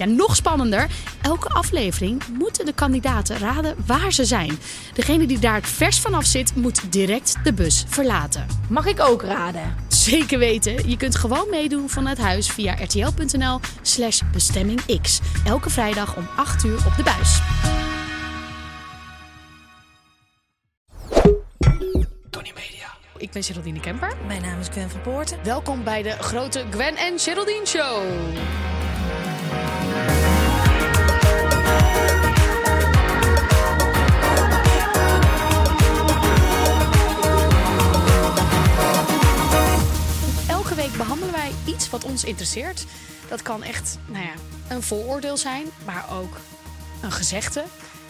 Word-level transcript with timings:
Ja, 0.00 0.06
nog 0.06 0.36
spannender. 0.36 0.86
Elke 1.22 1.48
aflevering 1.48 2.22
moeten 2.38 2.66
de 2.66 2.72
kandidaten 2.72 3.38
raden 3.38 3.76
waar 3.86 4.12
ze 4.12 4.24
zijn. 4.24 4.58
Degene 4.94 5.26
die 5.26 5.38
daar 5.38 5.54
het 5.54 5.66
vers 5.66 6.00
vanaf 6.00 6.24
zit, 6.24 6.56
moet 6.56 6.92
direct 6.92 7.36
de 7.44 7.52
bus 7.52 7.84
verlaten. 7.88 8.46
Mag 8.68 8.86
ik 8.86 9.00
ook 9.00 9.22
raden? 9.22 9.74
Zeker 9.88 10.38
weten. 10.38 10.88
Je 10.88 10.96
kunt 10.96 11.16
gewoon 11.16 11.50
meedoen 11.50 11.88
vanuit 11.88 12.18
huis 12.18 12.50
via 12.50 12.74
rtl.nl 12.74 13.60
slash 13.82 14.20
bestemmingx. 14.32 15.20
Elke 15.44 15.70
vrijdag 15.70 16.16
om 16.16 16.28
8 16.36 16.64
uur 16.64 16.86
op 16.86 16.96
de 16.96 17.02
buis. 17.02 17.40
Tony 22.30 22.52
Media. 22.54 22.88
Ik 23.16 23.30
ben 23.30 23.42
Geraldine 23.42 23.80
Kemper. 23.80 24.12
Mijn 24.26 24.42
naam 24.42 24.60
is 24.60 24.68
Gwen 24.68 24.90
van 24.90 25.00
Poorten. 25.00 25.38
Welkom 25.42 25.84
bij 25.84 26.02
de 26.02 26.10
grote 26.10 26.64
Gwen 26.70 26.96
en 26.96 27.18
Geraldine 27.18 27.66
Show. 27.66 28.02
Elke 40.48 40.74
week 40.74 40.96
behandelen 40.96 41.34
wij 41.34 41.50
iets 41.64 41.90
wat 41.90 42.04
ons 42.04 42.24
interesseert. 42.24 42.84
Dat 43.28 43.42
kan 43.42 43.62
echt 43.62 43.98
nou 44.06 44.24
ja, 44.24 44.32
een 44.68 44.82
vooroordeel 44.82 45.36
zijn, 45.36 45.66
maar 45.84 46.04
ook 46.12 46.36
een 47.02 47.12
gezegde. 47.12 47.64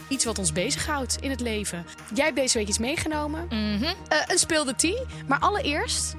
Iets 0.09 0.25
wat 0.25 0.39
ons 0.39 0.53
bezighoudt 0.53 1.17
in 1.21 1.31
het 1.31 1.41
leven. 1.41 1.87
Jij 2.15 2.25
hebt 2.25 2.37
deze 2.37 2.59
week 2.59 2.69
iets 2.69 2.79
meegenomen. 2.79 3.47
Mhm. 3.47 3.85
Eh, 3.85 4.19
een 4.27 4.39
speelde 4.39 4.75
tea. 4.75 5.05
Maar 5.27 5.39
allereerst, 5.39 6.15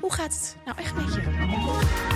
hoe 0.00 0.12
gaat 0.12 0.34
het 0.34 0.56
nou 0.64 0.78
echt 0.78 0.94
met 0.94 1.14
je? 1.14 2.09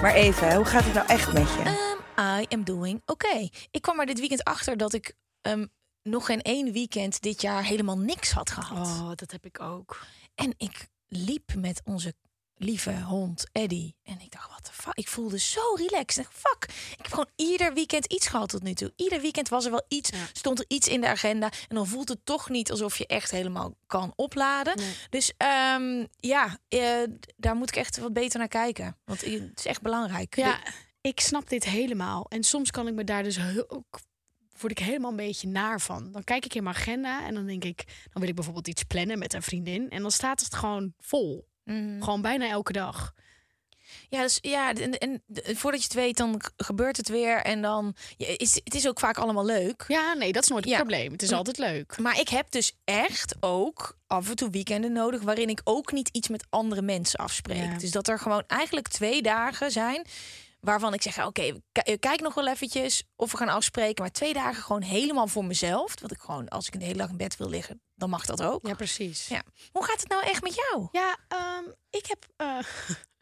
Maar 0.00 0.14
even, 0.14 0.54
hoe 0.54 0.64
gaat 0.64 0.84
het 0.84 0.94
nou 0.94 1.06
echt 1.06 1.32
met 1.32 1.48
je? 1.48 1.94
Um, 2.18 2.40
I 2.40 2.46
am 2.48 2.64
doing 2.64 3.02
oké. 3.06 3.48
Ik 3.70 3.82
kwam 3.82 4.00
er 4.00 4.06
dit 4.06 4.18
weekend 4.18 4.44
achter 4.44 4.76
dat 4.76 4.92
ik 4.92 5.14
ehm, 5.40 5.66
nog 6.02 6.26
geen 6.26 6.42
één 6.42 6.72
weekend 6.72 7.22
dit 7.22 7.40
jaar 7.40 7.64
helemaal 7.64 7.98
niks 7.98 8.32
had 8.32 8.50
gehad. 8.50 8.86
Oh, 8.86 9.10
dat 9.14 9.30
heb 9.30 9.44
ik 9.44 9.60
ook. 9.60 10.06
En 10.34 10.54
ik 10.56 10.88
liep 11.08 11.54
met 11.54 11.80
onze 11.84 12.14
lieve 12.56 13.02
hond 13.02 13.46
Eddie. 13.52 13.96
En 14.02 14.20
ik 14.20 14.30
dacht, 14.32 14.50
wat 14.50 14.64
de 14.66 14.72
fuck? 14.72 14.94
Ik 14.94 15.08
voelde 15.08 15.38
zo 15.38 15.60
relaxed. 15.74 16.16
Ik 16.16 16.24
dacht, 16.24 16.38
fuck. 16.38 16.64
Ik 16.90 16.96
heb 16.96 17.06
gewoon 17.06 17.30
ieder 17.36 17.74
weekend 17.74 18.06
iets 18.06 18.26
gehad 18.26 18.48
tot 18.48 18.62
nu 18.62 18.74
toe. 18.74 18.92
Ieder 18.96 19.20
weekend 19.20 19.48
was 19.48 19.64
er 19.64 19.70
wel 19.70 19.84
iets, 19.88 20.10
Ja. 20.10 20.16
stond 20.32 20.58
er 20.58 20.64
iets 20.68 20.88
in 20.88 21.00
de 21.00 21.08
agenda. 21.08 21.50
En 21.68 21.74
dan 21.76 21.86
voelt 21.86 22.08
het 22.08 22.20
toch 22.24 22.48
niet 22.48 22.70
alsof 22.70 22.98
je 22.98 23.06
echt 23.06 23.30
helemaal 23.30 23.74
kan 23.86 24.12
opladen. 24.16 24.76
Nee. 24.76 24.94
Dus 25.10 25.32
ehm, 25.36 26.06
ja, 26.16 26.58
eh, 26.68 27.02
daar 27.36 27.56
moet 27.56 27.68
ik 27.68 27.76
echt 27.76 27.98
wat 27.98 28.12
beter 28.12 28.38
naar 28.38 28.48
kijken. 28.48 28.98
Want 29.04 29.20
het 29.20 29.58
is 29.58 29.66
echt 29.66 29.82
belangrijk. 29.82 30.36
Ja, 30.36 30.60
ik 31.00 31.20
snap 31.20 31.48
dit 31.48 31.64
helemaal. 31.64 32.26
En 32.28 32.42
soms 32.44 32.70
kan 32.70 32.88
ik 32.88 32.94
me 32.94 33.04
daar 33.04 33.22
dus 33.22 33.38
ook 33.68 34.00
word 34.60 34.72
ik 34.72 34.78
helemaal 34.86 35.10
een 35.10 35.16
beetje 35.16 35.48
naar 35.48 35.80
van. 35.80 36.12
Dan 36.12 36.24
kijk 36.24 36.44
ik 36.44 36.54
in 36.54 36.62
mijn 36.62 36.76
agenda 36.76 37.26
en 37.26 37.34
dan 37.34 37.46
denk 37.46 37.64
ik, 37.64 37.84
dan 37.86 38.20
wil 38.20 38.28
ik 38.28 38.34
bijvoorbeeld 38.34 38.68
iets 38.68 38.82
plannen 38.82 39.18
met 39.18 39.34
een 39.34 39.42
vriendin 39.42 39.90
en 39.90 40.02
dan 40.02 40.10
staat 40.10 40.40
het 40.40 40.54
gewoon 40.54 40.92
vol. 40.98 41.48
Mhm. 41.66 42.02
Gewoon 42.02 42.22
bijna 42.22 42.48
elke 42.48 42.72
dag. 42.72 43.12
Ja, 44.08 44.22
dus 44.22 44.38
ja, 44.40 44.74
en, 44.74 44.98
en 44.98 45.22
voordat 45.56 45.80
je 45.80 45.86
het 45.86 45.96
weet, 45.96 46.16
dan 46.16 46.40
gebeurt 46.56 46.96
het 46.96 47.08
weer. 47.08 47.36
En 47.42 47.62
dan 47.62 47.94
ja, 48.16 48.26
is 48.36 48.54
het 48.64 48.74
is 48.74 48.88
ook 48.88 48.98
vaak 48.98 49.18
allemaal 49.18 49.44
leuk. 49.44 49.84
Ja, 49.88 50.12
nee, 50.12 50.32
dat 50.32 50.42
is 50.42 50.48
nooit 50.48 50.64
het 50.64 50.72
Ja. 50.72 50.78
probleem. 50.78 51.12
Het 51.12 51.22
is 51.22 51.32
altijd 51.32 51.58
leuk. 51.58 51.98
Maar 51.98 52.20
ik 52.20 52.28
heb 52.28 52.50
dus 52.50 52.72
echt 52.84 53.36
ook 53.40 53.98
af 54.06 54.28
en 54.28 54.36
toe 54.36 54.50
weekenden 54.50 54.92
nodig 54.92 55.22
waarin 55.22 55.48
ik 55.48 55.60
ook 55.64 55.92
niet 55.92 56.08
iets 56.12 56.28
met 56.28 56.46
andere 56.50 56.82
mensen 56.82 57.18
afspreek. 57.18 57.72
Ja. 57.72 57.78
Dus 57.78 57.90
dat 57.90 58.08
er 58.08 58.18
gewoon 58.18 58.44
eigenlijk 58.46 58.88
twee 58.88 59.22
dagen 59.22 59.70
zijn 59.70 60.06
waarvan 60.66 60.94
ik 60.94 61.02
zeg: 61.02 61.26
oké, 61.26 61.42
eh, 61.72 61.98
kijk 61.98 62.20
nog 62.20 62.34
wel 62.34 62.46
eventjes 62.48 63.02
of 63.16 63.30
we 63.30 63.36
gaan 63.36 63.48
afspreken. 63.48 64.02
Maar 64.02 64.12
twee 64.12 64.32
dagen 64.32 64.62
gewoon 64.62 64.82
helemaal 64.82 65.26
voor 65.26 65.44
mezelf. 65.44 66.00
Want 66.00 66.12
ik 66.12 66.20
gewoon, 66.20 66.48
als 66.48 66.66
ik 66.66 66.74
een 66.74 66.80
hele 66.80 66.98
dag 66.98 67.08
in 67.10 67.16
bed 67.16 67.36
wil 67.36 67.48
liggen, 67.48 67.80
dan 67.94 68.10
mag 68.10 68.26
dat 68.26 68.42
ook. 68.42 68.66
Ja, 68.66 68.74
precies. 68.74 69.26
Ja. 69.28 69.42
Hoe 69.72 69.84
gaat 69.84 70.00
het 70.00 70.08
nou 70.08 70.24
echt 70.24 70.42
met 70.42 70.54
jou? 70.54 70.88
Ja, 70.92 71.16
ehm, 71.28 71.64
ik 71.90 72.06
heb. 72.06 72.26
eh, 72.36 72.58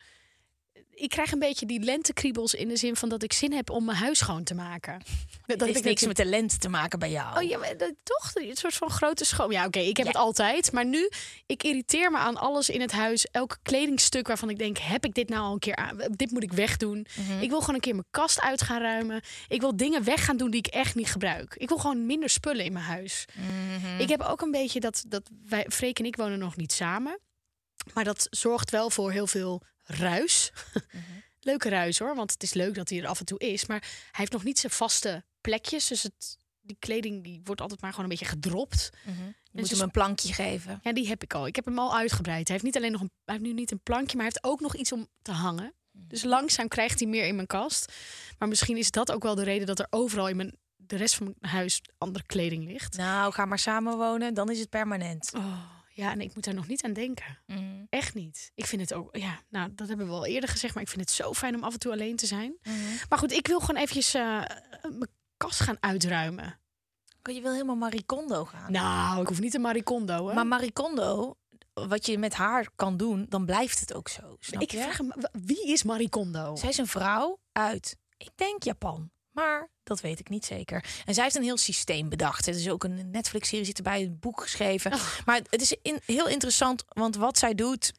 ik 0.94 1.08
krijg 1.08 1.32
een 1.32 1.38
beetje 1.38 1.66
die 1.66 1.80
lentekriebels 1.80 2.54
in 2.54 2.68
de 2.68 2.76
zin 2.76 2.96
van 2.96 3.08
dat 3.08 3.22
ik 3.22 3.32
zin 3.32 3.52
heb 3.52 3.70
om 3.70 3.84
mijn 3.84 3.98
huis 3.98 4.18
schoon 4.18 4.44
te 4.44 4.54
maken. 4.54 5.02
Dat 5.46 5.68
ik 5.68 5.84
niks 5.84 6.06
met 6.06 6.16
de 6.16 6.24
lente 6.24 6.58
te 6.58 6.68
maken 6.68 6.98
bij 6.98 7.10
jou. 7.10 7.36
Oh 7.36 7.48
ja, 7.48 7.58
maar 7.58 7.76
dat- 7.76 7.94
toch? 8.02 8.30
Een 8.34 8.56
soort 8.56 8.74
van 8.74 8.90
grote 8.90 9.24
schoon. 9.24 9.50
Ja, 9.50 9.66
oké, 9.66 9.78
ik 9.78 9.96
heb 9.96 10.06
Ja. 10.06 10.12
het 10.12 10.20
altijd. 10.20 10.72
Maar 10.72 10.84
nu, 10.86 11.08
ik 11.46 11.62
irriteer 11.62 12.10
me 12.10 12.16
aan 12.18 12.36
alles 12.36 12.68
in 12.68 12.80
het 12.80 12.92
huis. 12.92 13.24
Elk 13.30 13.58
kledingstuk 13.62 14.26
waarvan 14.26 14.50
ik 14.50 14.58
denk, 14.58 14.78
heb 14.78 15.04
ik 15.04 15.14
dit 15.14 15.28
nou 15.28 15.42
al 15.42 15.52
een 15.52 15.58
keer 15.58 15.76
aan? 15.76 15.96
Dit 16.10 16.30
moet 16.30 16.42
ik 16.42 16.52
wegdoen. 16.52 17.06
Mhm. 17.16 17.40
Ik 17.42 17.48
wil 17.48 17.60
gewoon 17.60 17.74
een 17.74 17.80
keer 17.80 17.94
mijn 17.94 18.06
kast 18.10 18.40
uit 18.40 18.62
gaan 18.62 18.80
ruimen. 18.80 19.22
Ik 19.48 19.60
wil 19.60 19.76
dingen 19.76 20.04
weg 20.04 20.24
gaan 20.24 20.36
doen 20.36 20.50
die 20.50 20.58
ik 20.66 20.66
echt 20.66 20.94
niet 20.94 21.10
gebruik. 21.10 21.54
Ik 21.56 21.68
wil 21.68 21.78
gewoon 21.78 22.06
minder 22.06 22.28
spullen 22.28 22.64
in 22.64 22.72
mijn 22.72 22.84
huis. 22.84 23.24
Mhm. 23.34 24.00
Ik 24.00 24.08
heb 24.08 24.20
ook 24.22 24.40
een 24.40 24.50
beetje 24.50 24.80
dat, 24.80 25.04
dat 25.08 25.30
wij, 25.48 25.66
Freek 25.68 25.98
en 25.98 26.04
ik 26.04 26.16
wonen 26.16 26.38
nog 26.38 26.56
niet 26.56 26.72
samen. 26.72 27.18
Maar 27.94 28.04
dat 28.04 28.26
zorgt 28.30 28.70
wel 28.70 28.90
voor 28.90 29.10
heel 29.12 29.26
veel 29.26 29.62
ruis. 29.84 30.52
Mhm. 30.74 31.02
Leuke 31.40 31.68
ruis 31.68 31.98
hoor, 31.98 32.14
want 32.14 32.32
het 32.32 32.42
is 32.42 32.54
leuk 32.54 32.74
dat 32.74 32.88
hij 32.88 33.00
er 33.00 33.06
af 33.06 33.18
en 33.18 33.24
toe 33.24 33.38
is. 33.38 33.66
Maar 33.66 33.80
hij 33.80 34.10
heeft 34.10 34.32
nog 34.32 34.44
niet 34.44 34.58
zijn 34.58 34.72
vaste 34.72 35.24
plekjes. 35.40 35.86
Dus 35.86 36.02
het, 36.02 36.38
die 36.60 36.76
kleding 36.78 37.24
die 37.24 37.40
wordt 37.44 37.60
altijd 37.60 37.80
maar 37.80 37.90
gewoon 37.90 38.04
een 38.04 38.16
beetje 38.16 38.32
gedropt. 38.32 38.90
Je 39.04 39.10
moet 39.52 39.68
dus- 39.68 39.70
hem 39.70 39.80
een 39.80 39.90
plankje 39.90 40.32
geven. 40.32 40.80
Ja, 40.82 40.92
die 40.92 41.08
heb 41.08 41.22
ik 41.22 41.34
al. 41.34 41.46
Ik 41.46 41.56
heb 41.56 41.64
hem 41.64 41.78
al 41.78 41.96
uitgebreid. 41.96 42.48
Hij 42.48 42.56
heeft 42.56 42.64
niet 42.64 42.76
alleen 42.76 42.92
nog 42.92 43.00
een, 43.00 43.10
hij 43.24 43.34
heeft 43.34 43.46
nu 43.46 43.52
niet 43.52 43.70
een 43.70 43.82
plankje, 43.82 44.16
maar 44.16 44.26
hij 44.26 44.34
heeft 44.34 44.52
ook 44.52 44.60
nog 44.60 44.76
iets 44.76 44.92
om 44.92 45.08
te 45.22 45.32
hangen. 45.32 45.74
Dus 45.92 46.22
langzaam 46.22 46.68
krijgt 46.68 47.00
hij 47.00 47.08
meer 47.08 47.26
in 47.26 47.34
mijn 47.34 47.46
kast. 47.46 47.92
Maar 48.38 48.48
misschien 48.48 48.76
is 48.76 48.90
dat 48.90 49.12
ook 49.12 49.22
wel 49.22 49.34
de 49.34 49.42
reden 49.42 49.66
dat 49.66 49.78
er 49.78 49.86
overal 49.90 50.28
in 50.28 50.36
mijn, 50.36 50.56
de 50.76 50.96
rest 50.96 51.14
van 51.14 51.34
mijn 51.38 51.52
huis 51.52 51.80
andere 51.98 52.24
kleding 52.26 52.64
ligt. 52.64 52.96
Nou, 52.96 53.32
ga 53.32 53.44
maar 53.44 53.58
samenwonen, 53.58 54.34
dan 54.34 54.50
is 54.50 54.58
het 54.58 54.68
permanent. 54.68 55.32
Oh, 55.36 55.60
ja, 55.96 56.10
en 56.10 56.20
ik 56.20 56.34
moet 56.34 56.44
daar 56.44 56.54
nog 56.54 56.66
niet 56.66 56.84
aan 56.84 56.92
denken. 56.92 57.38
Mhm. 57.46 57.84
Echt 57.88 58.14
niet. 58.14 58.50
Ik 58.54 58.66
vind 58.66 58.80
het 58.80 58.94
ook, 58.94 59.16
ja, 59.16 59.40
nou, 59.48 59.74
dat 59.74 59.88
hebben 59.88 60.06
we 60.06 60.12
al 60.12 60.26
eerder 60.26 60.48
gezegd, 60.48 60.74
maar 60.74 60.82
ik 60.82 60.88
vind 60.88 61.00
het 61.00 61.10
zo 61.10 61.32
fijn 61.32 61.54
om 61.54 61.64
af 61.64 61.72
en 61.72 61.78
toe 61.78 61.92
alleen 61.92 62.16
te 62.16 62.26
zijn. 62.26 62.56
Mhm. 62.62 62.76
Maar 63.08 63.18
goed, 63.18 63.32
ik 63.32 63.46
wil 63.46 63.60
gewoon 63.60 63.82
eventjes 63.82 64.14
eh, 64.14 64.42
mijn 64.82 65.10
kast 65.36 65.60
gaan 65.60 65.76
uitruimen. 65.80 66.58
Je 67.22 67.40
wil 67.40 67.52
helemaal 67.52 67.76
Marie 67.76 68.04
Kondo 68.04 68.44
gaan. 68.44 68.72
Nou, 68.72 69.20
ik 69.20 69.28
hoef 69.28 69.40
niet 69.40 69.54
een 69.54 69.60
maricondo, 69.60 70.28
hè? 70.28 70.34
Maar 70.34 70.46
Marie 70.46 70.72
Kondo, 70.72 71.36
wat 71.74 72.06
je 72.06 72.18
met 72.18 72.34
haar 72.34 72.68
kan 72.76 72.96
doen, 72.96 73.26
dan 73.28 73.46
blijft 73.46 73.80
het 73.80 73.94
ook 73.94 74.08
zo. 74.08 74.36
Snap 74.38 74.62
ik 74.62 74.70
je? 74.70 74.78
vraag 74.78 74.96
hem, 74.96 75.12
wie 75.32 75.72
is 75.72 75.82
maricondo? 75.82 76.56
Zij 76.56 76.68
is 76.68 76.78
een 76.78 76.86
vrouw 76.86 77.38
uit, 77.52 77.96
ik 78.16 78.30
denk 78.34 78.62
Japan. 78.62 79.10
Maar 79.34 79.68
dat 79.82 80.00
weet 80.00 80.20
ik 80.20 80.28
niet 80.28 80.44
zeker. 80.44 80.84
En 81.04 81.14
zij 81.14 81.22
heeft 81.22 81.36
een 81.36 81.42
heel 81.42 81.56
systeem 81.56 82.08
bedacht. 82.08 82.46
Het 82.46 82.56
is 82.56 82.68
ook 82.68 82.84
een 82.84 83.10
Netflix-serie 83.10 83.64
zit 83.64 83.76
erbij, 83.76 84.02
een 84.02 84.18
boek 84.20 84.40
geschreven. 84.40 84.90
Maar 85.26 85.40
het 85.50 85.60
is 85.60 85.76
in, 85.82 86.00
heel 86.04 86.28
interessant, 86.28 86.84
want 86.88 87.16
wat 87.16 87.38
zij 87.38 87.54
doet 87.54 87.92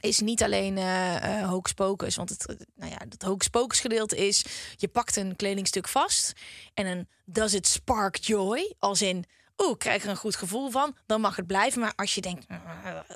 is 0.00 0.20
niet 0.20 0.42
alleen 0.42 0.78
eh 0.78 1.40
eh 1.40 1.48
hocus 1.48 1.72
pocus. 1.72 2.16
Want 2.16 2.28
het, 2.28 2.46
eh, 2.46 2.56
nou 2.74 2.90
ja, 2.90 2.98
dat 3.08 3.22
hocus 3.22 3.48
pocus 3.48 3.80
gedeelte 3.80 4.26
is... 4.26 4.44
je 4.76 4.88
pakt 4.88 5.16
een 5.16 5.36
kledingstuk 5.36 5.88
vast 5.88 6.32
en 6.74 6.86
een 6.86 7.08
does 7.24 7.54
it 7.54 7.66
spark 7.66 8.16
joy? 8.16 8.74
Als 8.78 9.02
in, 9.02 9.24
oeh, 9.62 9.70
ik 9.70 9.78
krijg 9.78 10.02
er 10.04 10.10
een 10.10 10.16
goed 10.16 10.36
gevoel 10.36 10.70
van. 10.70 10.96
Dan 11.06 11.20
mag 11.20 11.36
het 11.36 11.46
blijven. 11.46 11.80
Maar 11.80 11.92
als 11.96 12.14
je 12.14 12.20
denkt, 12.20 12.46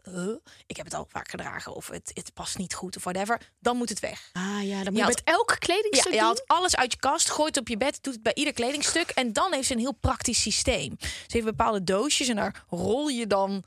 eh, 0.02 0.28
ik 0.66 0.76
heb 0.76 0.84
het 0.84 0.94
al 0.94 1.06
vaak 1.10 1.30
gedragen... 1.30 1.74
of 1.74 1.88
het, 1.88 2.10
het 2.14 2.34
past 2.34 2.58
niet 2.58 2.74
goed 2.74 2.96
of 2.96 3.02
whatever, 3.04 3.40
dan 3.58 3.76
moet 3.76 3.88
het 3.88 4.00
weg. 4.00 4.30
Ah 4.32 4.42
ja, 4.42 4.82
dan 4.84 4.92
moet 4.92 4.94
Je 4.94 4.98
je 4.98 5.04
met 5.04 5.22
elk 5.24 5.50
Ja, 5.50 5.56
kledingstuk 5.56 6.12
je 6.12 6.18
doen? 6.18 6.26
haalt 6.26 6.46
alles 6.46 6.76
uit 6.76 6.92
je 6.92 6.98
kast, 6.98 7.30
gooit 7.30 7.54
het 7.54 7.58
op 7.64 7.68
je 7.68 7.76
bed, 7.76 7.98
doet 8.02 8.14
het 8.14 8.22
bij 8.22 8.34
ieder 8.34 8.52
kledingstuk. 8.52 9.10
En 9.10 9.32
dan 9.32 9.52
heeft 9.52 9.66
ze 9.66 9.72
een 9.72 9.78
heel 9.78 9.94
praktisch 10.00 10.40
systeem. 10.40 10.96
Ze 11.00 11.08
heeft 11.26 11.44
bepaalde 11.44 11.84
doosjes 11.84 12.28
en 12.28 12.36
daar 12.36 12.64
rol 12.68 13.08
je 13.08 13.26
dan 13.26 13.64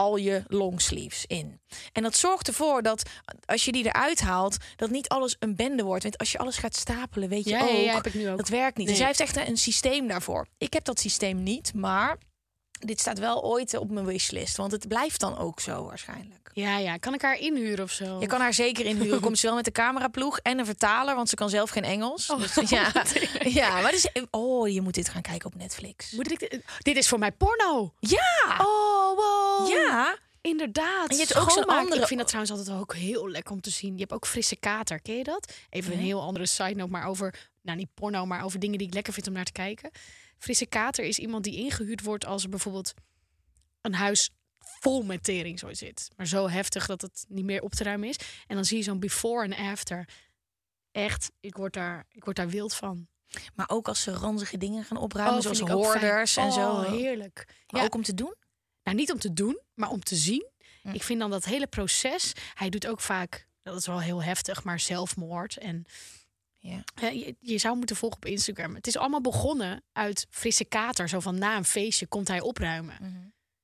al 0.00 0.16
je 0.16 0.42
longsleeves 0.46 1.24
in. 1.26 1.60
En 1.92 2.02
dat 2.02 2.16
zorgt 2.16 2.48
ervoor 2.48 2.82
dat 2.82 3.02
als 3.44 3.64
je 3.64 3.72
die 3.72 3.84
eruit 3.84 4.20
haalt, 4.20 4.56
dat 4.76 4.90
niet 4.90 5.08
alles 5.08 5.36
een 5.38 5.56
bende 5.56 5.82
wordt. 5.82 6.02
Want 6.02 6.18
als 6.18 6.32
je 6.32 6.38
alles 6.38 6.56
gaat 6.56 6.76
stapelen, 6.76 7.28
weet 7.28 7.44
je 7.44 7.50
Ja, 7.50 7.62
ook, 7.62 7.68
ja, 7.68 7.76
ja, 7.76 7.94
heb 7.94 8.06
ik 8.06 8.14
nu 8.14 8.28
ook. 8.30 8.36
dat 8.36 8.48
werkt 8.48 8.76
niet. 8.76 8.86
Nee. 8.86 8.96
Dus 8.96 8.96
zij 8.96 9.06
heeft 9.06 9.20
echt 9.36 9.48
een 9.48 9.56
systeem 9.56 10.08
daarvoor. 10.08 10.46
Ik 10.58 10.72
heb 10.72 10.84
dat 10.84 11.00
systeem 11.00 11.42
niet, 11.42 11.74
maar 11.74 12.18
dit 12.86 13.00
staat 13.00 13.18
wel 13.18 13.44
ooit 13.44 13.76
op 13.76 13.90
mijn 13.90 14.06
wishlist. 14.06 14.56
Want 14.56 14.72
het 14.72 14.88
blijft 14.88 15.20
dan 15.20 15.38
ook 15.38 15.60
zo 15.60 15.84
waarschijnlijk. 15.84 16.38
Ja, 16.52 16.76
ja. 16.78 16.96
Kan 16.96 17.14
ik 17.14 17.22
haar 17.22 17.38
inhuren 17.38 17.84
of 17.84 17.90
zo? 17.90 18.20
Je 18.20 18.26
kan 18.26 18.40
haar 18.40 18.54
zeker 18.54 18.84
inhuren. 18.86 19.20
Komt 19.20 19.38
ze 19.38 19.46
wel 19.46 19.54
met 19.54 19.64
de 19.64 19.72
cameraploeg 19.72 20.38
en 20.38 20.58
een 20.58 20.64
vertaler, 20.64 21.14
want 21.14 21.28
ze 21.28 21.34
kan 21.34 21.50
zelf 21.50 21.70
geen 21.70 21.84
Engels. 21.84 22.30
Oh, 22.30 22.38
Dus, 22.54 22.70
ja, 22.70 22.92
ja, 23.60 23.80
maar 23.80 23.90
dus, 23.90 24.08
oh, 24.30 24.68
je 24.68 24.80
moet 24.80 24.94
dit 24.94 25.08
gaan 25.08 25.22
kijken 25.22 25.46
op 25.46 25.54
Netflix. 25.54 26.10
Moet 26.10 26.30
ik 26.30 26.38
dit... 26.38 26.60
dit 26.78 26.96
is 26.96 27.08
voor 27.08 27.18
mij 27.18 27.32
porno. 27.32 27.92
Ja, 28.00 28.58
Oh, 28.60 29.16
wow. 29.16 29.68
ja. 29.68 30.16
Inderdaad. 30.42 31.08
En 31.10 31.16
je 31.16 31.22
hebt 31.22 31.36
ook 31.38 31.50
zo'n 31.50 31.64
andere- 31.64 32.00
Ik 32.00 32.06
vind 32.06 32.18
dat 32.20 32.28
trouwens 32.28 32.56
altijd 32.58 32.78
ook 32.78 32.94
heel 32.94 33.28
lekker 33.28 33.52
om 33.52 33.60
te 33.60 33.70
zien. 33.70 33.92
Je 33.94 34.00
hebt 34.00 34.12
ook 34.12 34.26
frisse 34.26 34.56
kater. 34.56 35.00
Ken 35.00 35.16
je 35.16 35.24
dat? 35.24 35.52
Even 35.70 35.92
een 35.92 35.98
heel 35.98 36.20
andere 36.22 36.46
side 36.46 36.74
note, 36.74 36.90
maar 36.90 37.06
over, 37.06 37.34
nou 37.62 37.78
niet 37.78 37.94
porno, 37.94 38.26
maar 38.26 38.44
over 38.44 38.58
dingen 38.58 38.78
die 38.78 38.86
ik 38.86 38.94
lekker 38.94 39.12
vind 39.12 39.26
om 39.26 39.32
naar 39.32 39.44
te 39.44 39.52
kijken. 39.52 39.90
Frisse 40.40 40.66
kater 40.66 41.04
is 41.04 41.18
iemand 41.18 41.44
die 41.44 41.56
ingehuurd 41.56 42.02
wordt 42.02 42.24
als 42.26 42.42
er 42.42 42.48
bijvoorbeeld 42.48 42.94
een 43.80 43.94
huis 43.94 44.30
vol 44.58 45.02
met 45.02 45.22
tering 45.22 45.58
zo 45.58 45.72
zit. 45.74 46.08
Maar 46.16 46.26
zo 46.26 46.48
heftig 46.48 46.86
dat 46.86 47.00
het 47.02 47.24
niet 47.28 47.44
meer 47.44 47.62
op 47.62 47.72
te 47.72 47.84
ruimen 47.84 48.08
is. 48.08 48.16
En 48.46 48.54
dan 48.54 48.64
zie 48.64 48.76
je 48.76 48.82
zo'n 48.82 49.00
before 49.00 49.44
en 49.44 49.70
after. 49.70 50.08
Echt, 50.92 51.30
ik 51.40 51.56
word 51.56 51.72
daar, 51.72 52.06
ik 52.10 52.24
word 52.24 52.36
daar 52.36 52.48
wild 52.48 52.74
van. 52.74 53.06
Maar 53.54 53.68
ook 53.68 53.88
als 53.88 54.02
ze 54.02 54.12
ranzige 54.12 54.56
dingen 54.58 54.84
gaan 54.84 54.96
opruimen, 54.96 55.36
Oh, 55.36 55.42
zoals 55.42 55.60
hoorders 55.60 56.36
en 56.36 56.52
zo. 56.52 56.60
Oh, 56.70 56.90
heerlijk. 56.90 57.44
Maar 57.66 57.80
Ja. 57.80 57.86
ook 57.86 57.94
om 57.94 58.02
te 58.02 58.14
doen. 58.14 58.34
Nou, 58.82 58.96
niet 58.96 59.12
om 59.12 59.18
te 59.18 59.32
doen, 59.32 59.60
maar 59.74 59.90
om 59.90 60.00
te 60.02 60.16
zien. 60.16 60.46
Hm. 60.82 60.88
Ik 60.90 61.02
vind 61.02 61.20
dan 61.20 61.30
dat 61.30 61.44
hele 61.44 61.66
proces. 61.66 62.32
Hij 62.54 62.68
doet 62.68 62.86
ook 62.86 63.00
vaak, 63.00 63.46
dat 63.62 63.76
is 63.76 63.86
wel 63.86 64.00
heel 64.00 64.22
heftig, 64.22 64.64
maar 64.64 64.80
zelfmoord. 64.80 65.56
En 65.56 65.84
Ja. 66.60 66.84
je, 67.08 67.36
je 67.40 67.58
zou 67.58 67.76
moeten 67.76 67.96
volgen 67.96 68.18
op 68.18 68.24
Instagram. 68.24 68.74
Het 68.74 68.86
is 68.86 68.96
allemaal 68.96 69.20
begonnen 69.20 69.82
uit 69.92 70.26
frisse 70.30 70.64
kater. 70.64 71.08
Zo 71.08 71.20
van 71.20 71.38
na 71.38 71.56
een 71.56 71.64
feestje 71.64 72.06
komt 72.06 72.28
hij 72.28 72.40
opruimen. 72.40 72.94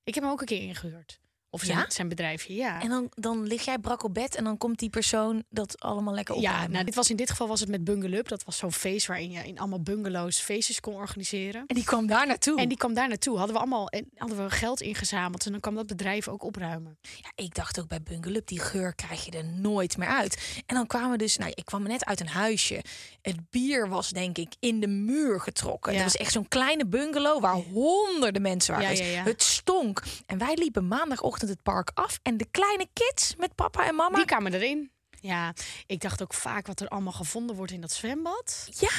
Ik 0.04 0.14
heb 0.14 0.22
hem 0.22 0.32
ook 0.32 0.40
een 0.40 0.46
keer 0.46 0.62
ingehuurd. 0.62 1.20
Of 1.56 1.62
zijn, 1.62 1.78
Ja? 1.78 1.84
zijn 1.88 2.08
bedrijfje, 2.08 2.54
ja. 2.54 2.82
En 2.82 2.88
dan, 2.88 3.08
dan 3.14 3.46
lig 3.46 3.64
jij 3.64 3.78
brak 3.78 4.02
op 4.04 4.14
bed 4.14 4.34
en 4.34 4.44
dan 4.44 4.58
komt 4.58 4.78
die 4.78 4.90
persoon 4.90 5.44
dat 5.50 5.80
allemaal 5.80 6.14
lekker 6.14 6.34
opruimen. 6.34 6.62
ja, 6.62 6.68
nou, 6.68 6.84
dit 6.84 6.94
was 6.94 7.10
in 7.10 7.16
dit 7.16 7.30
geval 7.30 7.48
was 7.48 7.60
het 7.60 7.68
met 7.68 7.84
Bungaloo. 7.84 8.22
Dat 8.22 8.44
was 8.44 8.56
zo'n 8.56 8.72
feest 8.72 9.06
waarin 9.06 9.30
je 9.30 9.40
in 9.44 9.58
allemaal 9.58 9.82
bungalows 9.82 10.38
feestjes 10.38 10.80
kon 10.80 10.94
organiseren. 10.94 11.64
En 11.66 11.74
die 11.74 11.84
kwam 11.84 12.06
daar 12.06 12.26
naartoe. 12.26 12.60
En 12.60 12.68
die 12.68 12.78
kwam 12.78 12.94
daar 12.94 13.08
naartoe. 13.08 13.36
Hadden 13.36 13.54
we 13.54 13.60
allemaal 13.60 13.88
en 13.88 14.10
hadden 14.16 14.44
we 14.44 14.50
geld 14.50 14.80
ingezameld. 14.80 15.44
En 15.46 15.52
dan 15.52 15.60
kwam 15.60 15.74
dat 15.74 15.86
bedrijf 15.86 16.28
ook 16.28 16.42
opruimen. 16.42 16.98
Ja, 17.02 17.30
ik 17.44 17.54
dacht 17.54 17.80
ook 17.80 17.88
bij 17.88 18.02
Bungaloo, 18.02 18.40
die 18.44 18.60
geur 18.60 18.94
krijg 18.94 19.24
je 19.24 19.30
er 19.30 19.44
nooit 19.44 19.96
meer 19.96 20.08
uit. 20.08 20.62
En 20.66 20.74
dan 20.74 20.86
kwamen 20.86 21.10
we 21.10 21.16
dus, 21.16 21.36
nou, 21.36 21.50
ik 21.54 21.64
kwam 21.64 21.82
net 21.82 22.04
uit 22.04 22.20
een 22.20 22.28
huisje. 22.28 22.82
Het 23.22 23.50
bier 23.50 23.88
was 23.88 24.10
denk 24.10 24.38
ik 24.38 24.54
in 24.60 24.80
de 24.80 24.86
muur 24.86 25.40
getrokken. 25.40 25.92
Ja. 25.92 25.98
Het 25.98 26.06
was 26.12 26.16
echt 26.20 26.32
zo'n 26.32 26.48
kleine 26.48 26.86
bungalow 26.86 27.40
waar 27.40 27.54
honderden 27.54 28.42
mensen 28.42 28.74
waren. 28.74 28.96
Ja, 28.96 29.04
ja. 29.04 29.22
Het 29.22 29.42
stonk. 29.42 30.02
En 30.26 30.38
wij 30.38 30.54
liepen 30.54 30.88
maandagochtend 30.88 31.45
het 31.48 31.62
park 31.62 31.90
af 31.94 32.18
en 32.22 32.36
de 32.36 32.46
kleine 32.50 32.86
kids 32.92 33.34
met 33.36 33.54
papa 33.54 33.86
en 33.86 33.94
mama. 33.94 34.16
Die 34.16 34.24
kwamen 34.24 34.54
erin. 34.54 34.90
Ja, 35.20 35.52
ik 35.86 36.00
dacht 36.00 36.22
ook 36.22 36.34
vaak 36.34 36.66
wat 36.66 36.80
er 36.80 36.88
allemaal 36.88 37.12
gevonden 37.12 37.56
wordt 37.56 37.72
in 37.72 37.80
dat 37.80 37.92
zwembad. 37.92 38.68
Ja. 38.78 38.90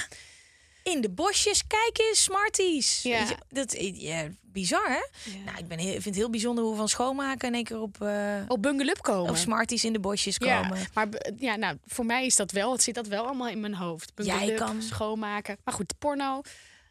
In 0.84 1.02
de 1.02 1.10
bosjes, 1.10 1.68
kijk 1.68 1.98
eens, 2.10 2.24
Smarties. 2.24 3.02
Ja. 3.02 3.20
Je, 3.20 3.36
Dat, 3.50 3.76
ja, 3.80 4.28
bizar, 4.42 4.90
hè? 4.90 5.32
Nou, 5.46 5.58
ik 5.58 5.68
ben 5.68 5.78
heel, 5.80 5.92
vind 5.92 6.06
het 6.06 6.16
heel 6.16 6.30
bijzonder 6.30 6.64
hoe 6.64 6.72
we 6.74 6.78
van 6.80 6.90
schoonmaken 6.90 7.48
in 7.48 7.54
één 7.54 7.64
keer 7.64 7.80
op, 7.80 8.02
eh 8.02 8.36
Op 8.48 8.62
Bungaloo 8.62 8.94
komen. 9.02 9.30
op 9.30 9.36
Smarties 9.38 9.86
in 9.86 9.94
de 9.94 10.00
bosjes 10.00 10.36
ja, 10.40 10.62
komen. 10.62 10.86
maar 10.94 11.10
b- 11.10 11.32
ja, 11.38 11.56
nou, 11.56 11.78
voor 11.86 12.06
mij 12.06 12.26
is 12.26 12.36
dat 12.36 12.52
wel, 12.52 12.72
het 12.72 12.84
zit 12.84 12.96
dat 12.96 13.08
wel 13.08 13.26
allemaal 13.26 13.48
in 13.48 13.60
mijn 13.60 13.76
hoofd. 13.76 14.14
Bungaloo, 14.16 14.46
Jij 14.46 14.54
kan- 14.56 14.82
schoonmaken. 14.82 15.58
Maar 15.64 15.74
goed, 15.74 15.94
porno. 16.00 16.42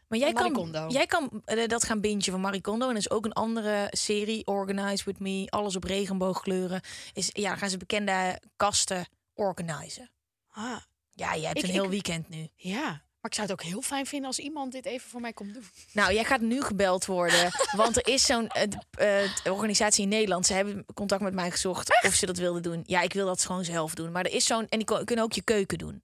Maar 0.09 0.19
jij 0.19 0.33
kan, 0.33 0.87
jij 0.89 1.07
kan 1.07 1.43
eh, 1.45 1.69
dat 1.69 1.85
gaan 1.85 2.01
bingen 2.01 2.23
van 2.23 2.41
Marie 2.41 2.61
Kondo. 2.61 2.85
En 2.87 2.91
er 2.93 2.99
is 2.99 3.11
ook 3.11 3.25
een 3.25 3.33
andere 3.33 3.87
serie, 3.91 4.47
Organize 4.47 5.05
With 5.05 5.19
Me. 5.19 5.47
Alles 5.49 5.77
op 5.77 5.85
regenboogkleuren. 5.85 6.81
Is, 7.13 7.31
ja, 7.33 7.49
dan 7.49 7.59
gaan 7.59 7.71
ze 7.71 7.77
bekende 7.77 8.41
kasten 8.57 9.07
organiseren. 9.35 10.11
Ah, 10.51 10.77
Ja, 11.11 11.37
jij 11.37 11.47
hebt 11.47 11.59
Ik- 11.59 11.65
een 11.65 11.71
heel 11.71 11.85
ik- 11.85 11.91
weekend 11.91 12.29
nu. 12.29 12.49
ja, 12.55 12.83
maar 13.21 13.31
ik 13.31 13.35
zou 13.35 13.47
het 13.47 13.51
ook 13.51 13.63
heel 13.63 13.83
fijn 13.83 14.07
vinden 14.07 14.27
als 14.27 14.39
iemand 14.39 14.73
dit 14.73 14.85
even 14.87 15.09
voor 15.11 15.21
mij 15.21 15.33
komt 15.33 15.55
doen. 15.55 15.65
Nou, 15.93 16.15
jij 16.15 16.25
gaat 16.25 16.41
nu 16.41 16.63
gebeld 16.63 17.05
worden. 17.07 17.51
want 17.77 17.97
er 17.97 18.07
is 18.13 18.23
zo'n 18.27 18.49
eh, 18.49 19.29
organisatie 19.45 20.03
in 20.03 20.09
Nederland. 20.09 20.47
Ze 20.47 20.53
hebben 20.53 20.85
contact 20.95 21.23
met 21.23 21.35
mij 21.35 21.51
gezocht 21.51 22.03
of 22.07 22.15
ze 22.15 22.27
dat 22.27 22.37
wilden 22.39 22.63
doen. 22.63 22.83
Ja, 22.87 23.01
ik 23.01 23.13
wil 23.13 23.27
dat 23.27 23.45
gewoon 23.45 23.65
zelf 23.65 23.95
doen. 23.95 24.13
Maar 24.13 24.25
er 24.25 24.33
is 24.33 24.47
zo'n... 24.47 24.69
En 24.69 24.79
die 24.79 25.05
kunnen 25.05 25.25
ook 25.25 25.33
je 25.33 25.43
keuken 25.43 25.79
doen. 25.79 26.03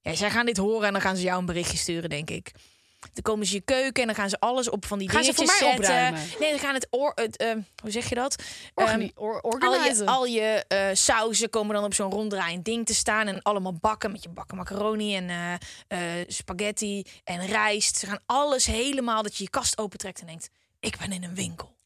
Ja, 0.00 0.14
zij 0.14 0.30
gaan 0.30 0.46
dit 0.46 0.56
horen 0.56 0.86
en 0.86 0.92
dan 0.92 1.02
gaan 1.02 1.16
ze 1.16 1.22
jou 1.22 1.38
een 1.38 1.46
berichtje 1.46 1.76
sturen, 1.78 2.10
denk 2.10 2.30
ik. 2.30 2.52
Dan 3.00 3.22
komen 3.22 3.46
ze 3.46 3.54
je 3.54 3.60
keuken 3.60 4.00
en 4.02 4.06
dan 4.06 4.16
gaan 4.16 4.28
ze 4.28 4.40
alles 4.40 4.70
op 4.70 4.86
van 4.86 4.98
die 4.98 5.10
Gaan 5.10 5.24
ze 5.24 5.32
dingetjes 5.32 5.58
voor 5.58 5.66
mij 5.68 5.74
zetten. 5.76 5.94
opruimen? 5.94 6.38
Nee, 6.40 6.50
dan 6.50 6.58
gaan 6.58 6.74
het... 6.74 6.86
Or, 6.90 7.12
het 7.14 7.36
eh, 7.36 7.52
hoe 7.82 7.90
zeg 7.90 8.08
je 8.08 8.14
dat? 8.14 8.42
Ehm, 8.74 9.08
or- 9.14 9.40
al 9.40 9.74
je, 9.84 10.02
al 10.04 10.26
je 10.26 10.64
eh, 10.68 10.88
sauzen 10.92 11.50
komen 11.50 11.74
dan 11.74 11.84
op 11.84 11.94
zo'n 11.94 12.10
ronddraaiend 12.10 12.64
ding 12.64 12.86
te 12.86 12.94
staan. 12.94 13.26
En 13.26 13.42
allemaal 13.42 13.74
bakken 13.74 14.12
met 14.12 14.22
je 14.22 14.28
bakken 14.28 14.56
macaroni 14.56 15.16
en 15.16 15.30
eh, 15.30 16.18
eh, 16.20 16.24
spaghetti 16.28 17.04
en 17.24 17.46
rijst. 17.46 17.96
Ze 17.96 18.06
gaan 18.06 18.20
alles 18.26 18.66
helemaal 18.66 19.22
dat 19.22 19.36
je 19.36 19.44
je 19.44 19.50
kast 19.50 19.78
opentrekt 19.78 20.20
en 20.20 20.26
denkt... 20.26 20.48
Ik 20.80 20.96
ben 20.98 21.12
in 21.12 21.24
een 21.24 21.34
winkel. 21.34 21.76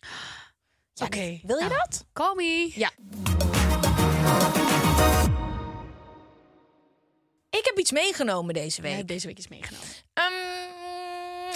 Ja, 0.92 1.04
Oké, 1.06 1.40
Wil 1.42 1.58
je 1.58 1.64
nou. 1.64 1.68
dat? 1.76 2.04
Call 2.12 2.34
me. 2.34 2.70
Ja. 2.74 2.90
Ik 7.50 7.64
heb 7.64 7.78
iets 7.78 7.92
meegenomen 7.92 8.54
deze 8.54 8.82
week. 8.82 8.94
hebt 8.96 9.08
deze 9.08 9.26
week 9.26 9.38
iets 9.38 9.48
meegenomen. 9.48 9.88
Ehm, 10.14 10.32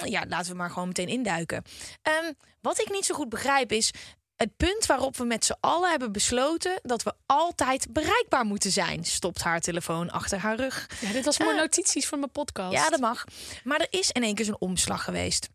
ja, 0.04 0.24
laten 0.28 0.50
we 0.50 0.56
maar 0.56 0.70
gewoon 0.70 0.88
meteen 0.88 1.08
induiken. 1.08 1.62
Ehm, 2.02 2.32
wat 2.60 2.80
ik 2.80 2.90
niet 2.90 3.04
zo 3.04 3.14
goed 3.14 3.28
begrijp 3.28 3.72
is 3.72 3.90
het 4.36 4.56
punt 4.56 4.86
waarop 4.86 5.16
we 5.16 5.24
met 5.24 5.44
z'n 5.44 5.56
allen 5.60 5.90
hebben 5.90 6.12
besloten 6.12 6.80
dat 6.82 7.02
we 7.02 7.14
altijd 7.26 7.92
bereikbaar 7.92 8.44
moeten 8.44 8.70
zijn. 8.70 9.04
Stopt 9.04 9.42
haar 9.42 9.60
telefoon 9.60 10.10
achter 10.10 10.38
haar 10.38 10.56
rug. 10.56 10.90
Ja, 11.00 11.12
dit 11.12 11.24
was 11.24 11.36
voor 11.36 11.54
notities 11.54 12.06
van 12.06 12.18
mijn 12.18 12.30
podcast. 12.30 12.72
Ja, 12.72 12.90
dat 12.90 13.00
mag. 13.00 13.24
Maar 13.64 13.80
er 13.80 13.86
is 13.90 14.10
in 14.10 14.22
één 14.22 14.34
keer 14.34 14.44
zo'n 14.44 14.58
omslag 14.58 15.04
geweest. 15.04 15.48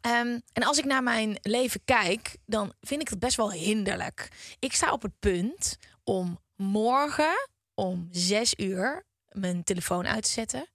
Ehm, 0.00 0.38
en 0.52 0.62
als 0.62 0.78
ik 0.78 0.84
naar 0.84 1.02
mijn 1.02 1.38
leven 1.42 1.80
kijk, 1.84 2.36
dan 2.46 2.72
vind 2.80 3.00
ik 3.00 3.08
het 3.08 3.18
best 3.18 3.36
wel 3.36 3.52
hinderlijk. 3.52 4.28
Ik 4.58 4.72
sta 4.74 4.92
op 4.92 5.02
het 5.02 5.18
punt 5.18 5.76
om 6.04 6.38
morgen 6.56 7.48
om 7.74 8.08
zes 8.10 8.54
uur 8.56 9.06
mijn 9.28 9.64
telefoon 9.64 10.06
uit 10.06 10.22
te 10.22 10.30
zetten. 10.30 10.68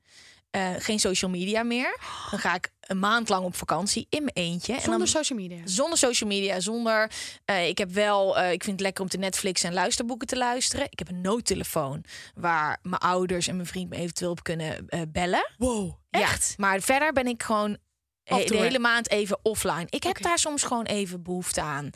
Eh, 0.53 0.69
geen 0.77 0.99
social 0.99 1.31
media 1.31 1.63
meer. 1.63 1.97
Dan 2.31 2.39
ga 2.39 2.55
ik 2.55 2.71
een 2.79 2.99
maand 2.99 3.29
lang 3.29 3.45
op 3.45 3.55
vakantie 3.55 4.05
in 4.09 4.23
mijn 4.23 4.35
eentje. 4.47 4.73
en 4.73 4.81
Zonder 4.81 4.97
dan, 4.99 5.07
social 5.07 5.39
media. 5.39 5.61
zonder 5.65 5.97
social 5.97 6.29
media, 6.29 6.59
zonder. 6.59 7.11
eh, 7.45 7.67
ik 7.67 7.77
heb 7.77 7.91
wel. 7.91 8.37
eh, 8.37 8.51
ik 8.51 8.63
vind 8.63 8.71
het 8.75 8.81
lekker 8.81 9.03
om 9.03 9.09
te 9.09 9.17
Netflix 9.17 9.63
en 9.63 9.73
luisterboeken 9.73 10.27
te 10.27 10.37
luisteren. 10.37 10.85
Ik 10.89 10.99
heb 10.99 11.09
een 11.09 11.21
noodtelefoon 11.21 12.03
waar 12.35 12.79
mijn 12.81 13.01
ouders 13.01 13.47
en 13.47 13.55
mijn 13.55 13.67
vriend 13.67 13.89
me 13.89 13.95
eventueel 13.95 14.31
op 14.31 14.43
kunnen 14.43 14.87
bellen. 15.11 15.51
Wow, 15.57 15.93
echt? 16.09 16.47
Ja, 16.47 16.53
maar 16.57 16.81
verder 16.81 17.13
ben 17.13 17.27
ik 17.27 17.43
gewoon 17.43 17.77
de 18.23 18.57
hele 18.57 18.79
maand 18.79 19.09
even 19.09 19.39
offline. 19.43 19.85
Ik 19.89 20.03
heb 20.03 20.21
daar 20.21 20.39
soms 20.39 20.63
gewoon 20.63 20.85
even 20.85 21.23
behoefte 21.23 21.61
aan. 21.61 21.89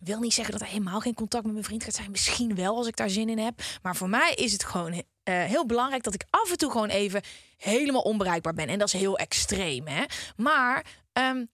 Wil 0.00 0.18
niet 0.20 0.34
zeggen 0.34 0.52
dat 0.52 0.62
er 0.62 0.68
helemaal 0.72 1.00
geen 1.00 1.14
contact 1.14 1.44
met 1.44 1.52
mijn 1.52 1.64
vriend 1.64 1.84
gaat 1.84 1.94
zijn. 1.94 2.10
Misschien 2.10 2.54
wel 2.54 2.76
als 2.76 2.86
ik 2.86 2.96
daar 2.96 3.10
zin 3.10 3.28
in 3.28 3.38
heb. 3.38 3.60
Maar 3.82 3.96
voor 3.96 4.08
mij 4.08 4.32
is 4.34 4.52
het 4.52 4.64
gewoon 4.64 5.02
eh, 5.24 5.44
heel 5.44 5.66
belangrijk 5.66 6.02
dat 6.02 6.14
ik 6.14 6.24
af 6.30 6.50
en 6.50 6.56
toe 6.56 6.70
gewoon 6.70 6.88
even 6.88 7.22
helemaal 7.56 8.02
onbereikbaar 8.02 8.54
ben. 8.54 8.68
En 8.68 8.78
dat 8.78 8.88
is 8.88 9.00
heel 9.00 9.18
extreem, 9.18 9.86
hè? 9.86 10.04
Maar 10.36 10.86
ehm, 11.12 11.44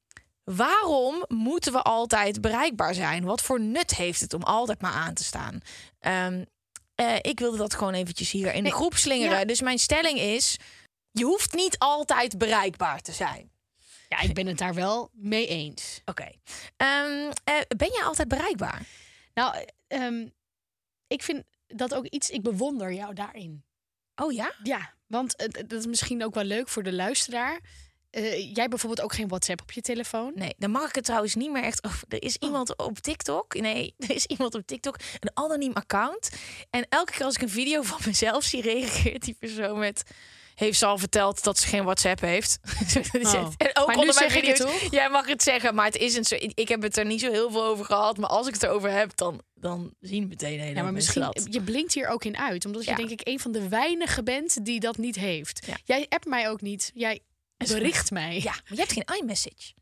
waarom 0.44 1.24
moeten 1.28 1.72
we 1.72 1.82
altijd 1.82 2.40
bereikbaar 2.40 2.94
zijn? 2.94 3.24
Wat 3.24 3.42
voor 3.42 3.60
nut 3.60 3.94
heeft 3.96 4.20
het 4.20 4.34
om 4.34 4.42
altijd 4.42 4.80
maar 4.80 4.92
aan 4.92 5.14
te 5.14 5.24
staan? 5.24 5.60
Ehm, 5.98 6.44
eh, 6.94 7.16
ik 7.20 7.38
wilde 7.38 7.56
dat 7.56 7.74
gewoon 7.74 7.94
eventjes 7.94 8.30
hier 8.30 8.54
in 8.54 8.64
de 8.64 8.72
groep 8.72 8.96
slingeren. 8.96 9.38
ja. 9.38 9.44
Dus 9.44 9.60
mijn 9.60 9.78
stelling 9.78 10.18
is: 10.18 10.56
je 11.10 11.24
hoeft 11.24 11.54
niet 11.54 11.78
altijd 11.78 12.38
bereikbaar 12.38 13.00
te 13.00 13.12
zijn. 13.12 13.50
Ja, 14.08 14.20
ik 14.20 14.34
ben 14.34 14.46
het 14.46 14.58
daar 14.58 14.74
wel 14.74 15.10
mee 15.12 15.46
eens. 15.46 16.00
Oké. 16.04 16.28
Ehm, 16.76 17.30
eh, 17.44 17.54
ben 17.76 17.92
jij 17.92 18.04
altijd 18.04 18.28
bereikbaar? 18.28 18.82
Nou, 19.34 19.64
ik 21.06 21.22
vind 21.22 21.44
dat 21.74 21.94
ook 21.94 22.06
iets, 22.06 22.30
ik 22.30 22.42
bewonder 22.42 22.92
jou 22.92 23.14
daarin. 23.14 23.64
Oh 24.14 24.32
ja? 24.32 24.54
Ja, 24.62 24.94
want 25.06 25.36
eh, 25.36 25.48
dat 25.66 25.72
is 25.78 25.86
misschien 25.86 26.24
ook 26.24 26.34
wel 26.34 26.44
leuk 26.44 26.68
voor 26.68 26.82
de 26.82 26.92
luisteraar. 26.92 27.60
Eh, 28.10 28.54
jij 28.54 28.68
bijvoorbeeld 28.68 29.00
ook 29.00 29.12
geen 29.12 29.28
WhatsApp 29.28 29.62
op 29.62 29.72
je 29.72 29.80
telefoon. 29.80 30.32
Nee, 30.34 30.54
dan 30.58 30.70
mag 30.70 30.88
ik 30.88 30.94
het 30.94 31.04
trouwens 31.04 31.34
niet 31.34 31.50
meer 31.50 31.62
echt. 31.62 31.84
over. 31.84 32.04
er 32.08 32.22
is 32.22 32.36
iemand 32.36 32.76
op 32.76 32.98
TikTok. 32.98 33.54
Nee, 33.54 33.94
er 33.98 34.10
is 34.10 34.26
iemand 34.26 34.54
op 34.54 34.66
TikTok. 34.66 34.96
Een 35.20 35.30
anoniem 35.34 35.72
account. 35.72 36.30
En 36.70 36.86
elke 36.88 37.12
keer 37.12 37.24
als 37.24 37.34
ik 37.34 37.42
een 37.42 37.48
video 37.48 37.82
van 37.82 37.98
mezelf 38.04 38.44
zie, 38.44 38.62
reageert 38.62 39.24
die 39.24 39.36
persoon 39.38 39.78
met. 39.78 40.02
Heeft 40.60 40.78
ze 40.78 40.86
al 40.86 40.98
verteld 40.98 41.44
dat 41.44 41.58
ze 41.58 41.66
geen 41.66 41.84
WhatsApp 41.84 42.20
heeft. 42.20 42.58
Oh. 43.20 43.52
en 43.56 43.76
ook 43.76 43.86
Maar 43.86 43.96
onder 43.96 44.14
mijn 44.14 44.30
video's. 44.30 44.88
Jij 44.90 45.10
mag 45.10 45.26
het 45.26 45.42
zeggen, 45.42 45.74
maar 45.74 45.84
het 45.84 45.96
is 45.96 46.14
een 46.14 46.24
zo. 46.24 46.34
Ik 46.38 46.68
heb 46.68 46.82
het 46.82 46.96
er 46.96 47.04
niet 47.04 47.20
zo 47.20 47.30
heel 47.30 47.50
veel 47.50 47.64
over 47.64 47.84
gehad. 47.84 48.16
Maar 48.16 48.28
als 48.28 48.46
ik 48.46 48.52
het 48.54 48.62
erover 48.62 48.90
heb, 48.90 49.16
dan, 49.16 49.42
dan 49.54 49.94
zien 50.00 50.28
meteen 50.28 50.60
hele 50.60 50.74
Ja, 50.74 50.82
maar 50.82 50.92
misschien, 50.92 51.22
dat. 51.22 51.46
je 51.50 51.60
blinkt 51.62 51.94
hier 51.94 52.08
ook 52.08 52.24
in 52.24 52.36
uit. 52.38 52.64
Omdat 52.64 52.84
je 52.84 52.94
denk 52.94 53.10
ik 53.10 53.20
een 53.24 53.40
van 53.40 53.52
de 53.52 53.68
weinigen 53.68 54.24
bent 54.24 54.64
die 54.64 54.80
dat 54.80 54.96
niet 54.96 55.16
heeft. 55.16 55.66
Ja. 55.66 55.76
Jij 55.84 56.06
appt 56.08 56.26
mij 56.26 56.50
ook 56.50 56.60
niet. 56.60 56.90
Jij 56.94 57.20
bericht 57.56 58.10
mij. 58.10 58.34
Ja, 58.36 58.50
maar 58.52 58.62
je 58.64 58.76
hebt 58.76 58.92
geen 58.92 59.18
iMessage. 59.20 59.72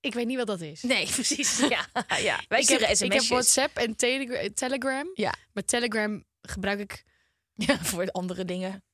Ik 0.00 0.14
weet 0.14 0.26
niet 0.26 0.36
wat 0.36 0.46
dat 0.46 0.60
is. 0.60 0.82
Nee, 0.82 1.06
precies. 1.14 1.58
Ja, 1.68 1.86
ja. 2.18 2.40
wij 2.48 2.60
ik, 2.60 2.68
heb, 2.68 2.80
ik 2.80 3.12
heb. 3.12 3.22
WhatsApp 3.22 3.76
en 3.76 3.96
Telegra- 3.96 4.48
Telegram. 4.54 5.10
Ja. 5.14 5.34
Maar 5.52 5.64
Telegram 5.64 6.24
gebruik 6.42 6.78
ik... 6.80 7.04
Ja, 7.54 7.78
voor 7.84 8.04
de 8.04 8.12
andere 8.12 8.44
dingen. 8.44 8.84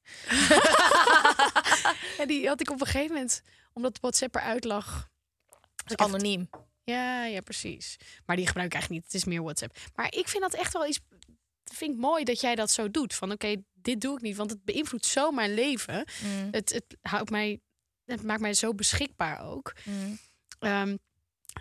Ja, 2.18 2.26
die 2.26 2.46
had 2.48 2.60
ik 2.60 2.70
op 2.70 2.80
een 2.80 2.86
gegeven 2.86 3.14
moment... 3.14 3.42
Omdat 3.72 3.98
WhatsApp 4.00 4.34
eruit 4.34 4.64
lag. 4.64 5.08
Dus 5.84 5.96
anoniem. 5.96 6.50
Ja, 6.84 7.24
ja, 7.24 7.40
precies. 7.40 7.96
Maar 8.26 8.36
die 8.36 8.46
gebruik 8.46 8.66
ik 8.66 8.72
eigenlijk 8.74 9.02
niet. 9.04 9.12
Het 9.12 9.22
is 9.22 9.28
meer 9.28 9.42
WhatsApp. 9.42 9.76
Maar 9.94 10.14
ik 10.14 10.28
vind 10.28 10.42
dat 10.42 10.54
echt 10.54 10.72
wel 10.72 10.86
iets... 10.86 11.00
vind 11.64 11.92
ik 11.94 11.98
mooi 12.00 12.24
dat 12.24 12.40
jij 12.40 12.54
dat 12.54 12.70
zo 12.70 12.90
doet. 12.90 13.14
Van 13.14 13.32
oké, 13.32 13.56
dit 13.72 14.00
doe 14.00 14.16
ik 14.16 14.22
niet. 14.22 14.36
Want 14.36 14.50
het 14.50 14.64
beïnvloedt 14.64 15.06
zo 15.06 15.30
mijn 15.30 15.54
leven. 15.54 16.04
Mm, 16.22 16.48
Het, 16.50 16.72
het, 16.72 16.84
houdt 17.02 17.30
mij, 17.30 17.60
het 18.04 18.22
maakt 18.22 18.40
mij 18.40 18.54
zo 18.54 18.74
beschikbaar 18.74 19.40
ook. 19.40 19.72
mm. 19.84 20.18
Ehm, 20.58 20.96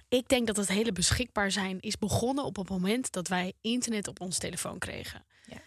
ik 0.08 0.28
denk 0.28 0.48
dat 0.48 0.58
het 0.58 0.68
hele 0.68 0.92
beschikbaar 0.92 1.52
zijn 1.52 1.80
is 1.80 1.98
begonnen 1.98 2.44
op 2.44 2.56
het 2.56 2.70
moment 2.70 3.12
dat 3.12 3.28
wij 3.28 3.54
internet 3.62 4.08
op 4.08 4.22
ons 4.22 4.38
telefoon 4.38 4.78
kregen. 4.78 5.26
Ja. 5.46 5.58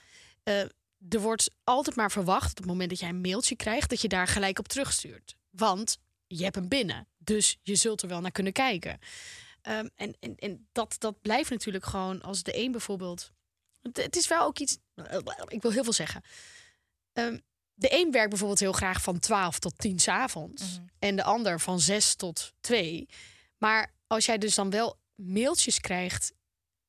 Eh, 0.43 0.69
er 1.09 1.21
wordt 1.21 1.51
altijd 1.65 1.97
maar 1.97 2.11
verwacht 2.11 2.51
op 2.51 2.57
het 2.57 2.67
moment 2.67 2.91
dat 2.91 2.99
jij 2.99 3.09
een 3.09 3.21
mailtje 3.21 3.57
krijgt, 3.57 3.91
dat 3.91 4.01
je 4.01 4.09
daar 4.09 4.27
gelijk 4.27 4.59
op 4.59 4.69
terugstuurt. 4.69 5.37
Want 5.51 5.99
je 6.27 6.43
hebt 6.43 6.55
hem 6.55 6.69
binnen, 6.69 7.07
dus 7.19 7.59
je 7.63 7.77
zult 7.77 8.03
er 8.03 8.09
wel 8.09 8.21
naar 8.21 8.31
kunnen 8.31 8.53
kijken. 8.53 8.99
Ehm, 9.63 9.89
en 9.95 10.17
en, 10.21 10.37
en 10.37 10.69
dat, 10.73 10.97
dat 10.99 11.21
blijft 11.21 11.51
natuurlijk 11.51 11.85
gewoon 11.85 12.23
als 12.23 12.43
de 12.43 12.57
een 12.57 12.71
bijvoorbeeld. 12.73 13.33
Het, 13.83 13.97
het 13.97 14.17
is 14.17 14.29
wel 14.29 14.45
ook 14.45 14.59
iets. 14.59 14.79
Ik 15.49 15.63
wil 15.63 15.71
heel 15.71 15.85
veel 15.85 15.93
zeggen. 15.93 16.23
Ehm, 17.13 17.39
de 17.75 18.01
een 18.01 18.11
werkt 18.11 18.29
bijvoorbeeld 18.29 18.61
heel 18.61 18.73
graag 18.73 19.03
van 19.03 19.19
12 19.19 19.59
tot 19.59 19.79
10 19.79 19.99
s 19.99 20.09
avonds. 20.09 20.63
Mhm. 20.63 20.87
En 20.99 21.17
de 21.17 21.23
ander 21.23 21.61
van 21.61 21.81
6 21.81 22.15
tot 22.15 22.53
2. 22.61 23.09
Maar 23.59 23.95
als 24.07 24.27
jij 24.27 24.39
dus 24.39 24.55
dan 24.55 24.71
wel 24.71 24.99
mailtjes 25.15 25.81
krijgt 25.81 26.33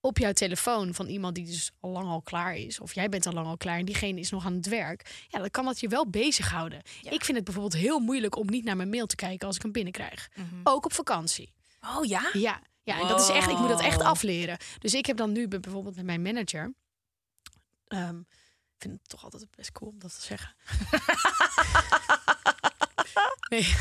op 0.02 0.18
jouw 0.18 0.32
telefoon 0.32 0.94
van 0.94 1.08
iemand 1.08 1.36
die 1.36 1.46
dus 1.46 1.72
al 1.80 1.90
lang 1.90 2.08
al 2.08 2.22
klaar 2.22 2.56
is, 2.56 2.80
of 2.80 2.94
jij 2.94 3.10
bent 3.10 3.26
al 3.26 3.34
lang 3.34 3.48
al 3.48 3.58
klaar 3.58 3.78
en 3.78 3.86
diegene 3.86 4.20
is 4.20 4.30
nog 4.30 4.46
aan 4.46 4.54
het 4.54 4.68
werk, 4.68 5.26
ja, 5.28 5.40
dan 5.40 5.50
kan 5.50 5.66
dat 5.66 5.80
je 5.80 5.88
wel 5.88 6.10
bezighouden. 6.10 6.82
Ja. 7.02 7.12
Ik 7.12 7.24
vind 7.26 7.36
het 7.38 7.46
bijvoorbeeld 7.46 7.82
heel 7.82 8.00
moeilijk 8.00 8.36
om 8.36 8.48
niet 8.50 8.64
naar 8.64 8.76
mijn 8.76 8.90
mail 8.90 9.06
te 9.06 9.16
kijken 9.16 9.48
als 9.48 9.56
ik 9.56 9.62
hem 9.62 9.72
binnenkrijg. 9.72 10.30
Ook 10.64 10.86
op 10.86 10.94
vakantie. 10.94 11.54
Oh 11.82 12.06
ja? 12.06 12.30
Ja, 12.34 12.62
ja 12.84 13.00
en 13.02 13.08
dat 13.08 13.22
is 13.22 13.30
echt, 13.30 13.50
ik 13.50 13.58
moet 13.58 13.70
dat 13.70 13.82
echt 13.82 14.02
afleren. 14.02 14.58
Dus 14.80 14.94
ik 14.94 15.06
heb 15.06 15.18
dan 15.18 15.32
nu 15.32 15.48
bij- 15.48 15.60
bijvoorbeeld 15.60 15.96
met 15.96 16.06
mijn 16.06 16.22
manager. 16.22 16.74
ehm, 17.88 18.20
ik 18.20 18.88
vind 18.88 18.94
het 19.00 19.10
toch 19.10 19.24
altijd 19.24 19.46
best 19.56 19.72
cool 19.72 19.90
om 19.92 20.00
dat 20.00 20.14
te 20.16 20.22
zeggen. 20.22 20.56
nee. 23.50 23.76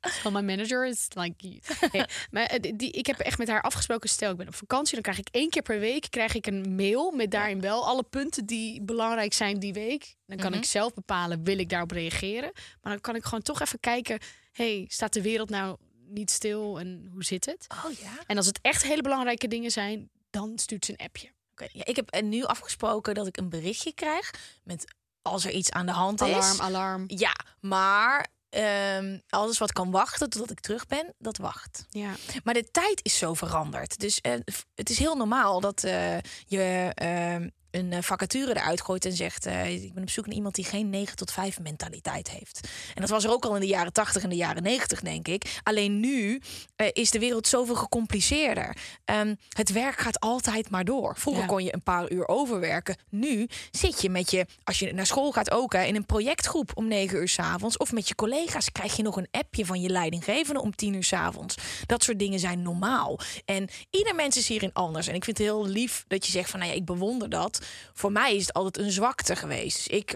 Van 0.22 0.32
mijn 0.32 0.44
manager 0.44 0.86
is 0.86 1.06
like. 1.14 1.60
Maar 2.30 2.44
eh, 2.44 2.72
die, 2.76 2.90
ik 2.90 3.06
heb 3.06 3.18
echt 3.18 3.38
met 3.38 3.48
haar 3.48 3.62
afgesproken. 3.62 4.08
Stel, 4.08 4.30
ik 4.30 4.36
ben 4.36 4.46
op 4.48 4.54
vakantie, 4.54 4.92
dan 4.94 5.02
krijg 5.02 5.18
ik 5.18 5.28
één 5.30 5.50
keer 5.50 5.62
per 5.62 5.78
week 5.80 6.06
krijg 6.10 6.34
ik 6.34 6.46
een 6.46 6.74
mail 6.74 7.10
met 7.10 7.30
daarin 7.30 7.60
wel 7.60 7.86
alle 7.86 8.02
punten 8.02 8.46
die 8.46 8.82
belangrijk 8.82 9.32
zijn 9.32 9.58
die 9.58 9.72
week. 9.72 10.16
Dan 10.26 10.36
kan 10.36 10.50
Mhm. 10.50 10.58
ik 10.60 10.66
zelf 10.66 10.94
bepalen, 10.94 11.44
wil 11.44 11.58
ik 11.58 11.68
daarop 11.68 11.90
reageren? 11.90 12.50
Maar 12.82 12.92
dan 12.92 13.00
kan 13.00 13.14
ik 13.14 13.24
gewoon 13.24 13.42
toch 13.42 13.60
even 13.60 13.80
kijken. 13.80 14.18
hey, 14.52 14.84
staat 14.88 15.12
de 15.12 15.22
wereld 15.22 15.50
nou 15.50 15.76
niet 16.08 16.30
stil 16.30 16.78
en 16.78 17.08
hoe 17.12 17.24
zit 17.24 17.46
het? 17.46 17.66
Oh 17.84 17.92
ja? 17.92 18.12
En 18.26 18.36
als 18.36 18.46
het 18.46 18.58
echt 18.62 18.82
hele 18.82 19.02
belangrijke 19.02 19.48
dingen 19.48 19.70
zijn, 19.70 20.10
dan 20.30 20.58
stuurt 20.58 20.84
ze 20.84 20.92
een 20.92 21.06
appje. 21.06 21.30
Oké, 21.52 21.66
ja, 21.72 21.84
ik 21.84 21.96
heb 21.96 22.22
nu 22.22 22.44
afgesproken 22.44 23.14
dat 23.14 23.26
ik 23.26 23.36
een 23.36 23.48
berichtje 23.48 23.92
krijg 23.94 24.30
met 24.64 24.84
als 25.22 25.44
er 25.44 25.50
iets 25.50 25.70
aan 25.70 25.86
de 25.86 25.92
hand 25.92 26.20
is. 26.20 26.28
Alarm, 26.34 26.60
alarm. 26.60 27.04
Ja, 27.06 27.32
maar 27.60 28.26
ehm, 28.58 29.18
alles 29.28 29.58
wat 29.58 29.72
kan 29.72 29.90
wachten 29.90 30.30
totdat 30.30 30.50
ik 30.50 30.60
terug 30.60 30.86
ben, 30.86 31.14
dat 31.18 31.36
wacht. 31.36 31.86
Ja. 31.90 32.10
Maar 32.44 32.54
de 32.54 32.70
tijd 32.70 33.00
is 33.02 33.18
zo 33.18 33.34
veranderd. 33.34 34.00
Dus 34.00 34.20
eh, 34.20 34.32
het 34.74 34.90
is 34.90 34.98
heel 34.98 35.16
normaal 35.16 35.60
dat 35.60 35.84
eh, 35.84 36.16
je 36.46 36.92
ehm, 36.94 37.48
een 37.70 37.92
eh, 37.92 38.02
vacature 38.02 38.56
eruit 38.56 38.80
gooit 38.80 39.04
en 39.04 39.12
zegt: 39.12 39.46
eh, 39.46 39.82
Ik 39.82 39.94
ben 39.94 40.02
op 40.02 40.10
zoek 40.10 40.26
naar 40.26 40.34
iemand 40.34 40.54
die 40.54 40.64
geen 40.64 40.90
9 40.90 41.16
tot 41.16 41.32
5 41.32 41.60
mentaliteit 41.60 42.30
heeft. 42.30 42.60
En 42.94 43.00
dat 43.00 43.10
was 43.10 43.24
er 43.24 43.30
ook 43.30 43.44
al 43.44 43.54
in 43.54 43.60
de 43.60 43.66
jaren 43.66 43.92
80 43.92 44.22
en 44.22 44.28
de 44.28 44.36
jaren 44.36 44.62
90, 44.62 45.00
denk 45.00 45.28
ik. 45.28 45.58
Alleen 45.62 46.00
nu 46.00 46.40
eh, 46.76 46.86
is 46.92 47.10
de 47.10 47.18
wereld 47.18 47.46
zoveel 47.46 47.74
gecompliceerder. 47.74 48.76
Ehm, 49.04 49.34
het 49.48 49.72
werk 49.72 49.98
gaat 50.00 50.20
altijd 50.20 50.70
maar 50.70 50.84
door. 50.84 51.16
Vroeger 51.16 51.42
Ja. 51.42 51.48
kon 51.48 51.64
je 51.64 51.74
een 51.74 51.82
paar 51.82 52.10
uur 52.10 52.28
overwerken. 52.28 52.96
Nu 53.10 53.48
zit 53.70 54.02
je 54.02 54.10
met 54.10 54.30
je, 54.30 54.46
als 54.64 54.78
je 54.78 54.92
naar 54.92 55.06
school 55.06 55.32
gaat 55.32 55.50
ook, 55.50 55.72
hè, 55.72 55.82
in 55.84 55.96
een 55.96 56.06
projectgroep 56.06 56.70
om 56.74 56.88
9 56.88 57.18
uur 57.18 57.28
's 57.28 57.38
avonds. 57.38 57.76
Of 57.76 57.92
met 57.92 58.08
je 58.08 58.14
collega's 58.14 58.72
krijg 58.72 58.96
je 58.96 59.02
nog 59.02 59.16
een 59.16 59.28
appje 59.30 59.66
van 59.66 59.80
je 59.80 59.88
leidinggevende 59.88 60.60
om 60.62 60.74
10 60.74 60.94
uur 60.94 61.04
's 61.04 61.12
avonds. 61.12 61.54
Dat 61.86 62.02
soort 62.02 62.18
dingen 62.18 62.38
zijn 62.38 62.62
normaal. 62.62 63.18
En 63.44 63.68
ieder 63.90 64.14
mens 64.14 64.36
is 64.36 64.48
hierin 64.48 64.72
anders. 64.72 65.06
En 65.06 65.14
ik 65.14 65.24
vind 65.24 65.38
het 65.38 65.46
heel 65.46 65.66
lief 65.66 66.04
dat 66.08 66.26
je 66.26 66.32
zegt 66.32 66.50
van, 66.50 66.58
nou 66.60 66.70
ja, 66.72 66.76
ik 66.78 66.84
bewonder 66.84 67.28
dat. 67.30 67.57
Voor 67.92 68.12
mij 68.12 68.36
is 68.36 68.46
het 68.46 68.52
altijd 68.52 68.84
een 68.84 68.92
zwakte 68.92 69.36
geweest. 69.36 69.76
Dus 69.76 69.86
ik 69.86 70.14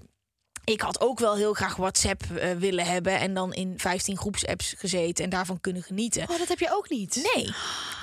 ik 0.64 0.80
had 0.80 1.00
ook 1.00 1.18
wel 1.18 1.36
heel 1.36 1.54
graag 1.54 1.76
WhatsApp 1.76 2.22
eh, 2.22 2.52
willen 2.52 2.84
hebben 2.84 3.18
en 3.18 3.34
dan 3.34 3.52
in 3.52 3.74
15 3.76 4.16
groepsapps 4.16 4.74
gezeten 4.78 5.24
en 5.24 5.30
daarvan 5.30 5.60
kunnen 5.60 5.82
genieten. 5.82 6.22
Oh, 6.22 6.38
dat 6.38 6.48
heb 6.48 6.58
je 6.58 6.72
ook 6.72 6.88
niet. 6.88 7.30
Nee, 7.34 7.54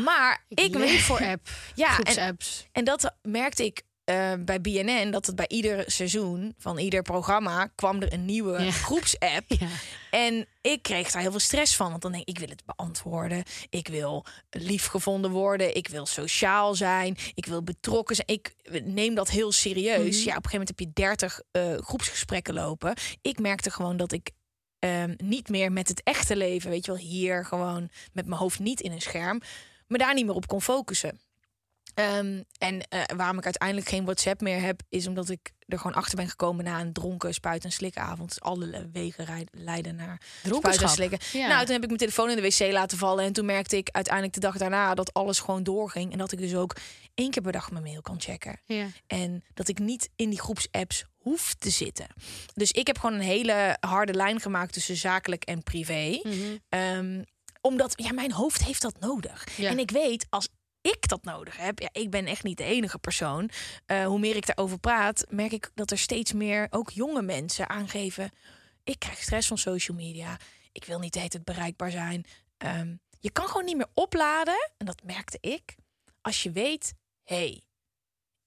maar 0.05 0.45
Ik, 0.47 0.59
ik, 0.59 0.75
leef 0.75 1.05
voor 1.05 1.25
app. 1.25 1.49
Ja, 1.75 1.99
en 2.71 2.83
dat 2.83 3.15
merkte 3.21 3.65
ik 3.65 3.81
eh, 4.09 4.33
bij 4.39 4.61
BNN, 4.61 5.11
dat 5.11 5.25
het 5.25 5.35
bij 5.35 5.47
ieder 5.47 5.83
seizoen 5.91 6.53
van 6.57 6.77
ieder 6.77 7.01
programma 7.01 7.71
kwam 7.75 8.01
er 8.01 8.13
een 8.13 8.25
nieuwe 8.25 8.63
Ja. 8.63 8.71
groepsapp. 8.71 9.45
Ja. 9.59 9.67
En 10.11 10.47
ik 10.61 10.81
kreeg 10.81 11.11
daar 11.11 11.21
heel 11.21 11.31
veel 11.31 11.39
stress 11.39 11.75
van. 11.75 11.89
Want 11.89 12.01
dan 12.01 12.11
denk 12.11 12.23
ik, 12.23 12.29
ik 12.35 12.39
wil 12.39 12.49
het 12.49 12.65
beantwoorden. 12.65 13.43
Ik 13.69 13.87
wil 13.87 14.25
lief 14.49 14.85
gevonden 14.85 15.31
worden. 15.31 15.75
Ik 15.75 15.87
wil 15.87 16.05
sociaal 16.05 16.75
zijn. 16.75 17.17
Ik 17.33 17.45
wil 17.45 17.63
betrokken 17.63 18.15
zijn. 18.15 18.27
Ik 18.27 18.55
neem 18.83 19.15
dat 19.15 19.29
heel 19.29 19.51
serieus. 19.51 20.17
Mhm. 20.17 20.27
Ja, 20.29 20.35
op 20.35 20.45
een 20.45 20.49
gegeven 20.49 20.51
moment 20.51 20.69
heb 20.69 20.79
je 20.79 20.93
30 20.93 21.41
eh, 21.51 21.77
groepsgesprekken 21.77 22.53
lopen. 22.53 22.93
Ik 23.21 23.39
merkte 23.39 23.71
gewoon 23.71 23.97
dat 23.97 24.11
ik 24.11 24.31
ehm, 24.79 25.13
niet 25.17 25.49
meer 25.49 25.71
met 25.71 25.87
het 25.87 26.01
echte 26.03 26.35
leven, 26.35 26.69
weet 26.69 26.85
je 26.85 26.91
wel, 26.91 27.01
hier 27.01 27.45
gewoon 27.45 27.89
met 28.13 28.25
mijn 28.25 28.39
hoofd 28.39 28.59
niet 28.59 28.81
in 28.81 28.91
een 28.91 29.01
scherm, 29.01 29.41
me 29.87 29.97
daar 29.97 30.13
niet 30.13 30.25
meer 30.25 30.35
op 30.35 30.47
kon 30.47 30.61
focussen. 30.61 31.19
Ehm, 31.99 32.41
en 32.57 32.87
eh, 32.89 33.01
waarom 33.15 33.37
ik 33.37 33.43
uiteindelijk 33.43 33.89
geen 33.89 34.03
WhatsApp 34.03 34.41
meer 34.41 34.61
heb, 34.61 34.81
is 34.89 35.07
omdat 35.07 35.29
ik 35.29 35.51
er 35.67 35.77
gewoon 35.77 35.95
achter 35.95 36.15
ben 36.15 36.29
gekomen 36.29 36.65
na 36.65 36.79
een 36.79 36.93
dronken 36.93 37.33
spuit- 37.33 37.63
en 37.63 37.71
slikavond. 37.71 38.29
Dus 38.29 38.41
alle 38.41 38.89
wegen 38.91 39.47
leiden 39.51 39.95
naar 39.95 40.21
spuiten 40.43 40.83
en 40.83 40.89
slikken. 40.89 41.19
Ja. 41.33 41.47
Nou, 41.47 41.59
toen 41.59 41.73
heb 41.73 41.81
ik 41.81 41.87
mijn 41.87 41.99
telefoon 41.99 42.29
in 42.29 42.35
de 42.35 42.41
wc 42.41 42.71
laten 42.71 42.97
vallen. 42.97 43.25
En 43.25 43.33
toen 43.33 43.45
merkte 43.45 43.77
ik 43.77 43.89
uiteindelijk 43.91 44.33
de 44.33 44.39
dag 44.39 44.57
daarna 44.57 44.93
dat 44.95 45.13
alles 45.13 45.39
gewoon 45.39 45.63
doorging. 45.63 46.11
En 46.11 46.17
dat 46.17 46.31
ik 46.31 46.39
dus 46.39 46.55
ook 46.55 46.75
één 47.13 47.31
keer 47.31 47.41
per 47.41 47.51
dag 47.51 47.71
mijn 47.71 47.83
mail 47.83 48.01
kan 48.01 48.21
checken. 48.21 48.59
Ja. 48.65 48.87
En 49.07 49.43
dat 49.53 49.67
ik 49.67 49.79
niet 49.79 50.09
in 50.15 50.29
die 50.29 50.39
groepsapps 50.39 51.05
hoef 51.17 51.53
te 51.53 51.69
zitten. 51.69 52.07
Dus 52.53 52.71
ik 52.71 52.87
heb 52.87 52.99
gewoon 52.99 53.15
een 53.15 53.25
hele 53.25 53.77
harde 53.79 54.13
lijn 54.13 54.39
gemaakt 54.39 54.73
tussen 54.73 54.95
zakelijk 54.95 55.43
en 55.43 55.63
privé. 55.63 56.19
Mhm. 56.23 56.35
Ehm, 56.69 57.23
omdat 57.61 57.93
ja, 57.95 58.13
mijn 58.13 58.31
hoofd 58.31 58.63
heeft 58.63 58.81
dat 58.81 58.99
nodig. 58.99 59.47
Ja. 59.57 59.69
En 59.69 59.79
ik 59.79 59.91
weet 59.91 60.25
als 60.29 60.47
ik 60.81 61.07
dat 61.07 61.23
nodig 61.23 61.57
heb, 61.57 61.79
ja, 61.79 61.89
ik 61.91 62.09
ben 62.09 62.25
echt 62.25 62.43
niet 62.43 62.57
de 62.57 62.63
enige 62.63 62.99
persoon. 62.99 63.49
Eh, 63.85 64.05
hoe 64.05 64.19
meer 64.19 64.35
ik 64.35 64.45
daarover 64.45 64.79
praat, 64.79 65.25
merk 65.29 65.51
ik 65.51 65.71
dat 65.75 65.91
er 65.91 65.97
steeds 65.97 66.33
meer 66.33 66.67
ook 66.69 66.89
jonge 66.89 67.21
mensen 67.21 67.69
aangeven. 67.69 68.31
Ik 68.83 68.99
krijg 68.99 69.21
stress 69.21 69.47
van 69.47 69.57
social 69.57 69.97
media. 69.97 70.37
Ik 70.71 70.85
wil 70.85 70.99
niet 70.99 71.13
de 71.13 71.19
hele 71.19 71.31
tijd 71.31 71.43
bereikbaar 71.45 71.91
zijn. 71.91 72.25
Ehm, 72.57 72.95
je 73.19 73.31
kan 73.31 73.47
gewoon 73.47 73.65
niet 73.65 73.77
meer 73.77 73.89
opladen. 73.93 74.71
En 74.77 74.85
dat 74.85 75.03
merkte 75.03 75.37
ik. 75.41 75.75
Als 76.21 76.43
je 76.43 76.51
weet, 76.51 76.93
hey, 77.23 77.63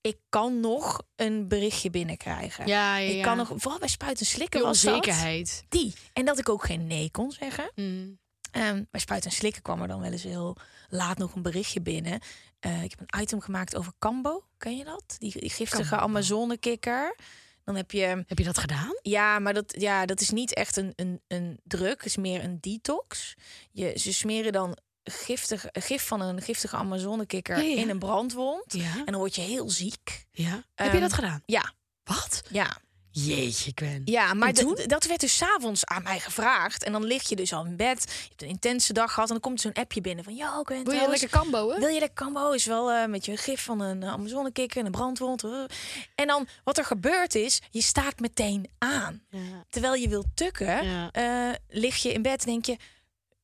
ik 0.01 0.19
kan 0.29 0.61
nog 0.61 1.03
een 1.17 1.49
berichtje 1.49 1.91
binnenkrijgen. 1.91 2.67
Ja, 2.67 2.97
ja, 2.97 3.17
Ik 3.17 3.23
kan 3.23 3.37
nog, 3.37 3.53
vooral 3.57 3.79
bij 3.79 3.89
spuiten 3.89 4.27
en 4.27 4.33
slikken 4.33 4.59
Die 4.59 4.69
was 4.69 4.81
dat. 4.81 5.65
Die. 5.69 5.95
En 6.13 6.25
dat 6.25 6.39
ik 6.39 6.49
ook 6.49 6.65
geen 6.65 6.87
nee 6.87 7.11
kon 7.11 7.33
zeggen. 7.33 7.73
Mm. 7.75 8.19
Ehm, 8.53 8.83
bij 8.91 9.01
Spuiten 9.01 9.31
en 9.31 9.37
Slikken 9.37 9.63
kwam 9.63 9.83
er 9.83 9.89
dan 9.89 10.01
wel 10.01 10.13
eens 10.13 10.23
heel 10.23 10.57
laat 10.89 11.19
nog 11.19 11.35
een 11.35 11.43
berichtje 11.43 11.81
binnen. 11.81 12.21
Eh, 12.59 12.83
ik 12.83 12.91
heb 12.91 13.01
een 13.07 13.21
item 13.21 13.41
gemaakt 13.41 13.77
over 13.77 13.93
Cambo. 13.99 14.45
Ken 14.59 14.77
je 14.77 14.85
dat? 14.85 15.17
Die, 15.19 15.41
die 15.41 15.51
giftige. 15.51 15.97
Amazonekikker. 15.97 17.17
Dan 17.65 17.75
heb 17.77 17.91
je... 17.91 18.25
Heb 18.27 18.39
je 18.39 18.45
dat 18.45 18.59
gedaan? 18.59 18.99
Ja, 19.03 19.39
maar 19.39 19.55
dat, 19.55 19.75
ja, 19.79 20.07
dat 20.07 20.21
is 20.21 20.31
niet 20.31 20.55
echt 20.55 20.77
een, 20.77 20.93
een, 20.97 21.21
een 21.29 21.61
druk. 21.65 21.97
Het 21.97 22.07
is 22.07 22.17
meer 22.17 22.45
een 22.45 22.59
detox. 22.61 23.35
Je, 23.71 23.99
ze 23.99 24.13
smeren 24.13 24.53
dan 24.53 24.77
giftig, 25.05 25.65
gif 25.73 26.07
van 26.07 26.21
een 26.21 26.43
giftige 26.43 26.77
Amazonekikker 26.77 27.57
Ja, 27.57 27.63
ja. 27.63 27.77
in 27.77 27.89
een 27.91 27.99
brandwond. 27.99 28.73
Ja. 28.73 28.97
En 28.97 29.05
dan 29.05 29.15
word 29.17 29.35
je 29.35 29.41
heel 29.41 29.71
ziek. 29.71 30.27
ja. 30.31 30.51
heb 30.75 30.87
Ehm, 30.87 30.95
je 30.95 31.01
dat 31.01 31.13
gedaan? 31.13 31.43
Ja, 31.47 31.73
Wat? 32.05 32.43
ja. 32.51 32.77
Jeetje, 33.13 33.73
Gwen. 33.75 34.03
Ja, 34.05 34.35
maar 34.35 34.53
dat 34.87 35.05
werd 35.05 35.21
dus 35.21 35.37
s'avonds 35.37 35.85
aan 35.85 36.03
mij 36.03 36.21
gevraagd. 36.21 36.83
En 36.85 36.93
dan 36.93 37.05
lig 37.05 37.29
je 37.29 37.37
dus 37.37 37.53
al 37.53 37.65
in 37.65 37.77
bed. 37.77 38.03
Je 38.23 38.29
hebt 38.29 38.43
een 38.43 38.49
intense 38.49 38.93
dag 38.93 39.09
gehad. 39.13 39.29
En 39.29 39.35
dan 39.35 39.43
komt 39.43 39.61
zo'n 39.61 39.73
appje 39.73 40.01
binnen 40.01 40.25
van... 40.25 40.35
Ja, 40.35 40.59
oké. 40.59 40.83
Wil 40.83 40.93
je 41.01 41.09
lekker 41.09 41.29
kamboen? 41.29 41.79
Wil 41.79 41.89
je 41.89 41.99
lekker 42.01 42.25
kambo? 42.25 42.51
Is 42.51 42.65
wel 42.67 42.91
eh, 42.93 43.07
met 43.09 43.25
je 43.25 43.37
gif 43.37 43.65
van 43.65 43.81
een 43.81 44.03
uh, 44.03 44.13
Amazonekikker 44.13 44.81
en 44.81 44.87
een 44.87 44.93
brandwond. 44.93 45.45
eh. 45.45 45.51
En 46.15 46.27
dan, 46.27 46.49
wat 46.65 46.79
er 46.79 46.85
gebeurt 46.85 47.35
is, 47.35 47.61
je 47.71 47.83
staat 47.83 48.21
meteen 48.21 48.69
aan. 48.79 49.23
Ja. 49.31 49.41
Terwijl 49.71 49.95
je 49.95 50.09
wilt 50.09 50.27
tukken, 50.35 50.85
Ja. 50.85 51.11
eh, 51.11 51.55
lig 51.69 51.97
je 51.97 52.13
in 52.13 52.23
bed 52.23 52.45
en 52.45 52.51
denk 52.51 52.65
je... 52.67 52.77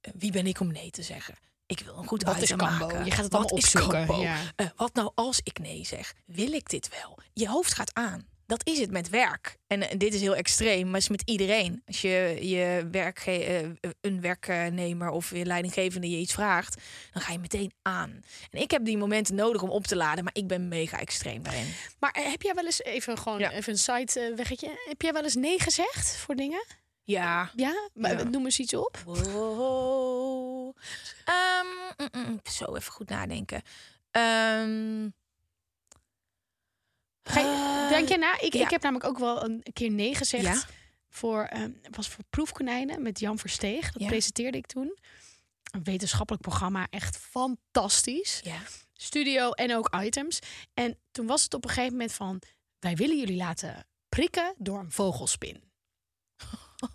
eh, 0.00 0.12
Wie 0.18 0.32
ben 0.32 0.46
ik 0.46 0.60
om 0.60 0.72
nee 0.72 0.90
te 0.90 1.02
zeggen? 1.02 1.34
Ik 1.66 1.80
wil 1.80 1.96
een 1.98 2.06
goed 2.06 2.22
Wat 2.22 2.42
is 2.42 2.48
kambo? 2.56 2.64
maken. 2.86 3.04
Je 3.04 3.10
gaat 3.10 3.24
het 3.24 3.32
Wat 3.32 3.40
allemaal 3.40 3.58
is 3.58 3.64
opzoeken, 3.64 4.06
kambo? 4.06 4.22
ja. 4.22 4.36
Eh, 4.56 4.66
wat 4.76 4.94
nou 4.94 5.10
als 5.14 5.40
ik 5.42 5.58
nee 5.58 5.84
zeg? 5.86 6.14
Wil 6.26 6.52
ik 6.52 6.68
dit 6.70 6.88
wel? 7.02 7.18
Je 7.32 7.48
hoofd 7.48 7.74
gaat 7.74 7.94
aan. 7.94 8.26
Dat 8.48 8.66
is 8.66 8.78
het 8.78 8.90
met 8.90 9.08
werk. 9.08 9.56
En, 9.66 9.88
eh, 9.88 9.98
dit 9.98 10.14
is 10.14 10.20
heel 10.20 10.34
extreem, 10.36 10.84
maar 10.84 10.94
het 10.94 11.02
is 11.02 11.08
met 11.08 11.22
iedereen. 11.24 11.82
Als 11.86 12.00
je, 12.00 12.38
je 12.40 12.88
werkge 12.90 13.44
eh, 13.44 13.90
een 14.00 14.20
werknemer 14.20 15.10
of 15.10 15.30
je 15.30 15.44
leidinggevende 15.44 16.10
je 16.10 16.16
iets 16.16 16.32
vraagt, 16.32 16.82
dan 17.12 17.22
ga 17.22 17.32
je 17.32 17.38
meteen 17.38 17.72
aan. 17.82 18.22
En 18.50 18.60
ik 18.60 18.70
heb 18.70 18.84
die 18.84 18.96
momenten 18.98 19.34
nodig 19.34 19.62
om 19.62 19.70
op 19.70 19.86
te 19.86 19.96
laden, 19.96 20.24
maar 20.24 20.34
ik 20.34 20.46
ben 20.46 20.68
mega 20.68 20.98
extreem 21.00 21.42
daarin. 21.42 21.66
Maar 21.98 22.10
eh, 22.10 22.30
heb 22.30 22.42
jij 22.42 22.54
wel 22.54 22.64
eens 22.64 22.82
even 22.82 23.18
gewoon 23.18 23.38
Ja. 23.38 23.52
even 23.52 23.72
een 23.72 23.78
site 23.78 24.32
weggetje? 24.36 24.80
Heb 24.88 25.02
jij 25.02 25.12
wel 25.12 25.22
eens 25.22 25.34
nee 25.34 25.60
gezegd 25.60 26.16
voor 26.16 26.34
dingen? 26.34 26.64
Ja. 27.02 27.50
Ja? 27.56 27.88
Maar 27.94 28.18
Ja. 28.18 28.22
noem 28.22 28.44
eens 28.44 28.58
iets 28.58 28.74
op. 28.74 28.98
Wow. 29.04 30.76
Ehm, 31.24 31.66
mm, 31.96 32.08
mm, 32.12 32.30
mm, 32.30 32.40
zo 32.50 32.74
even 32.76 32.92
goed 32.92 33.08
nadenken. 33.08 33.62
Ehm, 34.10 35.08
Ga 37.28 37.40
je- 37.40 37.82
eh, 37.84 37.88
denk 37.88 38.08
jij 38.08 38.16
na? 38.16 38.40
Ik, 38.40 38.52
ja. 38.52 38.64
ik 38.64 38.70
heb 38.70 38.82
namelijk 38.82 39.06
ook 39.08 39.18
wel 39.18 39.44
een 39.44 39.62
keer 39.72 39.90
nee 39.90 40.14
gezegd. 40.14 40.44
Ja? 40.44 40.62
Voor, 41.10 41.42
ehm, 41.44 41.70
was 41.90 42.08
voor 42.08 42.24
Proefkonijnen 42.30 43.02
met 43.02 43.18
Jan 43.20 43.38
Versteeg. 43.38 43.92
Dat 43.92 44.02
Ja. 44.02 44.08
presenteerde 44.08 44.58
ik 44.58 44.66
toen. 44.66 44.98
Een 45.70 45.84
wetenschappelijk 45.84 46.42
programma. 46.44 46.86
Echt 46.90 47.16
fantastisch. 47.16 48.40
Ja. 48.44 48.58
Studio 48.92 49.50
en 49.50 49.74
ook 49.76 49.94
items. 50.02 50.38
En 50.74 50.98
toen 51.10 51.26
was 51.26 51.42
het 51.42 51.54
op 51.54 51.64
een 51.64 51.70
gegeven 51.70 51.92
moment 51.92 52.12
van... 52.12 52.42
Wij 52.78 52.96
willen 52.96 53.18
jullie 53.18 53.36
laten 53.36 53.86
prikken 54.08 54.54
door 54.58 54.78
een 54.78 54.90
vogelspin. 54.92 55.62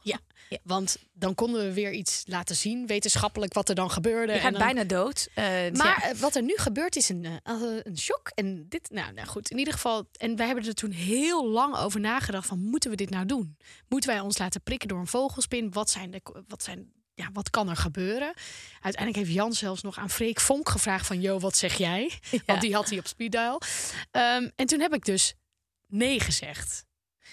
Ja, 0.02 0.20
Ja. 0.53 0.60
want 0.63 0.98
dan 1.13 1.36
konden 1.36 1.63
we 1.65 1.74
weer 1.74 1.91
iets 1.91 2.24
laten 2.27 2.55
zien, 2.55 2.88
wetenschappelijk, 2.88 3.53
wat 3.53 3.69
er 3.69 3.75
dan 3.75 3.91
gebeurde. 3.91 4.31
Je 4.31 4.38
En 4.38 4.43
gaat 4.43 4.51
dan- 4.53 4.62
bijna 4.62 4.83
dood. 4.83 5.27
Eh, 5.33 5.43
maar 5.45 6.00
ja. 6.01 6.03
eh, 6.03 6.15
wat 6.15 6.36
er 6.36 6.41
nu 6.43 6.53
gebeurt 6.57 6.95
is 6.95 7.10
een, 7.10 7.25
eh, 7.25 7.53
een 7.83 7.98
shock. 7.98 8.31
En 8.36 8.65
dit, 8.69 8.89
nou, 8.91 9.13
nou 9.13 9.27
goed, 9.27 9.50
in 9.51 9.57
ieder 9.57 9.74
geval. 9.74 10.07
En 10.17 10.36
wij 10.36 10.45
hebben 10.45 10.65
er 10.65 10.74
toen 10.74 10.91
heel 10.91 11.48
lang 11.48 11.75
over 11.75 12.00
nagedacht: 12.00 12.48
van 12.48 12.60
moeten 12.60 12.89
we 12.89 12.95
dit 12.95 13.10
nou 13.10 13.25
doen? 13.25 13.57
Moeten 13.88 14.10
wij 14.10 14.19
ons 14.19 14.38
laten 14.38 14.62
prikken 14.62 14.88
door 14.88 15.00
een 15.00 15.07
vogelspin? 15.07 15.72
Wat 15.72 15.89
zijn 15.89 16.12
de, 16.12 16.22
wat 16.48 16.63
zijn, 16.63 16.91
ja, 17.15 17.29
wat 17.33 17.50
kan 17.50 17.69
er 17.69 17.75
gebeuren? 17.75 18.33
Uiteindelijk 18.81 19.15
heeft 19.25 19.38
Jan 19.38 19.53
zelfs 19.53 19.81
nog 19.81 19.98
aan 19.98 20.10
Freek 20.10 20.39
Vonk 20.39 20.69
gevraagd: 20.69 21.05
van, 21.07 21.22
joh, 21.22 21.41
wat 21.41 21.57
zeg 21.57 21.77
jij? 21.77 22.12
Want 22.45 22.62
die 22.62 22.74
had 22.74 22.89
hij 22.89 23.00
op 23.00 23.07
speed 23.07 23.31
dial. 23.31 23.62
Ehm, 24.12 24.50
en 24.55 24.65
toen 24.65 24.79
heb 24.79 24.93
ik 24.93 25.05
dus 25.05 25.33
nee 25.88 26.19
gezegd. 26.19 26.86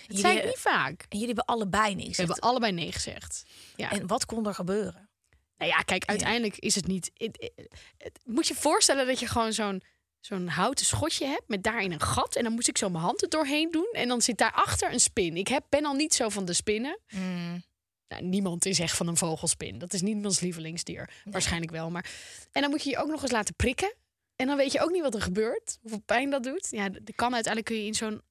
Zei 0.08 0.38
ik 0.38 0.44
niet 0.44 0.58
vaak. 0.58 1.00
En 1.08 1.18
jullie 1.18 1.26
hebben 1.26 1.44
allebei 1.44 1.94
niks. 1.94 2.16
We 2.16 2.22
hebben 2.22 2.38
allebei 2.38 2.72
nee 2.72 2.92
gezegd. 2.92 3.42
Ja. 3.76 3.90
En 3.90 4.06
wat 4.06 4.26
kon 4.26 4.46
er 4.46 4.54
gebeuren? 4.54 5.08
Nou 5.56 5.70
ja, 5.72 5.78
kijk, 5.78 6.04
uiteindelijk 6.04 6.56
is 6.58 6.74
het 6.74 6.86
niet. 6.86 7.10
Het, 7.14 7.50
het- 7.56 7.68
het- 7.98 8.20
moet 8.24 8.48
je 8.48 8.54
voorstellen 8.54 9.06
dat 9.06 9.20
je 9.20 9.26
gewoon 9.26 9.52
zo'n 9.52 9.82
zo'n 10.20 10.48
houten 10.48 10.86
schotje 10.86 11.26
hebt 11.26 11.48
met 11.48 11.62
daarin 11.62 11.92
een 11.92 12.00
gat. 12.00 12.36
En 12.36 12.44
dan 12.44 12.52
moest 12.52 12.68
ik 12.68 12.78
zo 12.78 12.88
mijn 12.88 13.04
hand 13.04 13.22
er 13.22 13.28
doorheen 13.28 13.70
doen. 13.70 13.88
En 13.92 14.08
dan 14.08 14.22
zit 14.22 14.38
daarachter 14.38 14.92
een 14.92 15.00
spin. 15.00 15.36
Ik 15.36 15.48
heb, 15.48 15.64
ben 15.68 15.84
al 15.84 15.94
niet 15.94 16.14
zo 16.14 16.28
van 16.28 16.44
de 16.44 16.52
spinnen. 16.52 16.98
Nou, 18.08 18.22
niemand 18.22 18.64
is 18.66 18.78
echt 18.78 18.96
van 18.96 19.06
een 19.08 19.16
vogelspin. 19.16 19.78
Dat 19.78 19.92
is 19.92 20.00
niemands 20.02 20.40
lievelingsdier. 20.40 21.10
Waarschijnlijk 21.24 21.70
wel. 21.72 21.90
Maar... 21.90 22.10
En 22.52 22.60
dan 22.62 22.70
moet 22.70 22.82
je 22.84 22.90
je 22.90 22.98
ook 22.98 23.08
nog 23.08 23.22
eens 23.22 23.30
laten 23.30 23.54
prikken. 23.54 23.94
En 24.36 24.46
dan 24.46 24.56
weet 24.56 24.72
je 24.72 24.80
ook 24.80 24.90
niet 24.90 25.02
wat 25.02 25.14
er 25.14 25.22
gebeurt. 25.22 25.78
Hoeveel 25.80 26.02
pijn 26.06 26.30
dat 26.30 26.42
doet. 26.42 26.68
Ja, 26.70 26.88
dat 26.88 27.14
kan 27.14 27.34
uiteindelijk 27.34 27.64
kun 27.74 27.76
je 27.80 27.86
in 27.86 27.94
zo'n... 27.94 28.22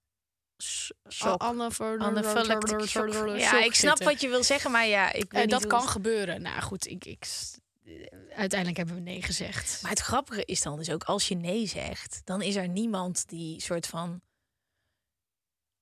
s- 0.63 0.91
Shock. 1.09 1.41
anaphylactic 1.41 2.07
Anaphylactic 2.07 2.87
shock. 2.87 3.13
shock 3.13 3.37
Ja, 3.37 3.63
ik 3.63 3.73
snap 3.75 4.03
wat 4.03 4.21
je 4.21 4.27
wil 4.29 4.43
zeggen, 4.43 4.71
maar 4.71 4.85
ja, 4.87 5.11
ik 5.13 5.31
weet 5.31 5.43
Eh, 5.43 5.49
dat 5.49 5.67
kan 5.67 5.87
gebeuren. 5.87 6.41
Nou 6.41 6.61
goed, 6.61 6.87
ik, 6.87 7.05
ik, 7.05 7.27
uiteindelijk 8.35 8.77
hebben 8.77 8.95
we 8.95 9.01
nee 9.01 9.21
gezegd. 9.21 9.79
Maar 9.81 9.91
het 9.91 9.99
grappige 9.99 10.45
is 10.45 10.61
dan 10.61 10.77
dus 10.77 10.89
ook, 10.89 11.03
als 11.03 11.27
je 11.27 11.35
nee 11.35 11.67
zegt, 11.67 12.21
dan 12.23 12.41
is 12.41 12.55
er 12.55 12.67
niemand 12.67 13.27
die 13.27 13.61
soort 13.61 13.87
van... 13.87 14.21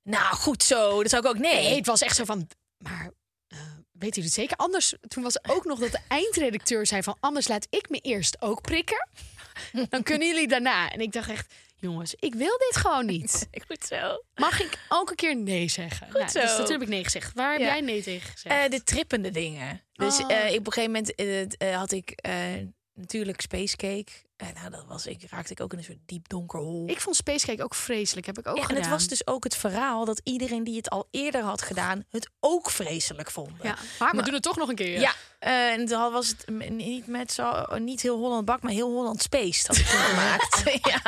Nou, 0.04 0.36
goed 0.36 0.64
zo, 0.64 1.02
dat 1.02 1.10
zou 1.12 1.24
ik 1.24 1.30
ook 1.30 1.38
nee. 1.38 1.54
Nee, 1.64 1.76
het 1.76 1.86
was 1.86 2.02
echt 2.02 2.16
zo 2.16 2.26
van. 2.26 2.48
Maar 2.78 3.12
eh 3.48 3.58
weet 3.92 4.18
u 4.18 4.22
het 4.22 4.34
zeker? 4.34 4.58
Anders, 4.58 4.94
toen 5.08 5.24
was 5.24 5.50
ook 5.50 5.66
nog 5.66 5.80
dat 5.80 5.92
de 5.92 6.00
eindredacteur 6.08 6.86
zei 6.88 7.04
van... 7.04 7.18
anders 7.20 7.48
laat 7.48 7.68
ik 7.70 7.90
me 7.90 7.98
eerst 8.00 8.42
ook 8.42 8.62
prikken. 8.62 9.08
Dan 9.90 10.04
kunnen 10.04 10.28
jullie 10.28 10.48
daarna. 10.48 10.90
En 10.92 11.00
ik 11.02 11.12
dacht 11.12 11.30
echt, 11.30 11.54
jongens, 11.80 12.16
ik 12.20 12.36
wil 12.36 12.58
dit 12.58 12.76
gewoon 12.76 13.06
niet. 13.06 13.48
Goed 13.68 13.86
zo. 13.86 14.24
Mag 14.36 14.62
ik 14.62 14.78
ook 14.90 15.10
een 15.10 15.16
keer 15.16 15.36
nee 15.36 15.70
zeggen? 15.70 16.08
nou, 16.14 16.28
zo. 16.30 16.40
Dus 16.42 16.58
dat 16.58 16.70
heb 16.70 16.82
ik 16.82 16.88
nee 16.88 17.04
gezegd. 17.04 17.34
Waar 17.34 17.52
heb 17.52 17.60
Ja. 17.62 17.66
jij 17.68 17.82
nee 17.82 18.02
tegen 18.04 18.32
gezegd? 18.32 18.56
Eh, 18.64 18.70
de 18.72 18.84
trippende 18.84 19.32
dingen. 19.32 19.82
Dus 19.94 20.20
Oh. 20.24 20.32
eh, 20.32 20.52
ik, 20.54 20.60
op 20.60 20.66
een 20.68 20.74
gegeven 20.74 20.92
moment 21.16 21.58
eh, 21.58 21.76
had 21.78 21.92
ik 21.92 22.20
natuurlijk 22.94 23.42
Space 23.42 23.76
Cake. 23.76 24.12
En 24.38 24.54
nou, 24.54 24.70
dat 24.70 24.86
was 24.88 25.06
ik, 25.06 25.22
raakte 25.30 25.52
ik 25.52 25.62
ook 25.62 25.72
in 25.72 25.78
een 25.78 25.84
soort 25.84 25.98
diep 26.06 26.30
donker 26.30 26.60
hol. 26.60 26.90
ik 26.90 27.02
vond 27.02 27.16
Spacecake 27.16 27.64
ook 27.64 27.76
vreselijk. 27.76 28.26
Heb 28.26 28.38
ik 28.38 28.48
ook 28.48 28.56
Ja, 28.56 28.62
en 28.62 28.68
gedaan. 28.68 28.82
het 28.84 28.92
was 28.92 29.08
dus 29.08 29.28
ook 29.28 29.44
het 29.44 29.56
verhaal 29.56 30.06
dat 30.06 30.22
iedereen 30.24 30.64
die 30.64 30.78
het 30.78 30.90
al 30.90 31.08
eerder 31.12 31.42
had 31.42 31.62
gedaan, 31.62 32.06
het 32.10 32.30
ook 32.40 32.70
vreselijk 32.70 33.32
vonden. 33.32 33.58
Ja, 33.62 33.78
maar 34.00 34.16
we 34.16 34.22
doen 34.22 34.34
het 34.34 34.44
toch 34.44 34.58
nog 34.58 34.70
een 34.70 34.76
keer. 34.76 35.00
Ja, 35.00 35.14
eh, 35.40 35.72
en 35.72 35.86
toen 35.86 36.12
was 36.12 36.28
het 36.28 36.70
niet 36.70 37.08
met 37.08 37.32
zo, 37.32 37.66
niet 37.78 38.02
heel 38.02 38.18
Holland 38.18 38.46
bak, 38.46 38.62
maar 38.62 38.72
heel 38.72 38.92
Holland 38.92 39.22
Space 39.22 39.68
had 39.68 39.78
ik 39.78 39.86
gemaakt. 40.10 40.64
ja. 40.84 41.02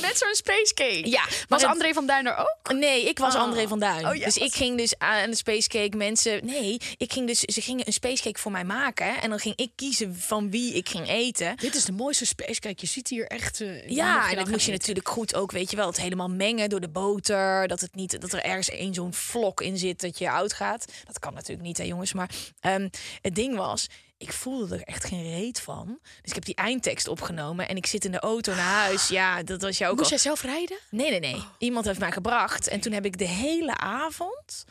Met 0.00 0.18
zo'n 0.22 0.34
Spacecake. 0.34 1.10
ja, 1.10 1.24
Was 1.48 1.62
het- 1.62 1.70
André 1.70 1.92
van 1.92 2.06
Duin 2.06 2.26
er 2.26 2.36
ook? 2.36 2.72
Nee, 2.72 3.08
ik 3.08 3.18
was 3.18 3.34
Oh. 3.34 3.40
André 3.40 3.68
van 3.68 3.78
Duin. 3.80 4.06
Oh, 4.06 4.14
ja, 4.14 4.24
dus 4.24 4.36
ik 4.36 4.54
ging 4.54 4.76
dus 4.78 4.98
aan 4.98 5.30
de 5.30 5.36
spacecake 5.36 5.96
mensen. 5.96 6.46
Nee, 6.46 6.80
ik 6.96 7.12
ging 7.12 7.26
dus. 7.26 7.40
Ze 7.40 7.60
gingen 7.60 7.86
een 7.86 7.92
spacecake 7.92 8.38
voor 8.40 8.52
mij 8.52 8.64
maken. 8.64 9.20
En 9.20 9.30
dan 9.30 9.38
ging 9.38 9.56
ik 9.56 9.70
kiezen 9.76 10.16
van 10.16 10.50
wie 10.50 10.72
ik 10.74 10.88
ging 10.88 11.08
eten. 11.08 11.53
Dit 11.56 11.74
is 11.74 11.84
de 11.84 11.92
mooiste 11.92 12.26
Spacecake. 12.26 12.74
Je 12.80 12.86
ziet 12.86 13.08
hier 13.08 13.26
echt... 13.26 13.60
eh, 13.60 13.88
Ja, 13.88 14.30
en 14.30 14.36
dat 14.36 14.48
moest 14.48 14.66
je 14.66 14.72
natuurlijk 14.72 15.08
goed 15.08 15.34
ook, 15.34 15.52
weet 15.52 15.70
je 15.70 15.76
wel, 15.76 15.86
het 15.86 16.00
helemaal 16.00 16.28
mengen 16.28 16.68
door 16.68 16.80
de 16.80 16.88
boter. 16.88 17.68
Dat, 17.68 17.80
het 17.80 17.94
niet, 17.94 18.20
dat 18.20 18.32
er 18.32 18.42
ergens 18.42 18.68
één 18.70 18.94
zo'n 18.94 19.14
vlok 19.14 19.60
in 19.60 19.78
zit 19.78 20.00
dat 20.00 20.18
je 20.18 20.30
oud 20.30 20.52
gaat. 20.52 20.84
Dat 21.04 21.18
kan 21.18 21.34
natuurlijk 21.34 21.66
niet, 21.66 21.78
hè 21.78 21.84
jongens. 21.84 22.12
Maar 22.12 22.30
ehm, 22.60 22.88
het 23.20 23.34
ding 23.34 23.56
was, 23.56 23.86
ik 24.18 24.32
voelde 24.32 24.74
er 24.74 24.82
echt 24.82 25.04
geen 25.04 25.22
reet 25.22 25.60
van. 25.60 25.98
Dus 26.02 26.28
ik 26.30 26.34
heb 26.34 26.44
die 26.44 26.54
eindtekst 26.54 27.08
opgenomen 27.08 27.68
en 27.68 27.76
ik 27.76 27.86
zit 27.86 28.04
in 28.04 28.12
de 28.12 28.20
auto 28.20 28.54
naar 28.54 28.64
huis. 28.82 29.08
Ja, 29.08 29.42
dat 29.42 29.62
was 29.62 29.78
jou 29.78 29.90
ook 29.92 29.98
Moest 29.98 30.10
al... 30.12 30.16
jij 30.16 30.26
zelf 30.26 30.42
rijden? 30.42 30.78
Nee, 30.90 31.10
nee, 31.10 31.20
nee. 31.20 31.42
Iemand 31.58 31.84
heeft 31.86 31.98
mij 31.98 32.12
gebracht. 32.12 32.68
En 32.68 32.80
toen 32.80 32.92
heb 32.92 33.04
ik 33.04 33.18
de 33.18 33.28
hele 33.28 33.76
avond. 33.76 34.64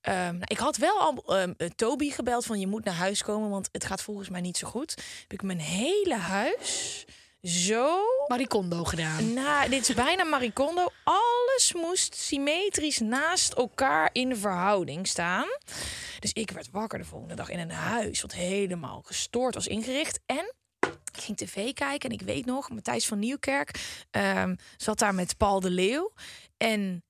Ehm, 0.00 0.16
nou, 0.16 0.44
ik 0.44 0.58
had 0.58 0.76
wel 0.76 1.00
al 1.00 1.22
ehm, 1.26 1.52
eh, 1.56 1.68
Toby 1.68 2.10
gebeld 2.10 2.46
van 2.46 2.60
je 2.60 2.66
moet 2.66 2.84
naar 2.84 2.94
huis 2.94 3.22
komen, 3.22 3.50
want 3.50 3.68
het 3.72 3.84
gaat 3.84 4.02
volgens 4.02 4.28
mij 4.28 4.40
niet 4.40 4.56
zo 4.56 4.68
goed. 4.68 4.90
Heb 5.20 5.32
ik 5.32 5.42
mijn 5.42 5.60
hele 5.60 6.16
huis 6.16 7.06
zo. 7.42 8.00
Maricondo 8.26 8.84
gedaan. 8.84 9.32
Nou, 9.32 9.70
dit 9.70 9.88
is 9.88 9.94
bijna 9.94 10.24
Maricondo. 10.24 10.88
Alles 11.04 11.72
moest 11.72 12.14
symmetrisch 12.14 12.98
naast 12.98 13.52
elkaar 13.52 14.10
in 14.12 14.36
verhouding 14.36 15.06
staan. 15.06 15.48
Dus 16.18 16.32
ik 16.32 16.50
werd 16.50 16.70
wakker 16.70 16.98
de 16.98 17.04
volgende 17.04 17.34
dag 17.34 17.48
in 17.48 17.58
een 17.58 17.70
huis 17.70 18.20
wat 18.20 18.32
helemaal 18.32 19.02
gestoord 19.04 19.54
was 19.54 19.66
ingericht. 19.66 20.20
En 20.26 20.54
ik 21.14 21.22
ging 21.22 21.36
tv 21.36 21.72
kijken 21.72 22.10
en 22.10 22.16
ik 22.16 22.22
weet 22.22 22.46
nog, 22.46 22.70
Matthijs 22.70 23.06
van 23.06 23.18
Nieuwkerk 23.18 23.80
ehm, 24.10 24.54
zat 24.76 24.98
daar 24.98 25.14
met 25.14 25.36
Paul 25.36 25.60
de 25.60 25.70
Leeuw. 25.70 26.12
En 26.56 27.04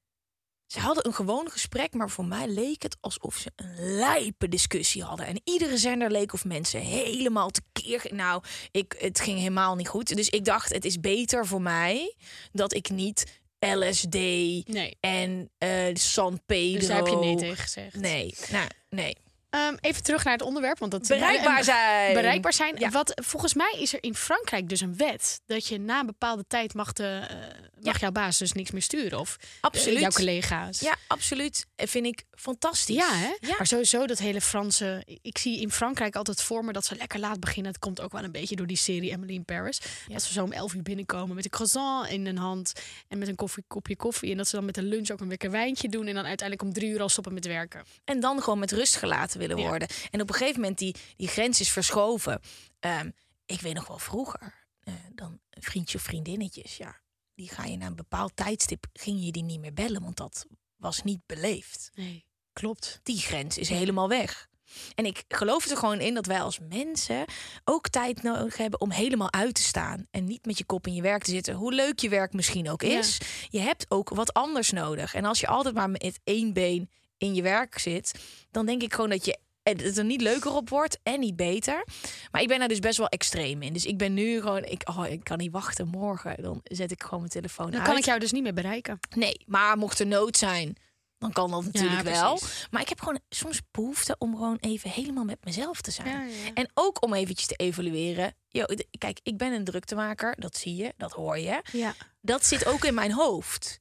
ze 0.72 0.80
hadden 0.80 1.06
een 1.06 1.14
gewoon 1.14 1.50
gesprek, 1.50 1.94
maar 1.94 2.11
voor 2.11 2.24
mij 2.24 2.48
leek 2.48 2.83
het 2.83 2.96
alsof 3.00 3.37
ze 3.37 3.52
een 3.56 3.96
lijpe 3.96 4.48
discussie 4.48 5.02
hadden. 5.02 5.26
En 5.26 5.40
iedere 5.44 5.76
zender 5.78 6.11
leek 6.11 6.33
of 6.33 6.44
mensen 6.44 6.80
helemaal 6.80 7.50
tekeer. 7.50 8.00
g- 8.00 8.11
Nou, 8.11 8.42
ik, 8.70 8.94
het 8.98 9.20
ging 9.20 9.38
helemaal 9.38 9.74
niet 9.76 9.88
goed. 9.88 10.16
Dus 10.16 10.28
ik 10.28 10.44
dacht, 10.44 10.72
het 10.72 10.85
is 10.85 11.00
beter 11.00 11.46
voor 11.46 11.62
mij 11.62 12.14
dat 12.52 12.74
ik 12.74 12.90
niet 12.90 13.40
LSD 13.59 14.12
Nee. 14.14 14.96
en 15.00 15.50
eh 15.59 15.94
San 15.94 16.40
Pedro. 16.46 16.78
Dus 16.78 16.87
daar 16.88 16.96
heb 16.96 17.06
je 17.06 17.16
nee 17.16 17.37
tegen 17.37 17.56
gezegd. 17.56 17.94
Nee, 17.94 18.35
nou, 18.50 18.68
nee. 18.90 19.16
Ehm, 19.51 19.75
even 19.81 20.03
terug 20.03 20.25
naar 20.25 20.33
het 20.33 20.43
onderwerp. 20.43 20.79
Want 20.79 20.93
dat 20.93 21.07
Bereikbaar 21.09 21.65
zijn. 21.65 22.15
Bereikbaar 22.15 22.53
zijn. 22.53 22.75
Ja. 22.79 22.91
Wat, 22.91 23.13
volgens 23.25 23.55
mij 23.55 23.77
is 23.79 23.93
er 23.93 24.03
in 24.03 24.15
Frankrijk 24.15 24.69
dus 24.69 24.81
een 24.81 24.97
wet 24.97 25.41
dat 25.47 25.67
je 25.67 25.79
na 25.79 26.01
een 26.01 26.07
bepaalde 26.07 26.45
tijd 26.49 26.75
mag, 26.75 26.93
de, 26.93 27.21
eh, 27.29 27.37
mag 27.83 27.95
Ja. 27.95 28.01
jouw 28.01 28.11
baas 28.11 28.39
dus 28.39 28.53
niks 28.53 28.71
meer 28.71 28.83
sturen. 28.83 29.19
Of 29.19 29.37
eh, 29.41 29.47
Absoluut. 29.61 30.01
jouw 30.01 30.11
collega's. 30.11 30.81
Ja, 30.81 30.95
absoluut. 31.07 31.67
En 31.77 31.89
Vind 31.89 32.07
ik 32.07 32.23
fantastisch. 32.31 32.97
Ja, 32.97 33.15
hè? 33.15 33.37
Ja. 33.41 33.55
Maar 33.59 33.67
sowieso 33.67 34.07
dat 34.07 34.19
hele 34.19 34.41
Franse... 34.41 35.03
Ik 35.23 35.39
zie 35.39 35.61
in 35.61 35.71
Frankrijk 35.71 36.17
altijd 36.17 36.43
voor 36.43 36.65
me 36.65 36.73
dat 36.73 36.85
ze 36.85 36.97
lekker 36.97 37.19
laat 37.21 37.41
beginnen. 37.41 37.73
Het 37.73 37.81
komt 37.81 38.01
ook 38.01 38.13
wel 38.13 38.25
een 38.25 38.33
beetje 38.33 38.57
door 38.57 38.67
die 38.67 38.77
serie 38.77 39.11
Emily 39.11 39.35
in 39.35 39.45
Paris. 39.45 39.81
Dat 40.09 40.23
ze 40.23 40.33
zo 40.33 40.43
om 40.43 40.53
11 40.53 40.75
uur 40.75 40.83
binnenkomen 40.83 41.35
met 41.35 41.45
een 41.45 41.51
croissant 41.51 42.09
in 42.09 42.27
hun 42.27 42.39
hand... 42.39 42.73
en 43.09 43.19
met 43.19 43.29
een 43.29 43.37
koffie, 43.37 43.65
kopje 43.67 43.97
koffie. 43.97 44.31
En 44.31 44.37
dat 44.37 44.49
ze 44.49 44.57
dan 44.57 44.65
met 44.65 44.75
de 44.75 44.83
lunch 44.83 45.11
ook 45.11 45.21
een 45.21 45.29
lekker 45.29 45.51
wijntje 45.51 45.89
doen... 45.89 46.07
en 46.07 46.15
dan 46.15 46.25
uiteindelijk 46.27 46.69
om 46.69 46.75
drie 46.75 46.91
uur 46.91 47.01
al 47.01 47.09
stoppen 47.09 47.35
met 47.35 47.47
werken. 47.47 47.83
En 48.05 48.21
dan 48.21 48.43
gewoon 48.43 48.59
met 48.59 48.73
rust 48.73 48.97
gelaten 48.97 49.39
willen 49.40 49.62
Ja. 49.62 49.68
worden. 49.68 49.88
En 50.11 50.20
op 50.20 50.29
een 50.29 50.35
gegeven 50.35 50.61
moment 50.61 50.79
die, 50.79 50.94
die 51.16 51.29
grens 51.29 51.61
is 51.61 51.70
verschoven. 51.70 52.40
Ehm, 52.81 53.11
ik 53.46 53.61
weet 53.61 53.74
nog 53.74 53.87
wel 53.87 53.98
vroeger, 53.98 54.66
eh, 54.81 54.94
dan 55.14 55.40
vriendje 55.50 55.98
of 55.98 56.05
vriendinnetjes, 56.05 56.76
ja, 56.76 57.00
die 57.35 57.48
ga 57.48 57.64
je 57.64 57.76
na 57.76 57.87
een 57.87 57.96
bepaald 57.96 58.37
tijdstip, 58.37 58.87
ging 58.92 59.24
je 59.24 59.33
die 59.33 59.42
niet 59.44 59.61
meer 59.61 59.72
bellen, 59.74 60.03
want 60.03 60.16
dat 60.16 60.46
was 60.76 61.03
niet 61.03 61.20
beleefd. 61.26 61.90
Nee, 61.94 62.24
klopt. 62.53 63.00
Die 63.03 63.18
grens 63.18 63.59
is 63.59 63.68
helemaal 63.68 64.09
weg. 64.09 64.48
En 64.94 65.05
ik 65.07 65.24
geloof 65.29 65.66
er 65.66 65.76
gewoon 65.76 66.00
in 66.00 66.14
dat 66.14 66.26
wij 66.26 66.40
als 66.42 66.59
mensen 66.68 67.24
ook 67.64 67.88
tijd 67.88 68.22
nodig 68.22 68.57
hebben 68.57 68.81
om 68.81 68.90
helemaal 68.90 69.33
uit 69.33 69.55
te 69.55 69.62
staan. 69.62 70.07
En 70.11 70.24
niet 70.24 70.46
met 70.46 70.59
je 70.59 70.64
kop 70.64 70.87
in 70.87 70.94
je 70.94 71.03
werk 71.03 71.22
te 71.22 71.31
zitten. 71.31 71.55
Hoe 71.55 71.72
leuk 71.72 71.98
je 71.98 72.09
werk 72.09 72.33
misschien 72.33 72.70
ook 72.70 72.83
Ja. 72.83 72.98
is. 72.98 73.18
Je 73.48 73.59
hebt 73.61 73.87
ook 73.88 74.09
wat 74.09 74.33
anders 74.33 74.70
nodig. 74.70 75.14
En 75.14 75.24
als 75.24 75.40
je 75.40 75.46
altijd 75.46 75.74
maar 75.74 75.90
met 75.90 76.20
één 76.24 76.53
been 76.53 76.90
in 77.20 77.35
je 77.35 77.42
werk 77.42 77.78
zit, 77.78 78.14
dan 78.50 78.66
denk 78.66 78.83
ik 78.83 78.94
gewoon 78.94 79.11
dat 79.11 79.24
je 79.24 79.38
het 79.62 79.98
er 79.98 80.04
niet 80.04 80.20
leuker 80.20 80.52
op 80.54 80.68
wordt 80.68 80.98
en 81.02 81.20
niet 81.20 81.37
beter. 81.37 81.85
Maar 82.30 82.42
ik 82.42 82.48
ben 82.48 82.59
daar 82.59 82.68
dus 82.68 82.78
best 82.78 82.98
wel 82.98 83.09
extreem 83.09 83.62
in. 83.62 83.72
Dus 83.72 83.85
ik 83.85 83.98
ben 83.98 84.14
nu 84.14 84.40
gewoon, 84.40 84.64
ik, 84.64 84.88
oh, 84.88 85.06
ik 85.06 85.24
kan 85.24 85.38
niet 85.38 85.52
wachten 85.52 85.88
morgen. 85.88 86.42
Dan 86.42 86.61
zet 86.64 86.90
ik 86.90 87.02
gewoon 87.02 87.18
mijn 87.18 87.30
telefoon 87.30 87.70
Dan 87.70 87.80
uit. 87.80 87.88
kan 87.88 87.98
ik 87.98 88.04
jou 88.04 88.18
dus 88.18 88.33
niet 88.33 88.42
meer 88.42 88.54
bereiken. 88.54 88.98
Nee, 89.16 89.42
maar 89.46 89.76
mocht 89.78 89.98
er 89.98 90.06
nood 90.06 90.37
zijn, 90.37 90.76
dan 91.18 91.33
kan 91.33 91.50
dat 91.50 91.64
natuurlijk 91.64 92.02
wel. 92.02 92.35
precies. 92.37 92.66
Maar 92.70 92.80
ik 92.80 92.88
heb 92.88 92.98
gewoon 93.00 93.20
soms 93.28 93.61
behoefte 93.70 94.16
om 94.18 94.37
gewoon 94.37 94.56
even 94.61 94.90
helemaal 94.90 95.24
met 95.24 95.44
mezelf 95.44 95.80
te 95.80 95.90
zijn. 95.90 96.09
Ja, 96.09 96.22
ja. 96.44 96.50
En 96.54 96.70
ook 96.74 97.02
om 97.04 97.14
eventjes 97.14 97.46
te 97.46 97.54
evalueren. 97.54 98.35
Yo, 98.48 98.64
kijk, 98.98 99.20
ik 99.22 99.37
ben 99.37 99.52
een 99.52 99.64
druktemaker, 99.64 100.35
dat 100.38 100.56
zie 100.56 100.76
je, 100.76 100.92
dat 100.96 101.12
hoor 101.12 101.38
je. 101.38 101.62
Ja. 101.72 101.94
Dat 102.20 102.44
zit 102.44 102.66
ook 102.66 102.85
in 102.85 102.94
mijn 102.94 103.12
hoofd. 103.12 103.78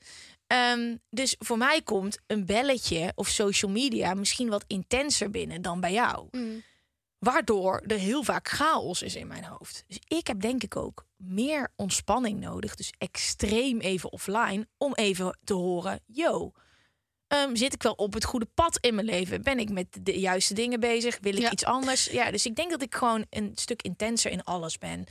Ehm, 0.50 0.96
dus 1.10 1.36
voor 1.40 1.58
mij 1.58 1.82
komt 1.82 2.18
een 2.28 2.46
belletje 2.46 3.12
of 3.16 3.28
social 3.28 3.72
media 3.72 4.14
misschien 4.14 4.50
wat 4.50 4.64
intenser 4.68 5.30
binnen 5.30 5.62
dan 5.62 5.80
bij 5.80 5.92
jou. 5.94 6.28
Mm. 6.32 6.64
Waardoor 7.20 7.84
er 7.88 7.98
heel 7.98 8.24
vaak 8.24 8.48
chaos 8.48 9.02
is 9.02 9.16
in 9.16 9.28
mijn 9.28 9.44
hoofd. 9.44 9.84
Dus 9.88 10.00
ik 10.08 10.28
heb 10.28 10.42
denk 10.42 10.64
ik 10.64 10.76
ook 10.76 11.06
meer 11.18 11.72
ontspanning 11.76 12.40
nodig. 12.40 12.76
Dus 12.76 12.94
extreem 12.98 13.80
even 13.80 14.12
offline. 14.12 14.68
Om 14.78 14.94
even 14.94 15.38
te 15.44 15.54
horen, 15.54 16.00
yo, 16.06 16.52
ehm, 17.28 17.56
zit 17.56 17.74
ik 17.74 17.84
wel 17.84 17.94
op 17.94 18.14
het 18.14 18.24
goede 18.26 18.48
pad 18.54 18.78
in 18.82 18.96
mijn 18.96 19.08
leven? 19.08 19.42
Ben 19.42 19.60
ik 19.60 19.70
met 19.70 19.88
de 20.02 20.20
juiste 20.20 20.54
dingen 20.54 20.80
bezig? 20.80 21.18
Wil 21.22 21.34
ik 21.36 21.40
Ja. 21.42 21.52
iets 21.52 21.66
anders? 21.66 22.06
Ja, 22.06 22.32
dus 22.32 22.46
ik 22.46 22.56
denk 22.56 22.70
dat 22.72 22.82
ik 22.82 22.96
gewoon 22.96 23.26
een 23.30 23.52
stuk 23.56 23.82
intenser 23.82 24.32
in 24.32 24.44
alles 24.44 24.78
ben. 24.78 25.06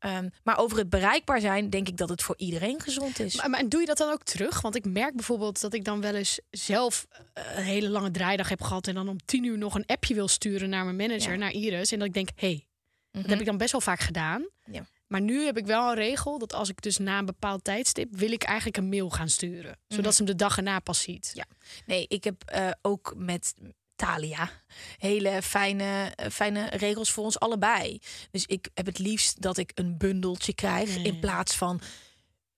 Ehm, 0.00 0.28
maar 0.44 0.58
over 0.58 0.78
het 0.78 0.90
bereikbaar 0.90 1.40
zijn, 1.40 1.70
denk 1.70 1.88
ik 1.88 1.96
dat 1.96 2.08
het 2.08 2.22
voor 2.22 2.34
iedereen 2.38 2.80
gezond 2.80 3.18
is. 3.18 3.36
Maar, 3.36 3.50
maar 3.50 3.60
en 3.60 3.68
doe 3.68 3.80
je 3.80 3.86
dat 3.86 3.96
dan 3.98 4.10
ook 4.12 4.22
terug? 4.22 4.60
Want 4.60 4.76
ik 4.76 4.84
merk 4.84 5.14
bijvoorbeeld 5.14 5.60
dat 5.60 5.74
ik 5.74 5.84
dan 5.84 6.00
wel 6.00 6.14
eens 6.14 6.40
zelf 6.50 7.06
eh, 7.32 7.44
een 7.56 7.62
hele 7.62 7.88
lange 7.88 8.10
draaidag 8.10 8.48
heb 8.48 8.62
gehad... 8.62 8.86
en 8.86 8.94
dan 8.94 9.08
om 9.08 9.18
tien 9.24 9.44
uur 9.44 9.58
nog 9.58 9.74
een 9.74 9.86
appje 9.86 10.14
wil 10.14 10.28
sturen 10.28 10.68
naar 10.68 10.84
mijn 10.84 10.96
manager, 10.96 11.32
Ja. 11.32 11.38
naar 11.38 11.52
Iris. 11.52 11.92
En 11.92 11.98
dat 11.98 12.08
ik 12.08 12.14
denk, 12.14 12.28
hé, 12.34 12.46
hey, 12.48 12.66
dat 13.10 13.22
Mhm. 13.22 13.30
heb 13.30 13.40
ik 13.40 13.46
dan 13.46 13.56
best 13.56 13.72
wel 13.72 13.80
vaak 13.80 14.00
gedaan. 14.00 14.48
Ja. 14.72 14.86
Maar 15.06 15.20
nu 15.20 15.44
heb 15.44 15.58
ik 15.58 15.66
wel 15.66 15.88
een 15.88 15.94
regel 15.94 16.38
dat 16.38 16.52
als 16.54 16.68
ik 16.68 16.82
dus 16.82 16.98
na 16.98 17.18
een 17.18 17.26
bepaald 17.26 17.64
tijdstip... 17.64 18.08
wil 18.16 18.30
ik 18.32 18.42
eigenlijk 18.42 18.76
een 18.76 18.88
mail 18.88 19.10
gaan 19.10 19.28
sturen. 19.28 19.78
Zodat 19.88 20.14
ze 20.14 20.22
hem 20.22 20.30
de 20.32 20.36
dag 20.44 20.56
erna 20.56 20.78
pas 20.80 21.00
ziet. 21.00 21.30
Ja. 21.34 21.44
Nee, 21.86 22.04
ik 22.08 22.24
heb 22.24 22.42
eh, 22.44 22.70
ook 22.82 23.14
met 23.16 23.54
Thalia 24.00 24.50
hele 24.98 25.42
fijne, 25.42 26.12
eh, 26.16 26.30
fijne 26.30 26.68
regels 26.68 27.10
voor 27.10 27.24
ons 27.24 27.38
allebei. 27.38 28.00
Dus 28.30 28.46
ik 28.46 28.68
heb 28.74 28.86
het 28.86 28.98
liefst 28.98 29.42
dat 29.42 29.56
ik 29.56 29.72
een 29.74 29.98
bundeltje 29.98 30.54
krijg 30.54 30.96
in 30.96 31.14
ja. 31.14 31.20
plaats 31.20 31.56
van 31.56 31.80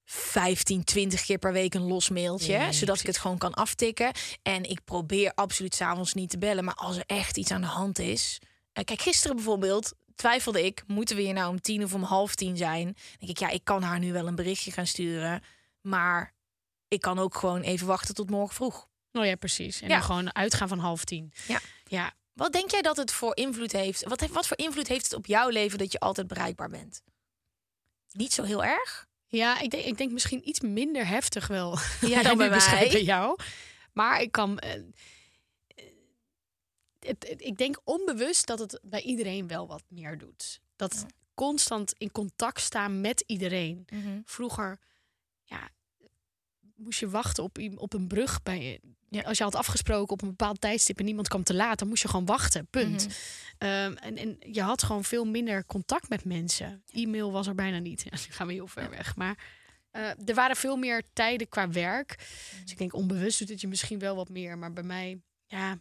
15, 0.04 0.84
20 0.84 1.24
keer 1.24 1.38
per 1.38 1.52
week 1.52 1.74
een 1.74 1.86
los 1.86 2.08
mailtje. 2.08 2.52
Ja, 2.52 2.72
zodat 2.72 3.00
ik 3.00 3.06
het 3.06 3.18
gewoon 3.18 3.38
kan 3.38 3.54
aftikken. 3.54 4.12
En 4.42 4.70
ik 4.70 4.84
probeer 4.84 5.32
absoluut 5.34 5.74
s'avonds 5.74 6.14
niet 6.14 6.30
te 6.30 6.38
bellen. 6.38 6.64
Maar 6.64 6.74
als 6.74 6.96
er 6.96 7.04
echt 7.06 7.36
iets 7.36 7.50
aan 7.50 7.60
de 7.60 7.66
hand 7.66 7.98
is. 7.98 8.38
eh, 8.72 8.84
kijk, 8.84 9.00
gisteren 9.00 9.36
bijvoorbeeld 9.36 9.92
twijfelde 10.14 10.64
ik, 10.64 10.82
moeten 10.86 11.16
we 11.16 11.22
hier 11.22 11.32
nou 11.32 11.50
om 11.50 11.60
tien 11.60 11.84
of 11.84 11.94
om 11.94 12.02
half 12.02 12.34
tien 12.34 12.56
zijn? 12.56 12.84
Dan 12.84 12.94
denk 13.18 13.30
ik, 13.30 13.38
ja, 13.38 13.48
ik 13.48 13.64
kan 13.64 13.82
haar 13.82 13.98
nu 13.98 14.12
wel 14.12 14.26
een 14.26 14.34
berichtje 14.34 14.70
gaan 14.70 14.86
sturen. 14.86 15.42
Maar 15.80 16.34
ik 16.88 17.00
kan 17.00 17.18
ook 17.18 17.36
gewoon 17.36 17.60
even 17.60 17.86
wachten 17.86 18.14
tot 18.14 18.30
morgen 18.30 18.54
vroeg. 18.54 18.88
Oh 19.12 19.24
ja, 19.24 19.34
precies. 19.36 19.80
En 19.80 19.88
Ja. 19.88 19.94
dan 19.94 20.04
gewoon 20.04 20.34
uitgaan 20.34 20.68
van 20.68 20.78
half 20.78 21.04
tien. 21.04 21.32
Ja. 21.46 21.60
Ja, 21.84 22.12
Wat 22.32 22.52
denk 22.52 22.70
jij 22.70 22.82
dat 22.82 22.96
het 22.96 23.12
voor 23.12 23.36
invloed 23.36 23.72
heeft? 23.72 24.04
Wat, 24.04 24.20
heeft, 24.20 24.32
wat 24.32 24.46
voor 24.46 24.58
invloed 24.58 24.88
heeft 24.88 25.04
het 25.04 25.12
op 25.14 25.26
jouw 25.26 25.48
leven 25.48 25.78
dat 25.78 25.92
je 25.92 26.00
altijd 26.00 26.26
bereikbaar 26.26 26.68
bent? 26.68 27.02
Niet 28.12 28.32
zo 28.32 28.42
heel 28.42 28.64
erg? 28.64 29.06
Ja, 29.26 29.60
ik 29.60 29.70
denk, 29.70 29.84
ik 29.84 29.96
denk 29.96 30.12
misschien 30.12 30.48
iets 30.48 30.60
minder 30.60 31.06
heftig 31.06 31.46
wel. 31.46 31.78
Ja, 32.00 32.22
dan 32.28 32.36
bij 32.36 32.48
mij. 32.50 32.88
bij 32.90 33.02
jou. 33.02 33.38
Maar 33.92 34.20
ik 34.20 34.32
kan. 34.32 34.58
eh, 34.58 34.74
eh, 34.74 34.82
het, 36.98 37.28
het- 37.28 37.42
ik 37.42 37.56
denk 37.56 37.80
onbewust 37.84 38.46
dat 38.46 38.58
het 38.58 38.78
bij 38.82 39.00
iedereen 39.02 39.46
wel 39.48 39.66
wat 39.66 39.82
meer 39.88 40.18
doet. 40.18 40.60
Dat 40.76 41.06
constant 41.34 41.92
in 41.98 42.10
contact 42.10 42.60
staan 42.60 43.00
met 43.00 43.24
iedereen. 43.26 43.86
Vroeger, 44.24 44.78
ja, 45.44 45.68
moest 46.82 46.98
je 47.00 47.08
wachten 47.08 47.44
op, 47.44 47.58
op 47.74 47.92
een 47.92 48.06
brug 48.06 48.42
bij 48.42 48.80
Ja. 49.08 49.22
Als 49.22 49.38
je 49.38 49.44
had 49.44 49.54
afgesproken 49.54 50.12
op 50.12 50.22
een 50.22 50.28
bepaald 50.28 50.60
tijdstip 50.60 50.98
en 50.98 51.04
niemand 51.04 51.28
kwam 51.28 51.42
te 51.42 51.54
laat, 51.54 51.78
dan 51.78 51.88
moest 51.88 52.02
je 52.02 52.08
gewoon 52.08 52.26
wachten. 52.26 52.66
Punt. 52.66 53.06
Mhm. 53.06 53.14
Ehm, 53.58 53.92
en, 53.92 54.16
en 54.16 54.36
je 54.52 54.62
had 54.62 54.82
gewoon 54.82 55.04
veel 55.04 55.24
minder 55.24 55.66
contact 55.66 56.08
met 56.08 56.24
mensen. 56.24 56.82
E-mail 56.90 57.32
was 57.32 57.46
er 57.46 57.54
bijna 57.54 57.78
niet. 57.78 58.04
nu 58.10 58.18
gaan 58.34 58.46
we 58.46 58.52
heel 58.52 58.66
ver 58.66 58.90
weg. 58.90 59.16
Maar 59.16 59.38
eh, 59.90 60.28
er 60.28 60.34
waren 60.34 60.56
veel 60.56 60.76
meer 60.76 61.02
tijden 61.12 61.48
qua 61.48 61.70
werk. 61.70 62.16
Dus 62.62 62.72
ik 62.72 62.78
denk 62.78 62.94
onbewust 62.94 63.38
doet 63.38 63.48
het 63.48 63.60
je 63.60 63.68
misschien 63.68 63.98
wel 63.98 64.16
wat 64.16 64.28
meer. 64.28 64.58
Maar 64.58 64.72
bij 64.72 64.82
mij, 64.82 65.20
ja, 65.46 65.78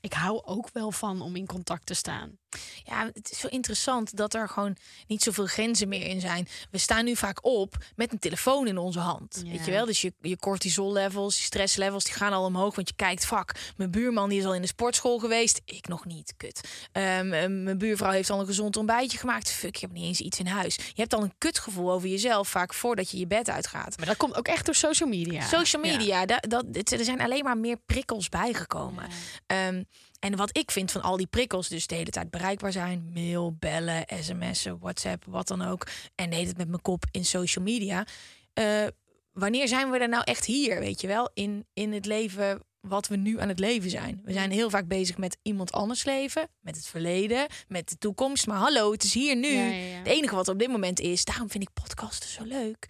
ik 0.00 0.12
hou 0.12 0.44
ook 0.44 0.70
wel 0.72 0.92
van 0.92 1.20
om 1.20 1.36
in 1.36 1.46
contact 1.46 1.86
te 1.86 1.94
staan. 1.94 2.38
Ja, 2.84 3.10
het 3.14 3.30
is 3.30 3.38
zo 3.38 3.46
interessant 3.48 4.16
dat 4.16 4.34
er 4.34 4.48
gewoon 4.48 4.76
niet 5.06 5.22
zoveel 5.22 5.46
grenzen 5.46 5.88
meer 5.88 6.06
in 6.06 6.20
zijn. 6.20 6.48
We 6.70 6.78
staan 6.78 7.04
nu 7.04 7.16
vaak 7.16 7.44
op 7.44 7.76
met 7.96 8.12
een 8.12 8.18
telefoon 8.18 8.66
in 8.66 8.78
onze 8.78 8.98
hand. 8.98 9.42
Ja. 9.44 9.50
Weet 9.50 9.64
je 9.64 9.70
wel? 9.70 9.84
Dus 9.86 10.00
je, 10.00 10.12
je 10.20 10.36
cortisol 10.36 10.92
levels, 10.92 11.36
je 11.36 11.42
stress 11.44 11.76
levels, 11.76 12.04
die 12.04 12.12
gaan 12.14 12.32
al 12.32 12.44
omhoog. 12.44 12.74
Want 12.74 12.88
je 12.88 12.94
kijkt, 12.94 13.24
vak, 13.26 13.52
mijn 13.76 13.90
buurman 13.90 14.28
die 14.28 14.38
is 14.38 14.44
al 14.44 14.54
in 14.54 14.60
de 14.62 14.66
sportschool 14.66 15.18
geweest. 15.18 15.60
Ik 15.64 15.88
nog 15.88 16.04
niet, 16.04 16.34
kut. 16.36 16.60
Ehm, 16.92 17.32
eh, 17.32 17.48
mijn 17.48 17.78
buurvrouw 17.78 18.10
heeft 18.10 18.30
al 18.30 18.40
een 18.40 18.46
gezond 18.46 18.76
ontbijtje 18.76 19.18
gemaakt. 19.18 19.50
Fuck, 19.50 19.74
ik 19.74 19.80
heb 19.80 19.92
niet 19.92 20.04
eens 20.04 20.20
iets 20.20 20.38
in 20.38 20.46
huis. 20.46 20.74
Je 20.76 21.00
hebt 21.00 21.14
al 21.14 21.22
een 21.22 21.34
kutgevoel 21.38 21.92
over 21.92 22.08
jezelf 22.08 22.48
vaak 22.48 22.74
voordat 22.74 23.10
je 23.10 23.18
je 23.18 23.26
bed 23.26 23.50
uitgaat. 23.50 23.96
Maar 23.96 24.06
dat 24.06 24.16
komt 24.16 24.36
ook 24.36 24.48
echt 24.48 24.64
door 24.66 24.74
social 24.74 25.08
media. 25.08 25.46
Social 25.48 25.84
Ja. 25.84 25.96
media, 25.96 26.26
dat, 26.26 26.46
dat, 26.48 26.90
er 26.90 27.04
zijn 27.04 27.20
alleen 27.20 27.44
maar 27.44 27.58
meer 27.58 27.76
prikkels 27.86 28.28
bijgekomen. 28.28 29.08
Ehm, 29.46 29.82
en 30.24 30.36
wat 30.36 30.56
ik 30.56 30.70
vind 30.70 30.90
van 30.90 31.02
al 31.02 31.16
die 31.16 31.26
prikkels, 31.26 31.68
dus 31.68 31.86
de 31.86 31.94
hele 31.94 32.10
tijd 32.10 32.30
bereikbaar 32.30 32.72
zijn, 32.72 33.10
mail, 33.14 33.56
bellen, 33.58 34.04
sms'en, 34.22 34.78
WhatsApp, 34.80 35.24
wat 35.26 35.48
dan 35.48 35.62
ook. 35.62 35.86
En 36.14 36.28
de 36.30 36.34
hele 36.34 36.46
tijd 36.46 36.58
met 36.58 36.68
mijn 36.68 36.82
kop 36.82 37.04
in 37.10 37.24
social 37.24 37.64
media. 37.64 38.06
Eh, 38.52 38.86
wanneer 39.32 39.68
zijn 39.68 39.90
we 39.90 39.98
er 39.98 40.08
nou 40.08 40.22
echt 40.24 40.44
hier, 40.44 40.78
weet 40.78 41.00
je 41.00 41.06
wel, 41.06 41.30
in, 41.34 41.66
in 41.72 41.92
het 41.92 42.06
leven 42.06 42.60
wat 42.80 43.08
we 43.08 43.16
nu 43.16 43.40
aan 43.40 43.48
het 43.48 43.58
leven 43.58 43.90
zijn? 43.90 44.20
We 44.24 44.32
zijn 44.32 44.50
heel 44.50 44.70
vaak 44.70 44.86
bezig 44.88 45.18
met 45.18 45.36
iemand 45.42 45.72
anders 45.72 46.04
leven, 46.04 46.48
met 46.60 46.76
het 46.76 46.86
verleden, 46.86 47.46
met 47.68 47.88
de 47.88 47.98
toekomst. 47.98 48.46
Maar 48.46 48.56
hallo, 48.58 48.92
het 48.92 49.04
is 49.04 49.14
hier 49.14 49.36
nu. 49.36 49.48
Ja, 49.52 49.62
ja, 49.64 49.74
ja. 49.74 49.96
Het 49.98 50.06
enige 50.06 50.34
wat 50.34 50.48
op 50.48 50.58
dit 50.58 50.68
moment 50.68 51.00
is, 51.00 51.24
daarom 51.24 51.50
vind 51.50 51.62
ik 51.62 51.72
podcasten 51.72 52.28
zo 52.28 52.42
leuk. 52.44 52.86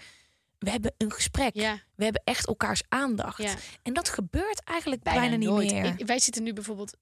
We 0.58 0.70
hebben 0.70 0.94
een 0.98 1.12
gesprek. 1.12 1.54
Ja. 1.54 1.78
We 1.94 2.04
hebben 2.04 2.22
echt 2.24 2.46
elkaars 2.46 2.82
aandacht. 2.88 3.54
En 3.82 3.92
dat 3.92 4.08
gebeurt 4.08 4.62
eigenlijk 4.64 5.02
bijna, 5.02 5.36
niet 5.36 5.48
nooit. 5.48 5.72
meer. 5.72 5.84
Ik- 5.98 6.06
wij 6.06 6.18
zitten 6.18 6.42
nu 6.42 6.52
bijvoorbeeld 6.52 6.96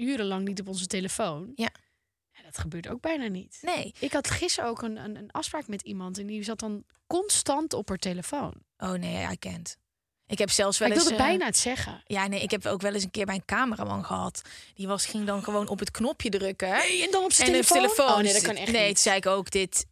urenlang 0.00 0.48
niet 0.48 0.60
op 0.60 0.68
onze 0.68 0.86
telefoon. 0.86 1.52
Ja. 1.54 1.68
Ja, 2.32 2.42
dat 2.42 2.58
gebeurt 2.58 2.88
ook 2.88 3.00
bijna 3.00 3.26
niet. 3.26 3.58
Nee. 3.62 3.94
Ik 3.98 4.12
had 4.12 4.30
gisteren 4.30 4.70
ook 4.70 4.82
een, 4.82 4.96
een, 4.96 5.16
een 5.16 5.30
afspraak 5.30 5.68
met 5.68 5.82
iemand 5.82 6.18
en 6.18 6.26
die 6.26 6.42
zat 6.42 6.58
dan 6.58 6.84
constant 7.06 7.72
op 7.72 7.88
haar 7.88 7.98
telefoon. 7.98 8.52
Oh 8.78 8.92
nee, 8.92 9.26
I 9.32 9.38
can't. 9.38 9.76
Ik 10.26 10.38
heb 10.38 10.50
zelfs 10.50 10.78
wel 10.78 10.88
Maar 10.88 10.96
ik 10.96 11.02
eens... 11.02 11.10
wilde 11.12 11.24
eh, 11.24 11.30
bijna 11.30 11.46
het 11.46 11.56
zeggen. 11.56 12.02
Ja, 12.06 12.26
nee, 12.26 12.42
ik 12.42 12.50
heb 12.50 12.66
ook 12.66 12.80
wel 12.80 12.94
eens 12.94 13.02
een 13.04 13.10
keer 13.10 13.26
bij 13.26 13.34
een 13.34 13.44
cameraman 13.44 14.04
gehad. 14.04 14.42
Die 14.74 14.86
was, 14.86 15.06
ging 15.06 15.26
dan 15.26 15.42
gewoon 15.44 15.68
op 15.68 15.78
het 15.78 15.90
knopje 15.90 16.28
drukken. 16.30 16.72
en 16.82 17.10
dan 17.10 17.24
op 17.24 17.32
zijn 17.32 17.54
en 17.54 17.60
telefoon? 17.66 18.08
Oh 18.10 18.18
nee, 18.18 18.32
dat 18.32 18.42
kan 18.42 18.56
echt 18.56 18.72
Nee, 18.72 18.88
niet. 18.88 18.98
zei 18.98 19.16
ik 19.16 19.26
ook, 19.26 19.50
dit... 19.50 19.86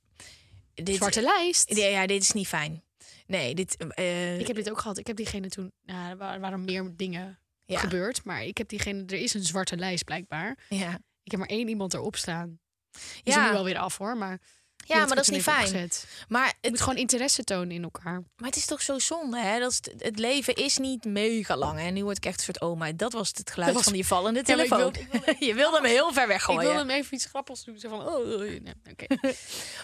dit 0.75 0.97
Zwarte 0.97 1.23
lijst. 1.23 1.75
Ja, 1.75 1.87
ja, 1.87 2.07
dit 2.07 2.23
is 2.23 2.33
niet 2.33 2.49
fijn. 2.49 2.83
Nee, 3.27 3.55
dit... 3.55 3.77
eh, 3.77 4.39
Ik 4.41 4.47
heb 4.47 4.57
dit 4.57 4.71
ook 4.71 4.79
gehad. 4.79 4.99
Ik 4.99 5.07
heb 5.07 5.17
diegene 5.17 5.49
toen... 5.49 5.73
Nou, 5.83 6.17
wa- 6.17 6.35
er 6.35 6.41
waren 6.41 6.65
meer 6.65 6.93
dingen 6.97 7.39
Ja. 7.75 7.79
gebeurt. 7.79 8.25
Maar 8.25 8.43
ik 8.45 8.59
heb 8.59 8.69
diegene, 8.69 9.05
er 9.07 9.21
is 9.21 9.35
een 9.35 9.45
zwarte 9.45 9.77
lijst 9.77 10.05
blijkbaar. 10.05 10.59
Ja, 10.69 10.99
Ik 11.23 11.31
heb 11.31 11.41
maar 11.41 11.49
één 11.49 11.69
iemand 11.69 11.95
erop 11.95 12.17
staan. 12.17 12.59
Die 12.91 13.01
is 13.23 13.35
Ja. 13.35 13.41
er 13.41 13.47
nu 13.47 13.53
wel 13.53 13.65
weer 13.65 13.79
af 13.79 13.99
hoor, 13.99 14.17
maar... 14.17 14.41
ja 14.89 14.95
maar 14.99 15.09
ik 15.09 15.15
dat 15.15 15.25
is 15.25 15.29
niet 15.29 15.43
fijn. 15.43 15.65
opgezet. 15.67 16.07
Maar 16.29 16.47
Je 16.47 16.55
het, 16.61 16.71
moet 16.71 16.81
gewoon 16.81 16.97
interesse 16.99 17.45
tonen 17.45 17.71
in 17.71 17.83
elkaar. 17.83 18.23
maar 18.37 18.49
het 18.49 18.57
is 18.57 18.67
toch 18.67 18.83
zo 18.83 18.99
zonde, 18.99 19.39
hè? 19.41 19.59
Dat 19.59 19.75
het, 19.75 19.95
het 20.03 20.19
leven 20.19 20.55
is 20.55 20.79
niet 20.79 21.05
mega 21.05 21.57
lang. 21.57 21.79
En 21.79 21.95
nu 21.95 22.05
word 22.05 22.17
ik 22.17 22.25
echt 22.25 22.39
een 22.39 22.45
soort 22.45 22.61
oma. 22.61 22.93
Dat 22.93 23.13
was 23.13 23.29
het 23.35 23.51
geluid 23.51 23.75
was- 23.75 23.83
van 23.85 23.93
die 23.93 24.07
vallende 24.07 24.43
Ja, 24.47 24.53
ik 24.55 24.69
telefoon. 24.69 24.79
wilde- 24.93 25.37
je 25.47 25.55
wilde 25.55 25.77
hem 25.77 25.85
heel 25.87 26.13
ver 26.13 26.23
Ik 26.23 26.29
weggooien. 26.29 26.61
wilde 26.63 26.79
hem 26.79 26.91
even 26.91 27.15
iets 27.15 27.25
grappigs 27.25 27.65
doen. 27.65 27.79
Zo 27.79 27.89
van, 27.89 28.01
oh, 28.09 28.15
oh, 28.33 28.39
nee, 28.39 28.75
oké. 28.91 29.07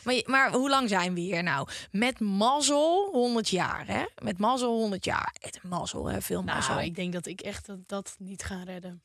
Maar, 0.05 0.15
je- 0.15 0.25
maar 0.27 0.53
hoe 0.53 0.69
lang 0.69 0.89
zijn 0.89 1.15
we 1.15 1.21
hier 1.21 1.43
nou? 1.43 1.69
Met 1.91 2.21
mazzel 2.21 3.09
100 3.13 3.49
jaar, 3.49 3.87
hè? 3.87 4.05
Met 4.23 4.39
mazzel 4.39 4.73
100 4.79 5.05
jaar. 5.05 5.35
Het 5.41 5.59
mazzel, 5.63 6.07
hè? 6.07 6.21
Veel 6.23 6.43
mazzel. 6.43 6.75
nou, 6.75 6.87
ik 6.87 6.95
denk 6.95 7.13
dat 7.13 7.27
ik 7.27 7.41
echt 7.41 7.67
dat, 7.67 7.79
dat 7.89 8.15
niet 8.19 8.43
ga 8.43 8.63
redden. 8.63 9.03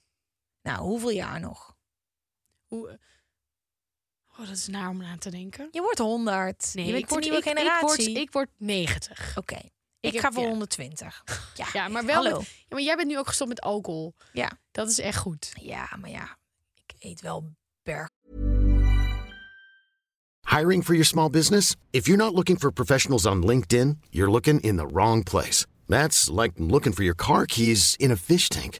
Nou, 0.61 0.79
hoeveel 0.81 1.09
jaar 1.11 1.39
nog? 1.39 1.75
Hoe, 2.67 2.99
oh, 4.39 4.47
dat 4.47 4.55
is 4.57 4.67
naar 4.67 4.89
om 4.89 5.03
aan 5.03 5.17
te 5.17 5.29
denken. 5.29 5.67
Je 5.71 5.81
wordt 5.81 5.97
100. 5.99 6.69
je 6.73 6.83
bent 6.83 6.97
ik 6.97 7.09
word, 7.09 7.21
nieuwe 7.23 7.37
ik, 7.37 7.43
generatie. 7.43 8.09
Ik 8.09 8.13
word, 8.13 8.17
ik 8.17 8.31
word 8.31 8.49
90. 8.57 9.37
Oké. 9.37 9.59
Ik 9.99 10.19
ga 10.19 10.31
voor 10.31 10.43
ja. 10.43 10.49
120. 10.49 11.23
Ja, 11.55 11.67
Ja, 11.73 11.87
maar 11.87 12.05
wel 12.05 12.15
Hallo. 12.15 12.37
met- 12.37 12.47
Ja, 12.47 12.65
maar 12.69 12.81
jij 12.81 12.95
bent 12.95 13.07
nu 13.07 13.17
ook 13.17 13.27
gestopt 13.27 13.49
met 13.49 13.61
alcohol. 13.61 14.13
Ja. 14.33 14.51
Dat 14.71 14.89
is 14.89 14.99
echt 14.99 15.17
goed. 15.17 15.51
Ja, 15.61 15.89
maar 16.01 16.09
ja. 16.09 16.37
Ik 16.75 16.93
eet 16.99 17.21
wel 17.21 17.51
berg. 17.83 18.09
Hiring 20.47 20.83
for 20.83 20.93
your 20.93 21.05
small 21.05 21.29
business? 21.29 21.75
If 21.91 22.05
you're 22.05 22.23
not 22.23 22.33
looking 22.33 22.59
for 22.59 22.71
professionals 22.73 23.25
on 23.25 23.45
LinkedIn, 23.45 23.99
you're 24.09 24.31
looking 24.31 24.61
in 24.61 24.77
the 24.77 24.85
wrong 24.85 25.23
place. 25.23 25.65
That's 25.87 26.27
like 26.27 26.51
looking 26.55 26.93
for 26.95 27.03
your 27.03 27.15
car 27.15 27.45
keys 27.45 27.95
in 27.95 28.11
a 28.11 28.15
fish 28.15 28.47
tank. 28.47 28.79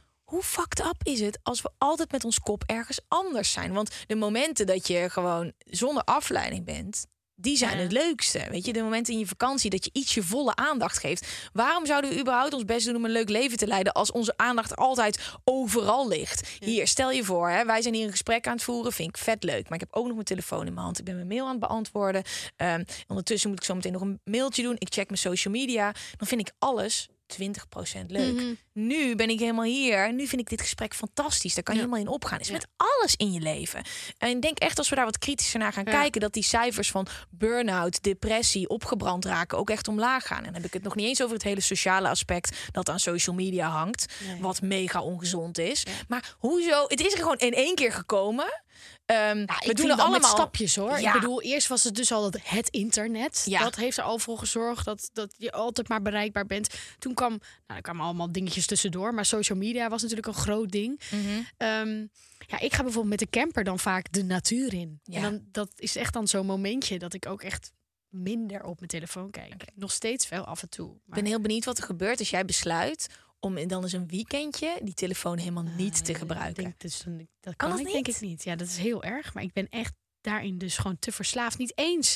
Hoe 0.31 0.43
fucked 0.43 0.79
up 0.79 0.95
is 1.03 1.19
het 1.19 1.39
als 1.43 1.61
we 1.61 1.69
altijd 1.77 2.11
met 2.11 2.25
ons 2.25 2.39
kop 2.39 2.63
ergens 2.65 2.99
anders 3.07 3.51
zijn? 3.51 3.73
Want 3.73 3.91
de 4.07 4.15
momenten 4.15 4.65
dat 4.65 4.87
je 4.87 5.09
gewoon 5.09 5.51
zonder 5.65 6.03
afleiding 6.03 6.65
bent, 6.65 7.05
die 7.35 7.57
zijn 7.57 7.77
Ja. 7.77 7.83
het 7.83 7.91
leukste. 7.91 8.47
Weet 8.49 8.65
je, 8.65 8.73
de 8.73 8.81
momenten 8.81 9.13
in 9.13 9.19
je 9.19 9.27
vakantie 9.27 9.69
dat 9.69 9.85
je 9.85 9.89
iets 9.93 10.13
je 10.13 10.23
volle 10.23 10.55
aandacht 10.55 10.97
geeft. 10.97 11.27
Waarom 11.53 11.85
zouden 11.85 12.09
we 12.09 12.19
überhaupt 12.19 12.53
ons 12.53 12.65
best 12.65 12.85
doen 12.85 12.95
om 12.95 13.05
een 13.05 13.11
leuk 13.11 13.29
leven 13.29 13.57
te 13.57 13.67
leiden 13.67 13.93
als 13.93 14.11
onze 14.11 14.33
aandacht 14.37 14.75
altijd 14.75 15.19
overal 15.43 16.07
ligt? 16.07 16.49
Hier, 16.59 16.87
stel 16.87 17.11
je 17.11 17.23
voor, 17.23 17.49
hè, 17.49 17.65
wij 17.65 17.81
zijn 17.81 17.93
hier 17.93 18.05
een 18.05 18.11
gesprek 18.11 18.47
aan 18.47 18.53
het 18.53 18.63
voeren, 18.63 18.91
vind 18.93 19.09
ik 19.09 19.17
vet 19.17 19.43
leuk. 19.43 19.63
Maar 19.63 19.79
ik 19.79 19.85
heb 19.89 19.93
ook 19.95 20.05
nog 20.05 20.13
mijn 20.13 20.25
telefoon 20.25 20.65
in 20.67 20.73
mijn 20.73 20.85
hand. 20.85 20.99
Ik 20.99 21.05
ben 21.05 21.15
mijn 21.15 21.27
mail 21.27 21.43
aan 21.45 21.51
het 21.51 21.59
beantwoorden. 21.59 22.23
Ehm, 22.55 22.83
ondertussen 23.07 23.49
moet 23.49 23.59
ik 23.59 23.65
zo 23.65 23.75
meteen 23.75 23.91
nog 23.91 24.01
een 24.01 24.21
mailtje 24.23 24.63
doen. 24.63 24.75
Ik 24.77 24.93
check 24.93 25.07
mijn 25.07 25.19
social 25.19 25.53
media. 25.53 25.91
Dan 26.17 26.27
vind 26.27 26.41
ik 26.41 26.51
alles 26.59 27.07
20% 27.39 28.05
leuk. 28.07 28.33
Mhm. 28.33 28.53
Nu 28.73 29.15
ben 29.15 29.29
ik 29.29 29.39
helemaal 29.39 29.63
hier. 29.65 30.05
En 30.05 30.15
nu 30.15 30.27
vind 30.27 30.41
ik 30.41 30.49
dit 30.49 30.61
gesprek 30.61 30.93
fantastisch. 30.93 31.53
Daar 31.53 31.63
kan 31.63 31.73
je 31.75 31.79
helemaal 31.81 32.01
in 32.01 32.07
opgaan. 32.07 32.39
Is 32.39 32.47
Ja. 32.47 32.53
met 32.53 32.67
alles 32.77 33.15
in 33.15 33.31
je 33.31 33.39
leven. 33.39 33.83
En 34.17 34.29
ik 34.29 34.41
denk 34.41 34.59
echt 34.59 34.77
als 34.77 34.89
we 34.89 34.95
daar 34.95 35.05
wat 35.05 35.17
kritischer 35.17 35.59
naar 35.59 35.73
gaan 35.73 35.85
Ja. 35.85 35.91
kijken, 35.91 36.21
dat 36.21 36.33
die 36.33 36.43
cijfers 36.43 36.91
van 36.91 37.07
burn-out, 37.29 38.03
depressie, 38.03 38.69
opgebrand 38.69 39.25
raken 39.25 39.57
ook 39.57 39.69
echt 39.69 39.87
omlaag 39.87 40.27
gaan. 40.27 40.37
En 40.37 40.43
dan 40.43 40.53
heb 40.53 40.65
ik 40.65 40.73
het 40.73 40.83
nog 40.83 40.95
niet 40.95 41.07
eens 41.07 41.21
over 41.21 41.33
het 41.33 41.43
hele 41.43 41.61
sociale 41.61 42.07
aspect 42.09 42.57
dat 42.71 42.89
aan 42.89 42.99
social 42.99 43.35
media 43.35 43.69
hangt, 43.69 44.05
Nee. 44.27 44.41
wat 44.41 44.61
mega 44.61 45.01
ongezond 45.01 45.57
is. 45.57 45.85
Maar 46.07 46.35
hoezo? 46.37 46.85
Het 46.87 46.99
is 47.05 47.11
er 47.13 47.19
gewoon 47.19 47.37
in 47.37 47.53
één 47.53 47.75
keer 47.75 47.91
gekomen. 47.91 48.61
Ehm, 49.05 49.37
Ja, 49.37 49.45
we 49.45 49.69
ik 49.69 49.75
doen 49.75 49.75
doe 49.75 49.85
allemaal 49.85 50.05
allemaal 50.05 50.29
stapjes 50.29 50.75
hoor. 50.75 50.99
Ja. 50.99 51.13
Ik 51.13 51.21
bedoel, 51.21 51.41
eerst 51.41 51.67
was 51.67 51.83
het 51.83 51.95
dus 51.95 52.11
al 52.11 52.25
het, 52.25 52.49
het 52.49 52.69
internet. 52.69 53.43
Ja. 53.45 53.63
Dat 53.63 53.75
heeft 53.75 53.97
er 53.97 54.03
al 54.03 54.19
voor 54.19 54.37
gezorgd 54.37 54.85
dat, 54.85 55.09
dat 55.13 55.33
je 55.37 55.51
altijd 55.51 55.87
maar 55.87 56.01
bereikbaar 56.01 56.45
bent. 56.45 56.69
Toen 56.99 57.13
kwam, 57.13 57.29
nou, 57.29 57.41
er 57.65 57.81
kwamen 57.81 58.05
allemaal 58.05 58.31
dingetjes 58.31 58.65
tussendoor. 58.65 59.13
Maar 59.13 59.25
social 59.25 59.57
media 59.57 59.89
was 59.89 60.01
natuurlijk 60.01 60.27
een 60.27 60.33
groot 60.33 60.71
ding. 60.71 60.99
Mhm. 61.11 61.41
Ehm, 61.57 62.05
ja, 62.47 62.59
ik 62.59 62.73
ga 62.73 62.83
bijvoorbeeld 62.83 63.19
met 63.19 63.19
de 63.19 63.39
camper 63.39 63.63
dan 63.63 63.79
vaak 63.79 64.11
de 64.11 64.23
natuur 64.23 64.73
in. 64.73 64.99
Ja. 65.03 65.15
En 65.15 65.21
dan, 65.21 65.41
dat 65.51 65.71
is 65.75 65.95
echt 65.95 66.13
dan 66.13 66.27
zo'n 66.27 66.45
momentje 66.45 66.99
dat 66.99 67.13
ik 67.13 67.25
ook 67.25 67.41
echt 67.41 67.71
minder 68.09 68.63
op 68.63 68.77
mijn 68.77 68.89
telefoon 68.89 69.31
kijk. 69.31 69.65
Nog 69.75 69.91
steeds 69.91 70.29
wel 70.29 70.43
af 70.43 70.61
en 70.61 70.69
toe. 70.69 70.95
Ik 71.07 71.13
ben 71.13 71.25
heel 71.25 71.41
benieuwd 71.41 71.65
wat 71.65 71.77
er 71.77 71.83
gebeurt 71.83 72.19
als 72.19 72.29
jij 72.29 72.45
besluit 72.45 73.07
om 73.41 73.67
dan 73.67 73.83
eens 73.83 73.93
een 73.93 74.07
weekendje 74.07 74.79
die 74.81 74.93
telefoon 74.93 75.37
helemaal 75.37 75.65
niet 75.77 76.05
te 76.05 76.13
gebruiken. 76.13 76.63
Ik 76.63 76.79
denk, 76.79 76.79
dus, 76.79 77.03
dat 77.39 77.55
Kan 77.55 77.69
ik 77.69 77.85
denk 77.85 78.05
niet? 78.05 78.15
ik 78.15 78.21
niet. 78.21 78.43
Ja, 78.43 78.55
dat 78.55 78.67
is 78.67 78.77
heel 78.77 79.03
erg. 79.03 79.33
Maar 79.33 79.43
ik 79.43 79.53
ben 79.53 79.69
echt 79.69 79.93
daarin 80.21 80.57
dus 80.57 80.77
gewoon 80.77 80.99
te 80.99 81.11
verslaafd. 81.11 81.57
Niet 81.57 81.77
eens 81.77 82.15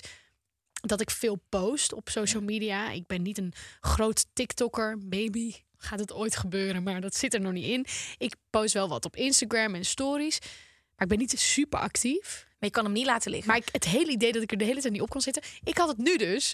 dat 0.71 1.01
ik 1.01 1.09
veel 1.09 1.41
post 1.49 1.93
op 1.93 2.09
social 2.09 2.41
media. 2.41 2.91
Ik 2.91 3.07
ben 3.07 3.21
niet 3.21 3.37
een 3.37 3.53
groot 3.79 4.25
TikToker. 4.33 4.97
Maybe 4.97 5.53
gaat 5.77 5.99
het 5.99 6.13
ooit 6.13 6.35
gebeuren, 6.35 6.83
maar 6.83 7.01
dat 7.01 7.15
zit 7.15 7.33
er 7.33 7.41
nog 7.41 7.53
niet 7.53 7.65
in. 7.65 7.85
Ik 8.17 8.35
post 8.49 8.73
wel 8.73 8.87
wat 8.87 9.05
op 9.05 9.15
Instagram 9.15 9.75
en 9.75 9.85
stories. 9.85 10.39
Maar 10.39 11.03
ik 11.03 11.07
ben 11.07 11.17
niet 11.17 11.39
super 11.39 11.79
actief. 11.79 12.47
Maar 12.49 12.69
je 12.69 12.75
kan 12.75 12.83
hem 12.83 12.93
niet 12.93 13.05
laten 13.05 13.31
liggen. 13.31 13.47
Maar 13.47 13.57
ik, 13.57 13.69
het 13.71 13.85
hele 13.85 14.11
idee 14.11 14.31
dat 14.31 14.41
ik 14.41 14.51
er 14.51 14.57
de 14.57 14.65
hele 14.65 14.81
tijd 14.81 14.93
niet 14.93 15.01
op 15.01 15.09
kon 15.09 15.21
zitten. 15.21 15.43
Ik 15.63 15.77
had 15.77 15.87
het 15.87 15.97
nu 15.97 16.17
dus. 16.17 16.53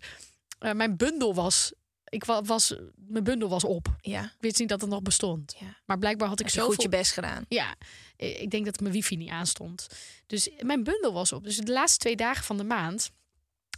Eh, 0.59 0.71
mijn 0.71 0.97
bundel 0.97 1.33
was. 1.33 1.73
Ik 2.11 2.23
wa- 2.23 2.41
was. 2.41 2.75
Mijn 2.95 3.23
bundel 3.23 3.49
was 3.49 3.63
op. 3.63 3.95
ja, 4.01 4.23
Ik 4.23 4.35
wist 4.39 4.59
niet 4.59 4.69
dat 4.69 4.81
het 4.81 4.89
nog 4.89 5.01
bestond. 5.01 5.55
Ja. 5.59 5.77
Maar 5.85 5.97
blijkbaar 5.97 6.27
had 6.27 6.39
ik 6.39 6.49
zo 6.49 6.65
goed 6.65 6.81
je 6.81 6.89
best 6.89 7.11
gedaan. 7.11 7.45
ja, 7.47 7.75
ik 8.15 8.49
denk 8.51 8.65
dat 8.65 8.79
mijn 8.79 8.93
wifi 8.93 9.15
niet 9.15 9.29
aanstond. 9.29 9.87
Dus 10.27 10.49
mijn 10.59 10.83
bundel 10.83 11.13
was 11.13 11.31
op. 11.31 11.43
Dus 11.43 11.57
de 11.57 11.71
laatste 11.71 11.99
twee 11.99 12.15
dagen 12.15 12.43
van 12.43 12.57
de 12.57 12.63
maand 12.63 13.11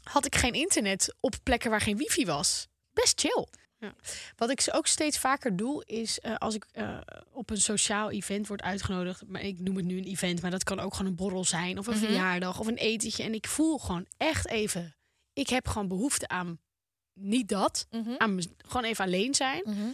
had 0.04 0.26
ik 0.26 0.36
geen 0.36 0.54
internet 0.54 1.16
op 1.20 1.36
plekken 1.44 1.70
waar 1.70 1.82
geen 1.82 1.98
wifi 1.98 2.26
was. 2.26 2.68
Best 2.94 3.20
chill. 3.20 3.48
Ja. 3.80 3.96
Wat 4.36 4.50
ik 4.50 4.68
ook 4.72 4.88
steeds 4.88 5.18
vaker 5.18 5.56
doe, 5.56 5.86
is 5.86 6.20
eh, 6.20 6.36
als 6.36 6.56
ik 6.56 6.66
eh, 6.72 6.98
op 7.32 7.50
een 7.50 7.62
sociaal 7.62 8.12
event 8.12 8.48
word 8.48 8.62
uitgenodigd. 8.62 9.24
Maar 9.28 9.42
ik 9.42 9.60
noem 9.60 9.76
het 9.76 9.86
nu 9.86 9.98
een 9.98 10.04
event, 10.08 10.42
maar 10.42 10.52
dat 10.52 10.64
kan 10.64 10.80
ook 10.80 10.94
gewoon 10.94 11.12
een 11.12 11.18
borrel 11.18 11.46
zijn. 11.46 11.78
Of 11.78 11.88
een 11.88 11.94
Mhm. 11.94 12.04
verjaardag 12.06 12.60
of 12.60 12.68
een 12.68 12.78
etentje. 12.78 13.24
En 13.24 13.34
ik 13.34 13.48
voel 13.48 13.78
gewoon 13.78 14.06
echt 14.18 14.48
even. 14.48 14.96
Ik 15.34 15.50
heb 15.50 15.68
gewoon 15.68 15.88
behoefte 15.88 16.28
aan 16.28 16.60
niet 17.14 17.50
dat. 17.50 17.88
Aan 18.18 18.36
mez- 18.36 18.48
gewoon 18.58 18.84
even 18.84 19.06
alleen 19.06 19.36
zijn. 19.36 19.62
Mhm. 19.66 19.88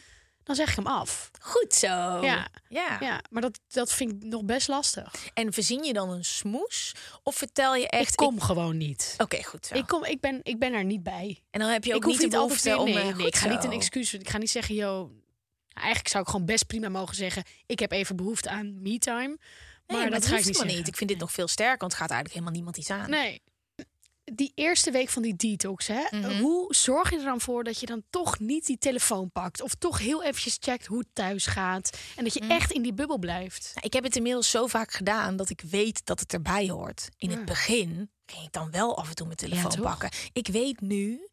Dan 0.44 0.56
zeg 0.58 0.70
ik 0.70 0.76
hem 0.76 0.88
af. 0.88 1.32
Goed 1.42 1.74
zo. 1.74 1.88
Ja. 1.88 2.48
ja. 2.70 2.98
Ja, 3.00 3.22
maar 3.30 3.42
dat, 3.42 3.60
dat 3.68 3.92
vind 3.94 4.12
ik 4.12 4.24
nog 4.30 4.44
best 4.44 4.68
lastig. 4.68 5.14
En 5.34 5.54
verzin 5.54 5.84
je 5.84 5.94
dan 5.94 6.10
een 6.10 6.26
smoes? 6.26 6.96
Of 7.24 7.36
vertel 7.36 7.76
je 7.76 7.88
echt... 7.90 8.10
ik 8.10 8.16
kom 8.16 8.42
gewoon 8.42 8.78
niet. 8.78 9.16
Oké, 9.18 9.44
goed 9.44 9.66
zo. 9.66 9.76
Ik, 9.76 9.88
kom, 9.88 10.06
ik, 10.06 10.20
ben, 10.20 10.40
ik 10.44 10.60
ben 10.60 10.74
er 10.74 10.84
niet 10.84 11.04
bij. 11.04 11.44
en 11.52 11.60
dan 11.60 11.70
heb 11.70 11.84
je 11.84 11.96
ook 11.96 12.02
ik 12.04 12.08
niet 12.08 12.22
de 12.22 12.28
behoefte 12.28 12.78
om... 12.78 12.86
Nee, 12.86 12.98
eh, 13.00 13.16
nee, 13.16 13.28
ik 13.28 13.36
ga 13.36 13.48
niet 13.50 13.64
een 13.64 13.72
excuus. 13.72 14.14
Ik 14.14 14.30
ga 14.30 14.38
niet 14.38 14.50
zeggen, 14.50 14.76
yo. 14.76 15.12
Eigenlijk 15.74 16.08
zou 16.08 16.24
ik 16.24 16.30
gewoon 16.30 16.46
best 16.46 16.68
prima 16.68 16.90
mogen 16.90 17.16
zeggen. 17.16 17.44
Ik 17.66 17.80
heb 17.80 17.92
even 17.92 18.16
behoefte 18.16 18.50
aan 18.50 18.82
me-time. 18.82 19.28
Nee, 19.28 19.38
Maar, 19.88 19.98
maar 19.98 20.10
dat 20.10 20.22
dat 20.22 20.30
ga 20.30 20.38
ik 20.38 20.46
niet 20.46 20.64
niet. 20.64 20.88
Ik 20.88 20.98
vind 20.98 21.10
dit 21.10 21.20
nog 21.20 21.32
veel 21.32 21.48
sterker, 21.48 21.78
want 21.80 21.92
het 21.92 22.02
gaat 22.02 22.12
eigenlijk 22.12 22.34
helemaal 22.34 22.54
niemand 22.54 22.78
iets 22.78 22.90
aan. 22.90 23.10
Nee. 23.10 23.42
Die 24.34 24.52
eerste 24.56 24.92
week 24.92 25.10
van 25.10 25.22
die 25.22 25.36
detox, 25.36 25.88
hè? 25.88 26.02
Mhm. 26.12 26.40
Hoe 26.42 26.74
zorg 26.76 27.10
je 27.10 27.18
er 27.18 27.24
dan 27.24 27.42
voor 27.42 27.64
dat 27.64 27.80
je 27.80 27.86
dan 27.86 28.04
toch 28.10 28.40
niet 28.40 28.66
die 28.66 28.78
telefoon 28.78 29.32
pakt? 29.32 29.62
Of 29.62 29.74
toch 29.76 30.00
heel 30.00 30.24
eventjes 30.24 30.58
checkt 30.60 30.86
hoe 30.86 30.98
het 31.00 31.08
thuis 31.14 31.46
gaat? 31.46 31.98
En 32.16 32.24
dat 32.24 32.34
je 32.34 32.42
Mhm. 32.42 32.52
echt 32.52 32.72
in 32.72 32.82
die 32.82 32.94
bubbel 32.94 33.18
blijft? 33.18 33.72
Nou, 33.74 33.86
Ik 33.86 33.94
heb 33.94 34.04
het 34.04 34.16
inmiddels 34.16 34.50
zo 34.50 34.68
vaak 34.68 34.92
gedaan 34.92 35.36
dat 35.36 35.50
ik 35.50 35.62
weet 35.70 36.06
dat 36.06 36.20
het 36.20 36.34
erbij 36.34 36.70
hoort. 36.70 37.10
In 37.18 37.30
het 37.32 37.46
begin 37.46 38.10
ging 38.26 38.46
ik 38.46 38.52
dan 38.54 38.72
wel 38.72 38.98
af 38.98 39.10
en 39.10 39.16
toe 39.16 39.26
mijn 39.26 39.38
telefoon 39.38 39.82
pakken. 39.82 40.10
Ik 40.34 40.48
weet 40.48 40.82
nu, 40.82 41.28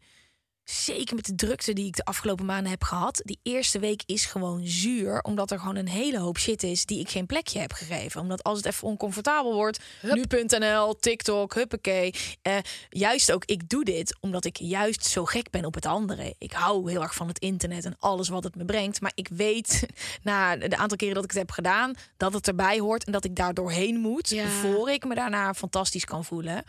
zeker 0.70 1.14
met 1.14 1.24
de 1.24 1.34
drukte 1.34 1.72
die 1.72 1.86
ik 1.86 1.96
de 1.96 2.04
afgelopen 2.04 2.44
maanden 2.44 2.70
heb 2.70 2.84
gehad, 2.84 3.20
die 3.24 3.38
eerste 3.42 3.78
week 3.78 4.02
is 4.06 4.24
gewoon 4.24 4.66
zuur, 4.66 5.20
omdat 5.20 5.50
er 5.50 5.58
gewoon 5.58 5.76
een 5.76 5.88
hele 5.88 6.18
hoop 6.18 6.38
shit 6.38 6.62
is 6.62 6.84
die 6.86 7.00
ik 7.00 7.08
geen 7.08 7.26
plekje 7.26 7.58
heb 7.58 7.72
gegeven. 7.72 8.20
Omdat 8.20 8.42
als 8.42 8.56
het 8.56 8.66
even 8.66 8.88
oncomfortabel 8.88 9.54
wordt, 9.54 9.80
nu.nl, 10.02 10.96
TikTok, 10.96 11.54
huppakee. 11.54 12.14
Eh, 12.42 12.56
juist 12.90 13.32
ook, 13.32 13.44
ik 13.44 13.68
doe 13.68 13.84
dit 13.84 14.16
omdat 14.20 14.44
ik 14.44 14.56
juist 14.56 15.04
zo 15.04 15.24
gek 15.24 15.50
ben 15.50 15.64
op 15.64 15.74
het 15.74 15.86
andere. 15.86 16.34
Ik 16.38 16.52
hou 16.52 16.90
heel 16.90 17.02
erg 17.02 17.14
van 17.14 17.28
het 17.28 17.38
internet 17.38 17.84
en 17.84 17.96
alles 17.98 18.28
wat 18.28 18.44
het 18.44 18.54
me 18.54 18.64
brengt. 18.64 19.00
Maar 19.00 19.12
ik 19.14 19.28
weet 19.28 19.86
na 20.22 20.56
de 20.56 20.76
aantal 20.76 20.96
keren 20.96 21.14
dat 21.14 21.24
ik 21.24 21.30
het 21.30 21.38
heb 21.38 21.50
gedaan, 21.50 21.94
dat 22.16 22.32
het 22.32 22.48
erbij 22.48 22.78
hoort 22.78 23.04
en 23.04 23.12
dat 23.12 23.24
ik 23.24 23.36
daar 23.36 23.54
doorheen 23.54 23.96
moet. 23.96 24.28
Ja. 24.28 24.48
Voor 24.48 24.90
ik 24.90 25.04
me 25.04 25.14
daarna 25.14 25.54
fantastisch 25.54 26.04
kan 26.04 26.24
voelen. 26.24 26.64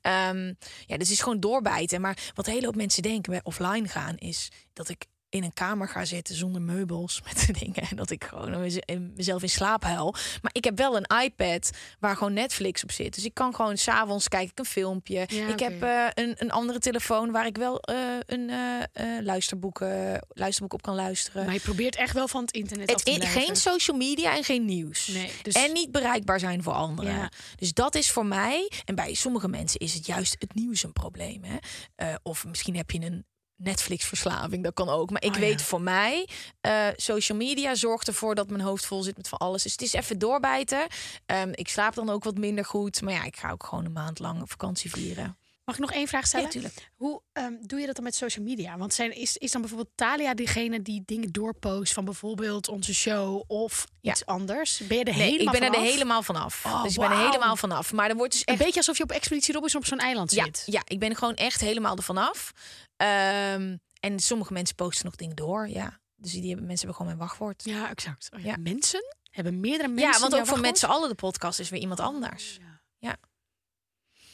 Ehm, 0.00 0.52
ja, 0.86 0.96
dus 0.96 1.10
is 1.10 1.20
gewoon 1.20 1.40
doorbijten. 1.40 2.00
Maar 2.00 2.32
wat 2.34 2.46
een 2.46 2.52
hele 2.52 2.66
hoop 2.66 2.76
mensen 2.76 3.02
denken 3.02 3.32
bij 3.32 3.40
offline 3.42 3.88
gaan 3.88 4.16
is 4.16 4.48
dat 4.72 4.88
ik 4.88 5.06
in 5.30 5.42
een 5.44 5.52
kamer 5.52 5.88
ga 5.88 6.04
zitten 6.04 6.34
zonder 6.34 6.62
meubels 6.62 7.20
met 7.26 7.46
de 7.46 7.52
dingen. 7.52 7.82
En 7.90 7.96
dat 7.96 8.10
ik 8.10 8.24
gewoon 8.24 8.70
mezelf 9.16 9.42
in 9.42 9.48
slaap 9.48 9.82
huil. 9.82 10.14
Maar 10.42 10.50
ik 10.52 10.64
heb 10.64 10.76
wel 10.78 10.96
een 10.96 11.22
iPad 11.24 11.70
waar 11.98 12.16
gewoon 12.16 12.32
Netflix 12.32 12.82
op 12.82 12.90
zit. 12.92 13.14
Dus 13.14 13.24
ik 13.24 13.34
kan 13.34 13.54
gewoon 13.54 13.76
s'avonds 13.76 14.28
kijk 14.28 14.50
ik 14.50 14.58
een 14.58 14.64
filmpje. 14.64 15.24
Ja, 15.28 15.46
ik 15.46 15.58
heb 15.58 15.82
eh, 15.82 16.06
een, 16.14 16.34
een 16.38 16.50
andere 16.50 16.78
telefoon 16.78 17.30
waar 17.30 17.46
ik 17.46 17.56
wel 17.56 17.80
eh, 17.80 17.96
een 18.26 18.50
eh, 18.50 19.16
eh, 19.16 19.24
luisterboek, 19.24 19.80
luisterboek 20.28 20.72
op 20.72 20.82
kan 20.82 20.94
luisteren. 20.94 21.44
Maar 21.44 21.54
je 21.54 21.60
probeert 21.60 21.96
echt 21.96 22.14
wel 22.14 22.28
van 22.28 22.40
het 22.40 22.50
internet 22.52 22.94
af 22.94 23.02
te 23.02 23.10
in- 23.10 23.22
geen 23.22 23.56
social 23.56 23.96
media 23.96 24.36
en 24.36 24.44
geen 24.44 24.64
nieuws. 24.64 25.06
Nee, 25.06 25.30
dus- 25.42 25.54
En 25.54 25.72
niet 25.72 25.90
bereikbaar 25.92 26.40
zijn 26.40 26.62
voor 26.62 26.72
anderen. 26.72 27.12
Ja. 27.14 27.30
Dus 27.56 27.72
dat 27.72 27.94
is 27.94 28.10
voor 28.10 28.26
mij, 28.26 28.70
en 28.84 28.94
bij 28.94 29.14
sommige 29.14 29.48
mensen 29.48 29.80
is 29.80 29.94
het 29.94 30.06
juist 30.06 30.36
het 30.38 30.54
nieuws 30.54 30.82
een 30.82 30.92
probleem. 30.92 31.42
Hè? 31.44 32.14
Of 32.22 32.44
misschien 32.46 32.76
heb 32.76 32.90
je 32.90 33.00
een 33.00 33.24
Netflix-verslaving, 33.62 34.62
dat 34.64 34.74
kan 34.74 34.88
ook. 34.88 35.10
Maar 35.10 35.22
ik 35.22 35.28
Oh, 35.28 35.34
ja. 35.34 35.40
weet 35.40 35.62
voor 35.62 35.80
mij, 35.80 36.28
eh, 36.60 36.86
social 36.96 37.38
media 37.38 37.74
zorgt 37.74 38.08
ervoor 38.08 38.34
dat 38.34 38.50
mijn 38.50 38.62
hoofd 38.62 38.86
vol 38.86 39.02
zit 39.02 39.16
met 39.16 39.28
van 39.28 39.38
alles. 39.38 39.62
Dus 39.62 39.72
het 39.72 39.82
is 39.82 39.92
even 39.92 40.18
doorbijten. 40.18 40.86
Ehm, 41.26 41.50
ik 41.54 41.68
slaap 41.68 41.94
dan 41.94 42.10
ook 42.10 42.24
wat 42.24 42.38
minder 42.38 42.64
goed. 42.64 43.02
Maar 43.02 43.12
ja, 43.14 43.24
ik 43.24 43.36
ga 43.36 43.50
ook 43.50 43.64
gewoon 43.64 43.84
een 43.84 43.92
maand 43.92 44.18
lang 44.18 44.42
vakantie 44.50 44.90
vieren. 44.90 45.38
Mag 45.64 45.78
ik 45.78 45.84
nog 45.84 45.92
één 45.92 46.08
vraag 46.08 46.26
stellen? 46.26 46.46
Ja, 46.46 46.52
tuurlijk. 46.52 46.90
Hoe 46.96 47.22
ehm, 47.32 47.52
doe 47.60 47.80
je 47.80 47.86
dat 47.86 47.94
dan 47.94 48.04
met 48.04 48.14
social 48.14 48.44
media? 48.44 48.78
Want 48.78 48.94
zijn, 48.94 49.16
is, 49.16 49.36
is 49.36 49.50
dan 49.52 49.60
bijvoorbeeld 49.60 49.90
Talia 49.94 50.34
degene 50.34 50.82
die 50.82 51.02
dingen 51.06 51.32
doorpost 51.32 51.92
van 51.92 52.04
bijvoorbeeld 52.04 52.68
onze 52.68 52.94
show 52.94 53.42
of 53.46 53.86
Ja. 54.00 54.10
iets 54.10 54.26
anders? 54.26 54.78
Ben 54.88 54.98
je 54.98 55.04
er 55.04 55.16
Nee, 55.16 55.30
helemaal 55.30 55.54
ik 55.54 55.60
ben 55.60 55.68
er 55.68 55.74
vanaf? 55.74 55.90
helemaal 55.92 56.22
vanaf. 56.22 56.64
Oh, 56.66 56.82
dus 56.82 56.92
ik 56.94 57.00
ben 57.00 57.10
er 57.10 57.16
helemaal 57.26 57.56
vanaf. 57.56 57.92
Maar 57.92 58.08
er 58.10 58.16
wordt 58.16 58.32
dus 58.32 58.40
Een 58.40 58.46
echt 58.54 58.62
beetje 58.62 58.78
alsof 58.78 58.96
je 58.96 59.02
op 59.02 59.10
Expeditie 59.10 59.54
Robinson 59.54 59.80
op 59.80 59.86
zo'n 59.86 59.98
eiland 59.98 60.32
Ja, 60.32 60.44
zit. 60.44 60.62
ja, 60.66 60.82
ik 60.84 60.98
ben 60.98 61.10
er 61.10 61.16
gewoon 61.16 61.34
echt 61.34 61.60
helemaal 61.60 61.96
ervan 61.96 62.16
af. 62.16 62.52
Ehm, 63.00 63.76
en 64.00 64.18
sommige 64.18 64.52
mensen 64.52 64.74
posten 64.76 65.04
nog 65.04 65.16
dingen 65.16 65.36
door. 65.36 65.68
Ja. 65.68 66.00
Dus 66.16 66.32
die 66.32 66.48
hebben, 66.48 66.66
mensen 66.66 66.86
hebben 66.86 66.94
gewoon 66.94 67.16
mijn 67.16 67.28
wachtwoord. 67.28 67.64
Ja, 67.64 67.88
exact. 67.90 68.28
Oh 68.36 68.40
ja. 68.40 68.46
Ja. 68.46 68.56
Mensen? 68.56 69.16
Hebben 69.30 69.60
meerdere 69.60 69.88
mensen 69.88 70.12
Ja, 70.12 70.18
want 70.18 70.34
ook 70.34 70.46
voor 70.46 70.60
met 70.60 70.78
z'n 70.78 70.86
allen 70.86 71.08
de 71.08 71.14
podcast 71.14 71.58
is 71.58 71.68
weer 71.68 71.80
iemand 71.80 72.00
anders. 72.00 72.58
Ja. 72.98 73.16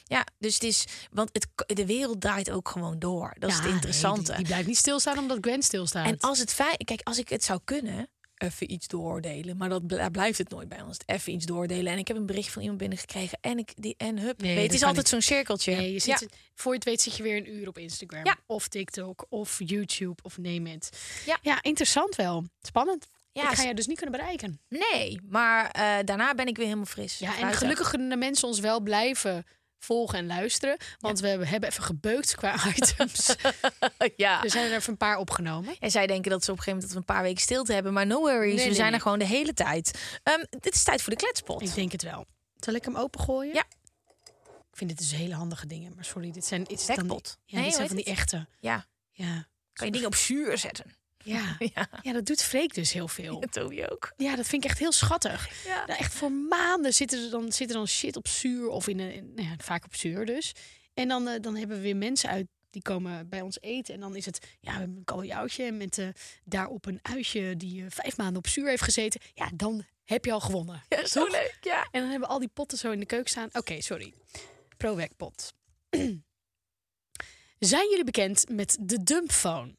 Ja, 0.08 0.26
dus 0.38 0.54
het 0.54 0.62
is, 0.62 0.84
want 1.10 1.30
het, 1.32 1.76
de 1.76 1.86
wereld 1.86 2.20
draait 2.20 2.50
ook 2.50 2.68
gewoon 2.68 2.98
door. 2.98 3.34
Dat 3.38 3.50
is 3.50 3.56
Ja, 3.56 3.60
het 3.62 3.64
nee, 3.64 3.74
interessante. 3.74 4.22
die, 4.24 4.34
die 4.36 4.44
blijft 4.46 4.66
niet 4.66 4.76
stilstaan 4.76 5.18
omdat 5.18 5.38
Gwen 5.40 5.62
stilstaat. 5.62 6.06
en 6.06 6.18
als 6.20 6.38
het 6.38 6.52
feit, 6.52 6.84
kijk, 6.84 7.00
als 7.02 7.18
ik 7.18 7.28
het 7.28 7.44
zou 7.44 7.60
kunnen, 7.64 8.08
even 8.38 8.72
iets 8.72 8.88
dooroordelen, 8.88 9.56
maar 9.56 9.68
dat 9.68 9.88
daar 9.88 10.10
blijft 10.10 10.38
het 10.38 10.48
nooit 10.48 10.68
bij 10.68 10.82
ons. 10.82 10.98
Even 11.06 11.32
iets 11.32 11.46
dooroordelen. 11.46 11.92
En 11.92 11.98
ik 11.98 12.08
heb 12.08 12.16
een 12.16 12.26
bericht 12.26 12.52
van 12.52 12.62
iemand 12.62 12.78
binnengekregen 12.78 13.38
en 13.40 13.58
ik 13.58 13.72
die 13.76 13.94
en 13.96 14.18
hup. 14.18 14.40
Nee, 14.40 14.54
weet, 14.54 14.64
het 14.64 14.74
is 14.74 14.82
altijd 14.82 15.08
zo'n 15.08 15.22
cirkeltje. 15.22 15.74
Nee, 15.74 15.92
je 15.92 16.02
ja. 16.04 16.16
zit, 16.16 16.36
voor 16.54 16.72
je 16.72 16.78
het 16.78 16.88
weet 16.88 17.00
zit 17.00 17.16
je 17.16 17.22
weer 17.22 17.36
een 17.36 17.54
uur 17.54 17.68
op 17.68 17.78
Instagram. 17.78 18.24
Ja. 18.24 18.36
Of 18.46 18.68
TikTok, 18.68 19.26
of 19.28 19.58
YouTube, 19.64 20.22
of 20.22 20.38
neem 20.38 20.66
het. 20.66 20.98
Ja. 21.26 21.38
ja, 21.42 21.62
interessant 21.62 22.16
wel. 22.16 22.44
Spannend. 22.60 23.06
Ja, 23.32 23.50
ik 23.50 23.56
ga 23.56 23.62
je 23.62 23.74
dus 23.74 23.86
niet 23.86 23.98
kunnen 24.00 24.18
bereiken. 24.18 24.60
Nee, 24.68 25.20
maar 25.28 25.70
eh, 25.70 25.96
daarna 26.04 26.34
ben 26.34 26.46
ik 26.46 26.56
weer 26.56 26.64
helemaal 26.64 26.86
fris. 26.86 27.18
Ja, 27.18 27.38
en 27.38 27.52
gelukkig 27.52 27.90
kunnen 27.90 28.08
de 28.08 28.16
mensen 28.16 28.48
ons 28.48 28.60
wel 28.60 28.80
blijven 28.80 29.44
volgen 29.78 30.18
en 30.18 30.26
luisteren. 30.26 30.76
Want 30.98 31.20
we 31.20 31.28
hebben 31.28 31.62
even 31.68 31.82
gebeukt 31.82 32.34
qua 32.34 32.54
items. 32.76 33.34
ja. 34.16 34.42
er 34.44 34.50
zijn 34.50 34.70
er 34.70 34.76
even 34.76 34.90
een 34.90 34.96
paar 34.98 35.18
opgenomen. 35.18 35.76
En 35.78 35.90
zij 35.90 36.06
denken 36.06 36.30
dat 36.30 36.44
ze 36.44 36.50
op 36.50 36.56
een 36.56 36.62
gegeven 36.62 36.72
moment 36.72 36.82
dat 36.82 36.90
we 36.92 36.96
een 37.12 37.16
paar 37.16 37.22
weken 37.22 37.42
stilte 37.42 37.72
hebben. 37.72 37.92
Maar 37.92 38.06
no 38.06 38.20
worries, 38.20 38.40
Nee, 38.54 38.56
we 38.56 38.64
nee, 38.64 38.74
zijn 38.74 38.86
nee. 38.86 38.94
er 38.96 39.00
gewoon 39.00 39.18
de 39.18 39.24
hele 39.26 39.52
tijd. 39.52 40.18
Ehm, 40.22 40.44
dit 40.50 40.74
is 40.74 40.82
tijd 40.84 41.02
voor 41.02 41.12
de 41.12 41.18
kletspot. 41.18 41.62
Ik 41.62 41.74
denk 41.74 41.92
het 41.92 42.02
wel. 42.02 42.26
Zal 42.56 42.74
ik 42.74 42.84
hem 42.84 42.96
opengooien? 42.96 43.54
Ja. 43.54 43.64
Ik 44.70 44.82
vind 44.82 44.90
dit 44.90 44.98
dus 44.98 45.18
hele 45.18 45.34
handige 45.34 45.66
dingen. 45.66 45.94
Maar 45.94 46.04
sorry, 46.04 46.30
dit 46.30 46.44
zijn, 46.44 46.60
het 46.60 46.86
dan 46.94 47.20
ja, 47.44 47.56
Nee, 47.56 47.64
dit 47.64 47.74
zijn 47.74 47.86
van 47.86 47.96
die 47.96 48.04
echte. 48.04 48.46
Ja, 48.60 48.86
Ja. 49.12 49.48
kan 49.72 49.86
je 49.86 49.92
dingen 49.92 50.06
op 50.06 50.14
zuur 50.14 50.58
zetten. 50.58 50.96
Ja. 51.26 51.56
Ja, 51.74 51.88
ja, 52.02 52.12
dat 52.12 52.26
doet 52.26 52.42
Freek 52.42 52.74
dus 52.74 52.92
heel 52.92 53.08
veel. 53.08 53.40
Toby 53.50 53.82
ook. 53.90 54.12
Ja, 54.16 54.36
dat 54.36 54.46
vind 54.46 54.64
ik 54.64 54.70
echt 54.70 54.78
heel 54.78 54.92
schattig. 54.92 55.64
Ja. 55.64 55.86
Nou, 55.86 55.98
echt 55.98 56.14
voor 56.14 56.32
maanden 56.32 56.94
zitten 56.94 57.24
er 57.24 57.30
dan, 57.30 57.52
zit 57.52 57.68
er 57.68 57.74
dan 57.76 57.88
shit 57.88 58.16
op 58.16 58.28
zuur. 58.28 58.68
Of 58.68 58.88
in 58.88 58.98
een, 58.98 59.12
in- 59.12 59.32
nou 59.34 59.48
ja, 59.48 59.54
vaak 59.58 59.84
op 59.84 59.94
zuur 59.94 60.26
dus. 60.26 60.52
En 60.94 61.08
dan, 61.08 61.28
eh, 61.28 61.40
dan 61.40 61.56
hebben 61.56 61.76
we 61.76 61.82
weer 61.82 61.96
mensen 61.96 62.28
uit 62.30 62.46
die 62.70 62.82
komen 62.82 63.28
bij 63.28 63.40
ons 63.40 63.58
eten. 63.60 63.94
En 63.94 64.00
dan 64.00 64.16
is 64.16 64.26
het, 64.26 64.38
ja, 64.60 64.72
we 64.72 64.78
hebben 64.78 64.96
een 64.96 65.04
kabeljauwtje 65.04 65.72
met 65.72 65.98
eh, 65.98 66.08
daarop 66.44 66.86
een 66.86 66.98
uitje 67.02 67.56
die 67.56 67.80
eh, 67.84 67.90
vijf 67.90 68.16
maanden 68.16 68.36
op 68.36 68.46
zuur 68.48 68.68
heeft 68.68 68.82
gezeten. 68.82 69.20
Ja, 69.34 69.50
dan 69.54 69.84
heb 70.04 70.24
je 70.24 70.32
al 70.32 70.40
gewonnen. 70.40 70.82
Ja, 70.88 71.06
zo 71.06 71.20
Toch? 71.24 71.32
leuk, 71.32 71.58
ja. 71.60 71.82
En 71.90 72.00
dan 72.00 72.10
hebben 72.10 72.28
we 72.28 72.34
al 72.34 72.40
die 72.40 72.48
potten 72.52 72.78
zo 72.78 72.90
in 72.90 73.00
de 73.00 73.06
keuken 73.06 73.30
staan. 73.30 73.48
Oké, 73.52 73.80
sorry. 73.80 74.12
Pro-Wekpot. 74.76 75.52
Zijn 77.58 77.88
jullie 77.88 78.04
bekend 78.04 78.44
met 78.50 78.76
de 78.80 79.02
dumbphone? 79.02 79.74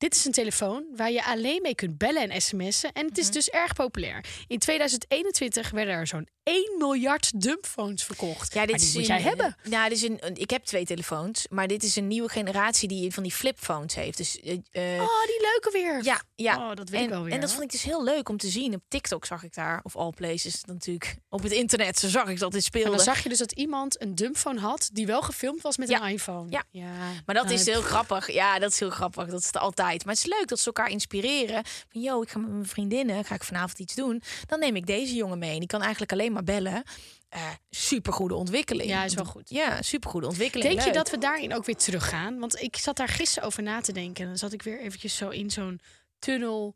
Dit 0.00 0.14
is 0.14 0.24
een 0.24 0.32
telefoon 0.32 0.84
waar 0.96 1.10
je 1.10 1.24
alleen 1.24 1.62
mee 1.62 1.74
kunt 1.74 1.98
bellen 1.98 2.30
en 2.30 2.40
sms'en. 2.40 2.92
En 2.92 3.02
het 3.04 3.10
Mhm. 3.10 3.20
is 3.20 3.30
dus 3.30 3.48
erg 3.48 3.72
populair. 3.72 4.24
In 4.46 4.58
2021 4.58 5.70
werden 5.70 5.94
er 5.94 6.06
zo'n 6.06 6.28
1 6.42 6.74
miljard 6.78 7.40
dumbphones 7.42 8.04
verkocht. 8.04 8.52
Ja, 8.54 8.60
dit 8.60 8.70
Maar 8.70 8.80
is 8.80 8.92
moet 8.92 9.02
een- 9.02 9.08
jij 9.08 9.20
hebben. 9.20 9.56
Ja, 9.62 9.88
dit 9.88 9.96
is 9.96 10.02
een, 10.02 10.20
ik 10.34 10.50
heb 10.50 10.64
twee 10.64 10.84
telefoons, 10.84 11.46
maar 11.50 11.66
dit 11.66 11.82
is 11.82 11.96
een 11.96 12.06
nieuwe 12.06 12.28
generatie 12.28 12.88
die 12.88 13.12
van 13.14 13.22
die 13.22 13.32
flipphones 13.32 13.94
heeft. 13.94 14.16
Dus 14.16 14.40
eh, 14.40 14.52
eh, 14.52 15.02
Oh, 15.02 15.22
die 15.26 15.40
leuke 15.40 15.70
weer. 15.72 16.04
ja, 16.04 16.20
ja. 16.34 16.56
Oh, 16.70 16.74
dat 16.76 16.88
weet 16.88 16.98
en, 16.98 17.04
ik 17.04 17.10
wel 17.10 17.22
weer. 17.22 17.32
En 17.32 17.40
dat 17.40 17.50
vond 17.50 17.62
ik 17.62 17.70
dus 17.70 17.82
heel 17.82 18.04
leuk 18.04 18.28
om 18.28 18.36
te 18.36 18.48
zien. 18.48 18.74
Op 18.74 18.82
TikTok 18.88 19.24
zag 19.24 19.42
ik 19.42 19.54
daar, 19.54 19.80
of 19.82 19.96
all 19.96 20.10
places 20.10 20.64
natuurlijk, 20.64 21.16
op 21.28 21.42
het 21.42 21.52
internet 21.52 21.98
zo 21.98 22.08
zag 22.08 22.28
ik 22.28 22.38
dat 22.38 22.50
dit 22.52 22.60
En 22.60 22.66
speelde. 22.66 22.90
dan 22.90 23.00
zag 23.00 23.22
je 23.22 23.28
dus 23.28 23.38
dat 23.38 23.52
iemand 23.52 24.02
een 24.02 24.14
dumbphone 24.14 24.60
had 24.60 24.90
die 24.92 25.06
wel 25.06 25.22
gefilmd 25.22 25.62
was 25.62 25.76
met 25.76 25.88
Ja. 25.88 26.02
een 26.02 26.12
iPhone. 26.12 26.50
Ja. 26.50 26.64
ja. 26.70 26.92
Maar 27.26 27.34
dat 27.34 27.44
Nou, 27.44 27.56
is 27.56 27.66
heel 27.66 27.82
grappig. 27.82 28.32
Ja, 28.32 28.58
dat 28.58 28.72
is 28.72 28.78
heel 28.80 28.90
grappig. 28.90 29.26
Dat 29.26 29.40
is 29.40 29.46
het 29.46 29.56
altijd. 29.56 30.04
Maar 30.04 30.14
het 30.14 30.24
is 30.26 30.30
leuk 30.38 30.48
dat 30.48 30.58
ze 30.58 30.66
elkaar 30.66 30.90
inspireren. 30.90 31.62
Van, 31.88 32.00
yo, 32.00 32.22
ik 32.22 32.30
ga 32.30 32.38
met 32.38 32.50
mijn 32.50 32.66
vriendinnen, 32.66 33.24
ga 33.24 33.34
ik 33.34 33.44
vanavond 33.44 33.78
iets 33.78 33.94
doen. 33.94 34.22
Dan 34.46 34.58
neem 34.58 34.76
ik 34.76 34.86
deze 34.86 35.14
jongen 35.14 35.38
mee. 35.38 35.52
En 35.52 35.58
die 35.58 35.68
kan 35.68 35.80
eigenlijk 35.82 36.12
alleen 36.12 36.29
maar 36.32 36.44
bellen. 36.44 36.82
Eh 37.28 37.52
supergoede 37.70 38.34
ontwikkeling. 38.34 38.88
Ja, 38.88 39.04
is 39.04 39.14
wel 39.14 39.24
goed. 39.24 39.50
Ja, 39.50 39.82
supergoede 39.82 40.26
ontwikkeling. 40.26 40.72
Denk 40.72 40.86
je 40.86 40.92
dat 40.92 41.10
we 41.10 41.18
daarin 41.18 41.54
ook 41.54 41.64
weer 41.64 41.76
teruggaan? 41.76 42.38
Want 42.38 42.62
ik 42.62 42.76
zat 42.76 42.96
daar 42.96 43.08
gisteren 43.08 43.48
over 43.48 43.62
na 43.62 43.80
te 43.80 43.92
denken. 43.92 44.22
En 44.22 44.28
dan 44.28 44.38
zat 44.38 44.52
ik 44.52 44.62
weer 44.62 44.80
eventjes 44.80 45.16
zo 45.16 45.28
in 45.28 45.50
zo'n 45.50 45.80
tunnel. 46.18 46.74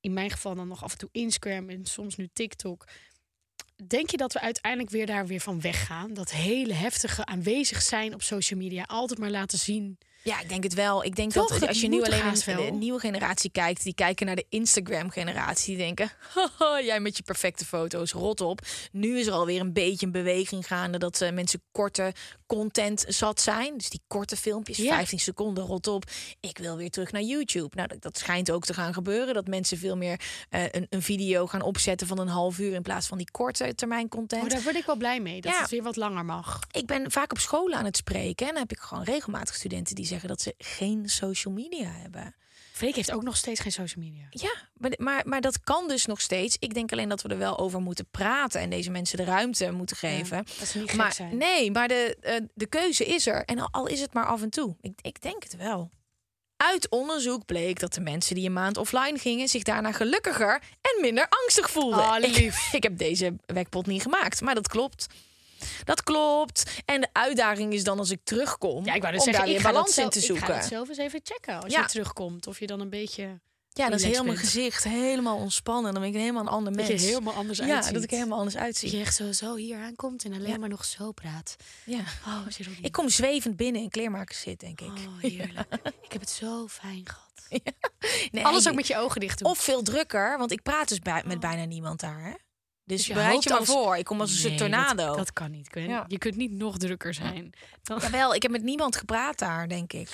In 0.00 0.12
mijn 0.12 0.30
geval 0.30 0.54
dan 0.54 0.68
nog 0.68 0.84
af 0.84 0.92
en 0.92 0.98
toe 0.98 1.08
Instagram 1.12 1.68
en 1.68 1.86
soms 1.86 2.16
nu 2.16 2.28
TikTok. 2.32 2.84
Denk 3.86 4.10
je 4.10 4.16
dat 4.16 4.32
we 4.32 4.40
uiteindelijk 4.40 4.92
weer 4.92 5.06
daar 5.06 5.26
weer 5.26 5.40
van 5.40 5.60
weggaan? 5.60 6.14
Dat 6.14 6.30
hele 6.30 6.72
heftige 6.72 7.24
aanwezig 7.24 7.82
zijn 7.82 8.14
op 8.14 8.22
social 8.22 8.60
media. 8.60 8.84
Altijd 8.86 9.18
maar 9.18 9.30
laten 9.30 9.58
zien. 9.58 9.98
Ja, 10.22 10.40
ik 10.40 10.48
denk 10.48 10.62
het 10.62 10.74
wel. 10.74 11.04
Ik 11.04 11.16
denk 11.16 11.32
Toch? 11.32 11.48
dat 11.48 11.60
Dat 11.60 11.68
als 11.68 11.80
je 11.80 11.88
nu 11.88 12.02
alleen 12.02 12.34
wel. 12.46 12.66
een 12.66 12.78
nieuwe 12.78 13.00
generatie 13.00 13.50
kijkt, 13.50 13.82
die 13.82 13.94
kijken 13.94 14.26
naar 14.26 14.36
de 14.36 14.46
Instagram-generatie, 14.48 15.76
die 15.76 15.84
denken: 15.84 16.10
"Haha, 16.58 16.80
jij 16.82 17.00
met 17.00 17.16
je 17.16 17.22
perfecte 17.22 17.64
foto's, 17.64 18.12
rot 18.12 18.40
op. 18.40 18.60
Nu 18.92 19.18
is 19.18 19.26
er 19.26 19.32
alweer 19.32 19.60
een 19.60 19.72
beetje 19.72 20.06
een 20.06 20.12
beweging 20.12 20.66
gaande 20.66 20.98
dat 20.98 21.20
eh, 21.20 21.32
mensen 21.32 21.62
korte 21.72 22.12
content 22.46 23.04
zat 23.08 23.40
zijn. 23.40 23.76
Dus 23.76 23.90
die 23.90 24.00
korte 24.06 24.36
filmpjes, 24.36 24.76
Ja. 24.76 24.94
15 24.94 25.18
seconden, 25.18 25.64
rot 25.64 25.86
op. 25.86 26.04
Ik 26.40 26.58
wil 26.58 26.76
weer 26.76 26.90
terug 26.90 27.12
naar 27.12 27.22
YouTube. 27.22 27.76
Nou, 27.76 27.88
dat, 27.88 28.02
dat 28.02 28.18
schijnt 28.18 28.50
ook 28.50 28.64
te 28.64 28.74
gaan 28.74 28.94
gebeuren. 28.94 29.34
Dat 29.34 29.46
mensen 29.46 29.78
veel 29.78 29.96
meer 29.96 30.20
eh, 30.50 30.62
een, 30.70 30.86
een 30.90 31.02
video 31.02 31.46
gaan 31.46 31.62
opzetten 31.62 32.06
van 32.06 32.18
een 32.18 32.28
half 32.28 32.58
uur 32.58 32.72
in 32.74 32.82
plaats 32.82 33.06
van 33.06 33.18
die 33.18 33.30
korte 33.30 33.74
termijn 33.74 34.08
content. 34.08 34.42
Oh, 34.42 34.48
daar 34.48 34.62
word 34.62 34.76
ik 34.76 34.86
wel 34.86 34.96
blij 34.96 35.20
mee. 35.20 35.40
Dat 35.40 35.52
Ja. 35.52 35.60
het 35.60 35.70
weer 35.70 35.82
wat 35.82 35.96
langer 35.96 36.24
mag. 36.24 36.60
Ik 36.70 36.86
ben 36.86 37.10
vaak 37.10 37.30
op 37.30 37.38
school 37.38 37.72
aan 37.72 37.84
het 37.84 37.96
spreken 37.96 38.46
en 38.46 38.52
dan 38.52 38.62
heb 38.62 38.72
ik 38.72 38.78
gewoon 38.78 39.04
regelmatig 39.04 39.54
studenten 39.54 39.94
die 39.94 40.06
zeggen 40.08 40.28
dat 40.28 40.40
ze 40.42 40.54
geen 40.58 41.08
social 41.08 41.54
media 41.54 41.90
hebben. 41.90 42.34
Freek 42.72 42.94
heeft 42.94 43.12
ook 43.12 43.22
nog 43.22 43.36
steeds 43.36 43.60
geen 43.60 43.72
social 43.72 44.04
media. 44.04 44.26
Ja, 44.30 44.54
maar, 44.74 44.92
maar, 44.96 45.22
maar 45.28 45.40
dat 45.40 45.60
kan 45.60 45.88
dus 45.88 46.06
nog 46.06 46.20
steeds. 46.20 46.56
Ik 46.58 46.74
denk 46.74 46.92
alleen 46.92 47.08
dat 47.08 47.22
we 47.22 47.28
er 47.28 47.38
wel 47.38 47.58
over 47.58 47.80
moeten 47.80 48.06
praten 48.10 48.60
en 48.60 48.70
deze 48.70 48.90
mensen 48.90 49.16
de 49.16 49.24
ruimte 49.24 49.70
moeten 49.70 49.96
geven. 49.96 50.44
dat 50.58 50.68
ze 50.68 50.78
niet 50.78 50.92
maar 50.94 51.12
zijn. 51.12 51.36
nee, 51.36 51.70
maar 51.70 51.88
de, 51.88 52.16
eh, 52.20 52.40
de 52.54 52.66
keuze 52.66 53.04
is 53.04 53.26
er. 53.26 53.44
En 53.44 53.58
al, 53.58 53.68
al 53.70 53.86
is 53.86 54.00
het 54.00 54.12
maar 54.12 54.26
af 54.26 54.42
en 54.42 54.50
toe. 54.50 54.76
Ik, 54.80 54.98
ik 55.02 55.20
denk 55.22 55.42
het 55.42 55.56
wel. 55.56 55.90
Uit 56.56 56.88
onderzoek 56.88 57.44
bleek 57.44 57.80
dat 57.80 57.94
de 57.94 58.00
mensen 58.00 58.34
die 58.34 58.46
een 58.46 58.52
maand 58.52 58.76
offline 58.76 59.18
gingen 59.18 59.48
zich 59.48 59.62
daarna 59.62 59.92
gelukkiger 59.92 60.62
en 60.80 61.00
minder 61.00 61.26
angstig 61.28 61.70
voelden. 61.70 61.98
Oh, 61.98 62.16
Ik- 62.20 62.36
lief. 62.36 62.72
Ik, 62.72 62.82
heb 62.82 62.98
deze 62.98 63.36
wekpot 63.46 63.86
niet 63.86 64.02
gemaakt, 64.02 64.40
maar 64.40 64.54
dat 64.54 64.68
klopt. 64.68 65.06
Dat 65.84 66.02
klopt. 66.02 66.70
En 66.84 67.00
de 67.00 67.08
uitdaging 67.12 67.72
is 67.72 67.84
dan 67.84 67.98
als 67.98 68.10
ik 68.10 68.20
terugkom 68.24 68.84
Ja, 68.84 68.94
ik 68.94 69.02
wou 69.02 69.14
om 69.14 69.20
zeggen, 69.20 69.32
daar 69.32 69.42
ik 69.52 69.56
weer 69.56 69.60
ga, 69.60 69.66
dat 69.66 69.72
balans 69.72 69.98
in 69.98 70.08
te 70.08 70.18
ik 70.18 70.24
zoeken. 70.24 70.46
ga 70.46 70.52
dat 70.54 70.64
zelf 70.68 70.88
eens 70.88 70.98
even 70.98 71.20
checken 71.22 71.62
als 71.62 71.72
Ja. 71.72 71.80
je 71.80 71.86
terugkomt. 71.86 72.46
Of 72.46 72.60
je 72.60 72.66
dan 72.66 72.80
een 72.80 72.90
beetje... 72.90 73.40
Ja, 73.72 73.88
dat 73.88 74.00
is 74.00 74.04
heel 74.06 74.24
mijn 74.24 74.36
gezicht 74.36 74.84
helemaal 74.84 75.36
ontspannen. 75.36 75.92
Dan 75.92 76.02
ben 76.02 76.10
ik 76.10 76.16
helemaal 76.16 76.42
een 76.42 76.48
ander 76.48 76.72
Dat 76.76 76.88
mens. 76.88 77.02
je 77.02 77.06
helemaal 77.08 77.34
anders 77.34 77.58
ja, 77.58 77.74
uitziet. 77.74 77.94
dat 77.94 78.02
ik 78.02 78.10
helemaal 78.10 78.36
anders 78.38 78.54
Dat 78.56 78.64
uitzie. 78.64 78.90
je 78.96 79.00
echt 79.00 79.14
zo, 79.14 79.32
zo 79.32 79.54
hier 79.54 79.78
aankomt 79.78 80.24
en 80.24 80.32
alleen 80.32 80.48
Ja. 80.48 80.58
maar 80.58 80.68
nog 80.68 80.84
zo 80.84 81.12
praat. 81.12 81.56
Ja. 81.84 81.98
Oh. 82.26 82.40
Ik 82.82 82.92
kom 82.92 83.08
zwevend 83.08 83.56
binnen 83.56 83.82
in 83.82 83.88
kleermakers 83.90 84.40
zit, 84.40 84.60
denk 84.60 84.80
ik. 84.80 84.86
Oh, 84.88 85.18
heerlijk. 85.20 85.68
Ik 86.02 86.12
heb 86.12 86.20
het 86.20 86.30
zo 86.30 86.66
fijn 86.68 87.02
gehad. 87.04 87.26
Nee, 88.30 88.44
Alles 88.44 88.68
ook 88.68 88.74
met 88.74 88.86
je 88.86 88.96
ogen 88.96 89.20
dicht 89.20 89.38
doen. 89.38 89.50
Of 89.50 89.58
veel 89.58 89.82
drukker, 89.82 90.38
want 90.38 90.50
ik 90.50 90.62
praat 90.62 90.88
dus 90.88 90.98
bij, 90.98 91.22
met 91.26 91.40
bijna 91.40 91.64
niemand 91.64 92.00
daar. 92.00 92.20
Hè? 92.22 92.32
Dus, 92.88 92.96
Dus 92.96 93.06
je 93.06 93.12
bereid 93.14 93.42
je 93.42 93.50
maar 93.50 93.58
als- 93.58 93.68
voor. 93.68 93.96
Ik 93.96 94.04
kom 94.04 94.20
als 94.20 94.42
een 94.44 94.48
Nee, 94.48 94.58
tornado. 94.58 95.16
Dat, 95.16 95.32
kan 95.32 95.50
niet. 95.50 95.68
Ja. 95.72 96.04
Je 96.08 96.18
kunt 96.18 96.36
niet 96.36 96.52
nog 96.52 96.76
drukker 96.78 97.14
zijn. 97.14 97.52
Dan- 97.82 97.98
Jawel, 98.00 98.34
ik 98.34 98.42
heb 98.42 98.50
met 98.50 98.62
niemand 98.62 98.96
gepraat 98.96 99.38
daar, 99.38 99.68
denk 99.68 99.92
ik. 99.92 100.08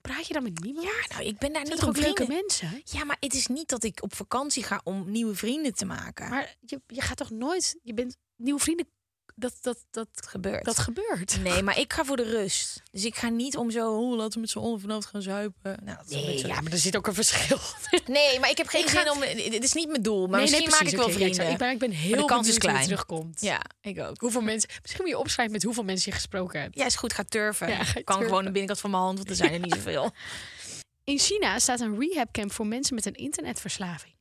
Praat 0.00 0.26
je 0.26 0.32
dan 0.34 0.42
met 0.42 0.58
niemand? 0.62 0.86
Ja, 0.86 1.14
nou, 1.16 1.28
ik 1.28 1.38
ben 1.38 1.52
daar 1.52 1.62
niet 1.64 1.82
ook 1.84 1.96
leuke 1.96 2.26
mensen? 2.28 2.80
Ja, 2.84 3.04
maar 3.04 3.16
het 3.20 3.34
is 3.34 3.46
niet 3.46 3.68
dat 3.68 3.84
ik 3.84 4.02
op 4.02 4.14
vakantie 4.14 4.62
ga 4.62 4.80
om 4.84 5.10
nieuwe 5.10 5.34
vrienden 5.34 5.74
te 5.74 5.84
maken. 5.84 6.28
Maar 6.30 6.56
je, 6.60 6.80
je 6.86 7.00
gaat 7.00 7.16
toch 7.16 7.30
nooit... 7.30 7.78
Je 7.82 7.94
bent 7.94 8.16
nieuwe 8.36 8.60
vrienden... 8.60 8.88
Dat, 9.38 9.54
dat, 9.60 9.78
dat, 9.90 10.08
gebeurt. 10.26 10.64
dat 10.64 10.78
gebeurt. 10.78 11.38
Nee, 11.42 11.62
maar 11.62 11.78
ik 11.78 11.92
ga 11.92 12.04
voor 12.04 12.16
de 12.16 12.22
rust. 12.30 12.82
Dus 12.92 13.04
ik 13.04 13.16
ga 13.16 13.28
niet 13.28 13.56
om 13.56 13.70
zo, 13.70 13.92
oh, 13.98 14.16
laten 14.16 14.32
we 14.34 14.40
met 14.40 14.50
z'n 14.50 14.58
allen 14.58 14.80
vanavond 14.80 15.06
gaan 15.06 15.22
zuipen. 15.22 15.78
Nou, 15.84 15.96
dat 15.96 16.06
is 16.06 16.14
Nee, 16.14 16.26
beetje- 16.26 16.46
ja, 16.48 16.60
maar 16.60 16.72
er 16.72 16.78
zit 16.78 16.96
ook 16.96 17.06
een 17.06 17.14
verschil. 17.14 17.58
nee, 18.06 18.40
maar 18.40 18.50
ik 18.50 18.56
heb 18.56 18.66
geen 18.66 18.82
Ik 18.82 18.88
ga- 18.88 19.02
zin 19.02 19.10
om. 19.10 19.20
Dit 19.50 19.64
is 19.64 19.72
niet 19.72 19.88
mijn 19.88 20.02
doel, 20.02 20.20
maar 20.26 20.30
nee, 20.30 20.40
misschien 20.40 20.68
nee, 20.70 20.78
maak 20.80 20.88
ik 20.90 20.96
wel 20.96 21.10
vrienden. 21.10 21.50
ik, 21.50 21.58
ben, 21.58 21.70
ik 21.70 21.78
ben 21.78 21.90
heel 21.90 22.16
de 22.20 22.24
kans 22.24 22.48
is 22.48 22.58
klein. 22.58 22.82
terugkomt. 22.84 23.40
Ja, 23.40 23.60
ik 23.80 24.00
ook. 24.00 24.20
Hoeveel 24.20 24.40
mensen... 24.40 24.68
Misschien 24.82 25.02
moet 25.04 25.12
je 25.12 25.18
opschrijven 25.18 25.54
met 25.54 25.62
hoeveel 25.62 25.84
mensen 25.84 26.10
je 26.10 26.16
gesproken 26.16 26.60
hebt. 26.60 26.74
Ja, 26.78 26.84
is 26.86 26.96
goed, 26.96 27.12
ga 27.12 27.24
turven. 27.24 27.68
Ja, 27.68 27.84
ga 27.84 27.92
kan 27.92 28.02
turven. 28.04 28.24
gewoon 28.24 28.44
de 28.44 28.50
binnenkant 28.50 28.80
van 28.80 28.90
mijn 28.90 29.02
hand, 29.02 29.16
want 29.16 29.30
er 29.30 29.36
zijn 29.36 29.52
er 29.52 29.60
niet 29.60 29.74
zoveel. 29.84 30.10
In 31.04 31.18
China 31.18 31.58
staat 31.58 31.80
een 31.80 31.98
rehabcamp 32.00 32.52
voor 32.52 32.66
mensen 32.66 32.94
met 32.94 33.06
een 33.06 33.14
internetverslaving. 33.14 34.14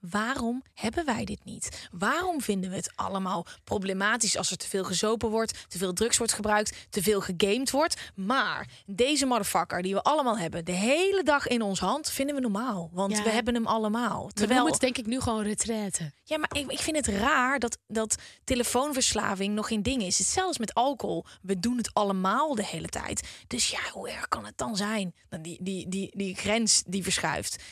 Waarom 0.00 0.62
hebben 0.74 1.04
wij 1.04 1.24
dit 1.24 1.44
niet? 1.44 1.88
Waarom 1.92 2.40
vinden 2.40 2.70
we 2.70 2.76
het 2.76 2.92
allemaal 2.94 3.46
problematisch 3.64 4.36
als 4.36 4.50
er 4.50 4.56
te 4.56 4.68
veel 4.68 4.84
gezopen 4.84 5.28
wordt, 5.30 5.64
te 5.70 5.78
veel 5.78 5.92
drugs 5.92 6.18
wordt 6.18 6.32
gebruikt, 6.32 6.86
te 6.90 7.02
veel 7.02 7.20
gegamed 7.20 7.70
wordt? 7.70 8.10
Maar 8.14 8.68
deze 8.86 9.26
motherfucker 9.26 9.82
die 9.82 9.94
we 9.94 10.02
allemaal 10.02 10.38
hebben, 10.38 10.64
de 10.64 10.72
hele 10.72 11.22
dag 11.22 11.46
in 11.46 11.62
ons 11.62 11.80
hand, 11.80 12.10
vinden 12.10 12.34
we 12.34 12.40
normaal. 12.40 12.90
Want 12.92 13.16
Ja. 13.16 13.22
we 13.22 13.30
hebben 13.30 13.54
hem 13.54 13.66
allemaal. 13.66 14.18
Terwijl 14.18 14.34
Terwijl, 14.34 14.66
het 14.66 14.80
denk 14.80 14.98
ik 14.98 15.06
nu 15.06 15.20
gewoon 15.20 15.42
retraite. 15.42 16.12
ja, 16.24 16.38
maar 16.38 16.50
ik, 16.52 16.70
ik 16.72 16.78
vind 16.78 16.96
het 16.96 17.06
raar 17.06 17.58
dat, 17.58 17.78
dat 17.86 18.14
telefoonverslaving 18.44 19.54
nog 19.54 19.68
geen 19.68 19.82
ding 19.82 20.02
is. 20.02 20.18
Hetzelfde 20.18 20.60
met 20.60 20.74
alcohol. 20.74 21.24
We 21.42 21.60
doen 21.60 21.76
het 21.76 21.94
allemaal 21.94 22.54
de 22.54 22.64
hele 22.64 22.88
tijd. 22.88 23.28
Dus 23.46 23.68
ja, 23.70 23.80
hoe 23.92 24.08
erg 24.10 24.28
kan 24.28 24.44
het 24.44 24.58
dan 24.58 24.76
zijn? 24.76 25.14
Dan 25.28 25.42
die, 25.42 25.58
die, 25.62 25.88
die, 25.88 26.10
die 26.16 26.34
grens 26.34 26.82
die 26.86 27.02
verschuift. 27.02 27.62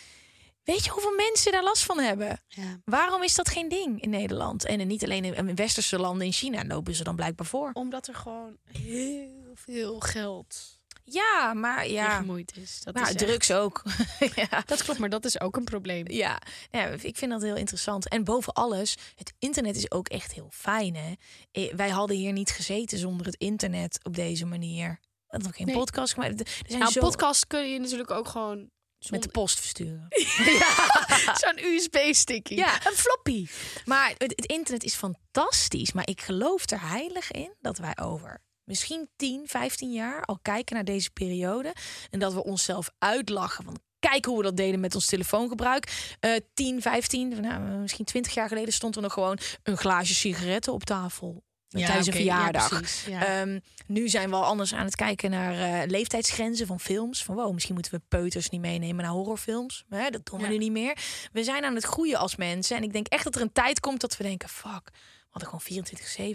Weet 0.75 0.85
je 0.85 0.91
hoeveel 0.91 1.15
mensen 1.15 1.53
daar 1.53 1.63
last 1.63 1.83
van 1.83 1.99
hebben? 1.99 2.41
Ja. 2.49 2.81
Waarom 2.85 3.23
is 3.23 3.35
dat 3.35 3.49
geen 3.49 3.69
ding 3.69 4.01
in 4.03 4.11
Nederland? 4.11 4.65
En 4.65 4.87
niet 4.87 5.05
alleen 5.05 5.25
in 5.25 5.35
in 5.49 5.55
westerse 5.55 5.99
landen, 5.99 6.27
in 6.27 6.33
China 6.33 6.65
lopen 6.65 6.95
ze 6.95 7.05
dan 7.05 7.17
blijkbaar 7.17 7.47
voor. 7.47 7.71
Omdat 7.73 8.07
er 8.09 8.15
gewoon 8.15 8.57
heel 8.73 9.53
veel 9.55 10.01
geld 10.01 10.79
Ja, 11.05 11.53
maar 11.55 11.89
ja. 11.89 12.17
gemoeid 12.17 12.57
is. 12.57 12.81
Dat, 12.83 12.95
Maar 12.95 13.03
is 13.03 13.09
echt- 13.09 13.19
drugs 13.19 13.51
ook. 13.53 13.83
ja. 14.51 14.63
dat 14.67 14.83
klopt, 14.83 14.99
maar 14.99 15.09
dat 15.09 15.25
is 15.25 15.41
ook 15.41 15.57
een 15.57 15.65
probleem. 15.65 16.11
Ja. 16.11 16.41
ja, 16.71 16.87
ik 16.87 17.17
vind 17.17 17.31
dat 17.31 17.43
heel 17.43 17.57
interessant. 17.57 18.09
En 18.09 18.25
boven 18.25 18.53
alles, 18.53 18.97
het 19.15 19.33
internet 19.39 19.77
is 19.77 19.91
ook 19.91 20.09
echt 20.09 20.33
heel 20.33 20.49
fijn. 20.53 20.97
Hè? 20.97 21.13
Eh, 21.53 21.75
Wij 21.75 21.89
hadden 21.89 22.17
hier 22.17 22.33
niet 22.33 22.51
gezeten 22.51 22.99
zonder 22.99 23.27
het 23.27 23.37
internet 23.37 24.01
op 24.03 24.15
deze 24.15 24.47
manier. 24.47 24.89
We 25.01 25.25
hadden 25.27 25.49
ook 25.49 25.57
geen 25.57 25.67
Nee. 25.67 25.77
podcast 25.77 26.13
gemaakt. 26.15 26.41
Er 26.41 26.47
zijn 26.67 26.79
Nou, 26.81 26.93
zo 26.93 27.01
podcast 27.01 27.47
kun 27.47 27.69
je 27.73 27.79
natuurlijk 27.81 28.11
ook 28.11 28.29
gewoon... 28.29 28.71
met 29.11 29.23
de 29.23 29.29
post 29.29 29.61
versturen. 29.61 30.07
Zo'n 31.43 31.59
USB-sticky. 31.59 32.55
Ja. 32.55 32.87
Een 32.87 32.97
floppy. 32.97 33.47
Maar 33.85 34.09
het, 34.19 34.33
het 34.37 34.47
internet 34.47 34.85
is 34.85 34.95
fantastisch. 34.95 35.93
Maar 35.93 36.09
ik 36.09 36.21
geloof 36.21 36.71
er 36.71 36.89
heilig 36.89 37.31
in 37.31 37.55
dat 37.61 37.79
wij 37.79 37.97
over 38.03 38.43
misschien 38.65 39.09
10, 39.17 39.43
15 39.47 39.93
jaar 39.93 40.23
al 40.25 40.39
kijken 40.43 40.75
naar 40.75 40.85
deze 40.85 41.11
periode. 41.11 41.75
En 42.11 42.19
dat 42.19 42.33
we 42.33 42.45
onszelf 42.45 42.91
uitlachen 42.99 43.65
van 43.65 43.79
kijk 43.99 44.25
hoe 44.25 44.37
we 44.37 44.43
dat 44.43 44.57
deden 44.57 44.81
met 44.81 44.95
ons 44.95 45.07
telefoongebruik. 45.07 46.17
Eh 46.21 46.37
10, 46.55 46.83
15, 46.83 47.41
nou, 47.41 47.61
misschien 47.63 48.05
20 48.05 48.35
jaar 48.35 48.49
geleden 48.49 48.73
stond 48.73 48.97
er 48.97 49.03
nog 49.03 49.13
gewoon 49.13 49.39
een 49.63 49.77
glaasje 49.77 50.15
sigaretten 50.15 50.73
op 50.73 50.85
tafel. 50.85 51.43
Tijdens 51.69 52.07
een 52.07 52.13
ja, 52.13 52.19
verjaardag. 52.19 52.69
precies, 52.69 53.05
ja. 53.05 53.27
Ehm, 53.27 53.59
nu 53.87 54.09
zijn 54.09 54.31
we 54.31 54.37
al 54.37 54.45
anders 54.45 54.75
aan 54.75 54.85
het 54.85 54.97
kijken 54.97 55.31
naar 55.31 55.83
eh, 55.83 55.91
leeftijdsgrenzen 55.91 56.67
van 56.67 56.81
films. 56.81 57.25
Van 57.25 57.35
wow, 57.35 57.53
misschien 57.53 57.75
moeten 57.75 57.93
we 57.93 58.01
peuters 58.09 58.49
niet 58.49 58.61
meenemen 58.61 59.05
naar 59.05 59.13
horrorfilms. 59.13 59.85
Hè, 59.89 60.11
dat 60.11 60.27
doen 60.27 60.41
we 60.41 60.49
nu 60.49 60.59
niet 60.59 60.73
meer. 60.73 60.99
We 61.33 61.45
zijn 61.45 61.65
aan 61.65 61.75
het 61.75 61.85
groeien 61.85 62.19
als 62.19 62.37
mensen. 62.37 62.77
En 62.77 62.83
ik 62.83 62.93
denk 62.93 63.07
echt 63.07 63.25
dat 63.25 63.35
er 63.35 63.41
een 63.41 63.53
tijd 63.53 63.81
komt 63.81 64.01
dat 64.01 64.17
we 64.17 64.23
denken: 64.23 64.49
fuck, 64.49 64.91
we 64.93 65.27
hadden 65.29 65.61
gewoon 65.61 65.85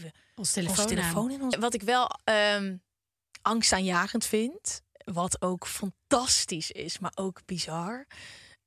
24-7 0.04 0.12
Ons 0.36 0.52
telefoon, 0.52 0.88
telefoon 0.88 1.32
in 1.32 1.42
ons. 1.42 1.56
Wat 1.56 1.74
ik 1.74 1.82
wel 1.82 2.20
ehm 2.24 2.76
angstaanjagend 3.44 4.26
vind, 4.26 4.82
wat 5.06 5.42
ook 5.42 5.68
fantastisch 5.68 6.72
is, 6.72 7.00
maar 7.00 7.12
ook 7.16 7.46
bizar, 7.46 8.08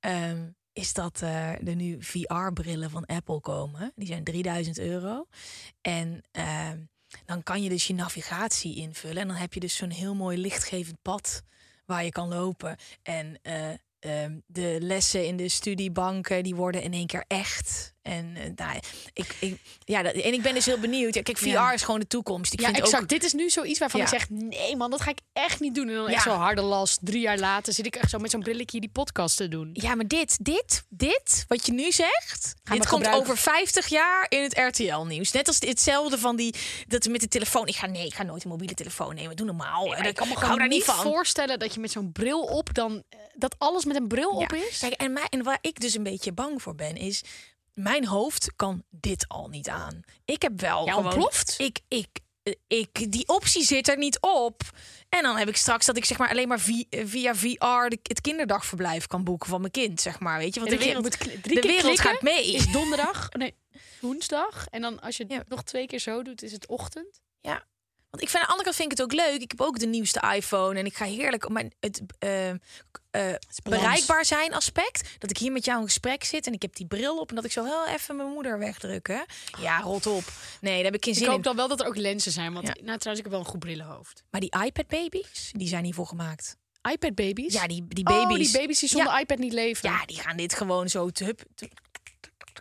ehm, 0.01 0.49
is 0.77 0.93
dat 0.93 1.23
eh, 1.23 1.69
er 1.69 1.75
nu 1.77 1.97
VR-brillen 2.01 2.91
van 2.91 3.07
Apple 3.07 3.41
komen. 3.41 3.93
Die 3.95 4.07
zijn 4.07 4.25
3000 4.25 4.79
euro. 4.79 5.27
En 5.81 6.23
ehm, 6.31 6.79
dan 7.25 7.43
kan 7.43 7.63
je 7.63 7.69
dus 7.69 7.87
je 7.87 7.95
navigatie 7.95 8.77
invullen. 8.77 9.23
En 9.23 9.29
dan 9.29 9.37
heb 9.37 9.55
je 9.55 9.61
dus 9.61 9.77
zo'n 9.77 9.91
heel 9.91 10.15
mooi 10.15 10.39
lichtgevend 10.39 11.03
pad 11.03 11.43
waar 11.87 12.05
je 12.05 12.11
kan 12.11 12.29
lopen. 12.29 12.77
En 13.03 13.39
eh, 13.43 13.69
ehm, 13.99 14.39
de 14.47 14.77
lessen 14.81 15.27
in 15.27 15.37
de 15.37 15.49
studiebanken, 15.49 16.43
die 16.43 16.55
worden 16.55 16.83
in 16.83 16.93
één 16.93 17.07
keer 17.07 17.25
echt. 17.27 17.95
En, 18.07 18.37
eh, 18.37 18.43
nou, 18.57 18.79
ik, 19.13 19.37
ik, 19.41 19.61
ja, 19.85 20.03
dat, 20.03 20.15
en 20.15 20.33
ik 20.33 20.43
ben 20.43 20.55
dus 20.55 20.67
heel 20.67 20.79
benieuwd. 20.79 21.15
Ja, 21.15 21.23
kijk, 21.23 21.39
VR 21.39 21.47
Ja. 21.49 21.73
is 21.73 21.83
gewoon 21.83 22.01
de 22.01 22.07
toekomst. 22.07 22.53
Ik 22.53 22.61
ja, 22.61 22.67
vind 22.67 22.79
exact. 22.79 23.03
ook 23.03 23.09
Dit 23.09 23.25
is 23.25 23.33
nu 23.33 23.51
zoiets 23.51 23.79
waarvan 23.79 24.01
ik 24.01 24.09
zeg... 24.09 24.29
nee 24.31 24.77
man, 24.77 24.91
dat 24.91 25.01
ga 25.01 25.11
ik 25.11 25.19
echt 25.33 25.61
niet 25.61 25.75
doen. 25.75 25.89
En 25.89 25.95
dan 25.95 26.09
echt 26.09 26.23
zo 26.23 26.31
harde 26.31 26.63
last. 26.63 26.99
Drie 27.03 27.21
jaar 27.21 27.39
later 27.39 27.73
zit 27.73 27.87
ik 27.87 27.97
echt 27.97 28.11
zo 28.11 28.19
met 28.19 28.31
zo'n 28.31 28.43
brilletje 28.43 28.81
die 28.81 28.91
podcast 28.91 29.37
te 29.37 29.49
doen. 29.49 29.71
Ja, 29.73 29.95
maar 29.95 30.07
dit, 30.07 30.45
dit, 30.45 30.85
dit, 30.89 31.45
wat 31.49 31.67
je 31.67 31.73
nu 31.73 31.93
zegt, 31.93 32.55
we 32.65 32.73
dit 32.73 32.87
komt 32.87 33.03
gebruiken. 33.03 33.21
over 33.21 33.37
50 33.37 33.87
jaar 33.87 34.27
in 34.29 34.43
het 34.43 34.59
RTL-nieuws. 34.59 35.33
Net 35.33 35.47
als 35.49 35.59
hetzelfde 35.59 36.19
van 36.19 36.37
die, 36.37 36.55
dat 36.89 37.09
met 37.09 37.21
de 37.21 37.29
telefoon. 37.29 37.67
Ik 37.67 37.77
ga, 37.77 37.87
nee, 37.87 38.07
ik 38.07 38.15
ga 38.15 38.23
nooit 38.23 38.45
een 38.45 38.51
mobiele 38.51 38.75
telefoon 38.75 39.15
nemen. 39.15 39.37
Doe 39.37 39.47
normaal. 39.47 39.95
En 39.95 40.05
ik 40.05 40.15
kan 40.15 40.29
me 40.29 40.37
gewoon 40.37 40.59
daar 40.59 40.69
niet 40.69 40.85
van. 40.85 40.95
voorstellen 41.03 41.59
dat 41.59 41.75
je 41.75 41.81
met 41.81 41.91
zo'n 41.91 42.13
bril 42.13 42.41
op 42.41 42.75
dan... 42.75 43.03
eh, 43.09 43.19
dat 43.35 43.55
alles 43.59 43.85
met 43.85 43.97
een 43.97 44.09
bril 44.09 44.31
op 44.31 44.53
is. 44.53 44.79
Kijk, 44.79 44.93
en, 44.93 45.13
mij, 45.13 45.27
en 45.31 45.43
waar 45.43 45.59
ik 45.61 45.81
dus 45.81 45.95
een 45.95 46.03
beetje 46.03 46.33
bang 46.33 46.63
voor 46.63 46.75
ben, 46.75 46.97
is... 46.97 47.23
Mijn 47.81 48.07
hoofd 48.07 48.53
kan 48.57 48.83
dit 48.91 49.25
al 49.29 49.49
niet 49.49 49.69
aan. 49.69 50.01
Ik 50.25 50.43
heb 50.43 50.61
wel 50.61 50.87
Ja, 50.87 50.93
gewoon... 50.93 51.07
ontploft? 51.07 51.55
Ik, 51.59 51.81
ik, 51.89 52.09
eh, 52.43 52.53
ik, 52.67 53.13
die 53.13 53.29
optie 53.29 53.65
zit 53.65 53.89
er 53.89 53.97
niet 53.99 54.21
op. 54.21 54.61
En 55.09 55.23
dan 55.23 55.37
heb 55.37 55.49
ik 55.49 55.57
straks 55.57 55.87
dat 55.87 55.97
ik 55.97 56.05
zeg 56.05 56.19
maar 56.19 56.31
alleen 56.31 56.49
maar 56.49 56.65
eh, 56.91 57.03
via 57.07 57.35
VR 57.35 57.89
de, 57.89 57.99
het 58.03 58.21
kinderdagverblijf 58.21 59.07
kan 59.07 59.25
boeken 59.25 59.49
van 59.49 59.61
mijn 59.61 59.73
kind, 59.73 60.01
zeg 60.01 60.21
maar. 60.21 60.39
Weet 60.39 60.55
je, 60.55 60.61
want 60.61 60.73
de 60.73 60.79
wereld, 60.79 61.03
moet 61.03 61.19
drie 61.19 61.41
de 61.41 61.61
keer 61.61 61.63
wereld 61.63 62.01
gaat 62.01 62.23
mee. 62.23 62.53
Is 62.55 62.67
donderdag, 62.73 63.29
nee, 63.33 63.55
woensdag. 64.01 64.67
En 64.71 64.81
dan 64.83 65.01
als 65.01 65.17
je 65.17 65.23
het 65.23 65.33
Ja. 65.33 65.43
nog 65.49 65.63
twee 65.63 65.87
keer 65.87 66.01
zo 66.01 66.23
doet, 66.23 66.43
is 66.43 66.53
het 66.53 66.67
ochtend. 66.67 67.21
Ja. 67.41 67.65
Want 68.17 68.29
ik 68.29 68.35
vind 68.35 68.43
aan 68.43 68.49
de 68.49 68.55
andere 68.57 68.65
kant 68.65 68.77
vind 68.77 68.93
ik 68.93 68.99
het 68.99 69.07
ook 69.07 69.27
leuk. 69.27 69.43
Ik 69.43 69.51
heb 69.51 69.61
ook 69.61 69.79
de 69.79 69.87
nieuwste 69.87 70.33
iPhone 70.35 70.79
en 70.79 70.87
ik 70.87 70.97
ga 70.97 71.05
heerlijk 71.05 71.45
op 71.45 71.53
mijn 71.53 71.73
het 71.81 72.01
eh, 72.19 72.51
eh, 72.51 72.57
bereikbaar 73.63 74.25
zijn 74.25 74.55
aspect. 74.55 75.09
Dat 75.19 75.31
ik 75.31 75.37
hier 75.39 75.53
met 75.53 75.65
jou 75.65 75.79
in 75.81 75.85
gesprek 75.87 76.25
zit 76.25 76.47
en 76.47 76.53
ik 76.53 76.63
heb 76.63 76.77
die 76.77 76.87
bril 76.87 77.19
op 77.19 77.29
en 77.29 77.35
dat 77.35 77.45
ik 77.45 77.53
zo 77.53 77.65
heel 77.65 77.87
even 77.87 78.17
mijn 78.17 78.29
moeder 78.29 78.59
wegdrukken. 78.59 79.25
Ja, 79.61 79.81
rot 79.81 80.07
op. 80.07 80.25
Nee, 80.61 80.75
daar 80.75 80.85
heb 80.85 80.95
ik 80.95 81.05
geen 81.05 81.13
Ik 81.13 81.19
zin 81.19 81.29
hoop 81.29 81.37
in. 81.37 81.43
dan 81.43 81.57
wel 81.57 81.69
dat 81.69 81.81
er 81.81 81.87
ook 81.87 81.97
lenzen 81.97 82.33
zijn. 82.33 82.53
Want 82.53 82.67
Ja. 82.67 82.73
nou, 82.73 82.99
trouwens, 82.99 83.09
ik 83.19 83.23
heb 83.25 83.31
wel 83.31 83.41
een 83.41 83.47
goed 83.47 83.59
brillenhoofd. 83.59 84.23
Maar 84.31 84.41
die 84.41 84.55
iPad 84.65 84.87
baby's, 84.87 85.51
die 85.53 85.69
zijn 85.69 85.85
hiervoor 85.85 86.07
gemaakt. 86.07 86.57
iPad 86.93 87.15
baby's? 87.15 87.53
Ja, 87.53 87.67
die, 87.67 87.85
die 87.89 88.07
Oh, 88.07 88.29
baby's. 88.29 88.51
die 88.53 88.61
baby's 88.61 88.79
die 88.81 88.89
zonder 88.89 89.13
Ja. 89.13 89.19
iPad 89.21 89.39
niet 89.39 89.53
leven. 89.53 89.91
Ja, 89.91 90.05
die 90.07 90.19
gaan 90.21 90.37
dit 90.37 90.55
gewoon 90.55 90.89
zo 90.89 91.11
te 91.11 91.25
hup, 91.25 91.43
te- 91.55 91.71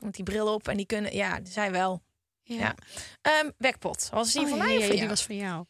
met 0.02 0.14
die 0.16 0.24
bril 0.24 0.54
op 0.54 0.68
en 0.68 0.78
die 0.78 0.86
kunnen, 0.86 1.16
ja, 1.16 1.40
zijn 1.44 1.72
wel. 1.72 2.02
Ja. 2.48 2.76
Ehm, 3.22 3.50
wekpot. 3.58 4.10
Was 4.12 4.34
die 4.34 4.42
Oh, 4.42 4.50
van 4.50 4.58
mij 4.58 4.76
of 4.78 4.82
van 4.82 4.90
die 4.90 4.98
jou? 4.98 5.10
was 5.10 5.24
van 5.26 5.36
jou. 5.36 5.66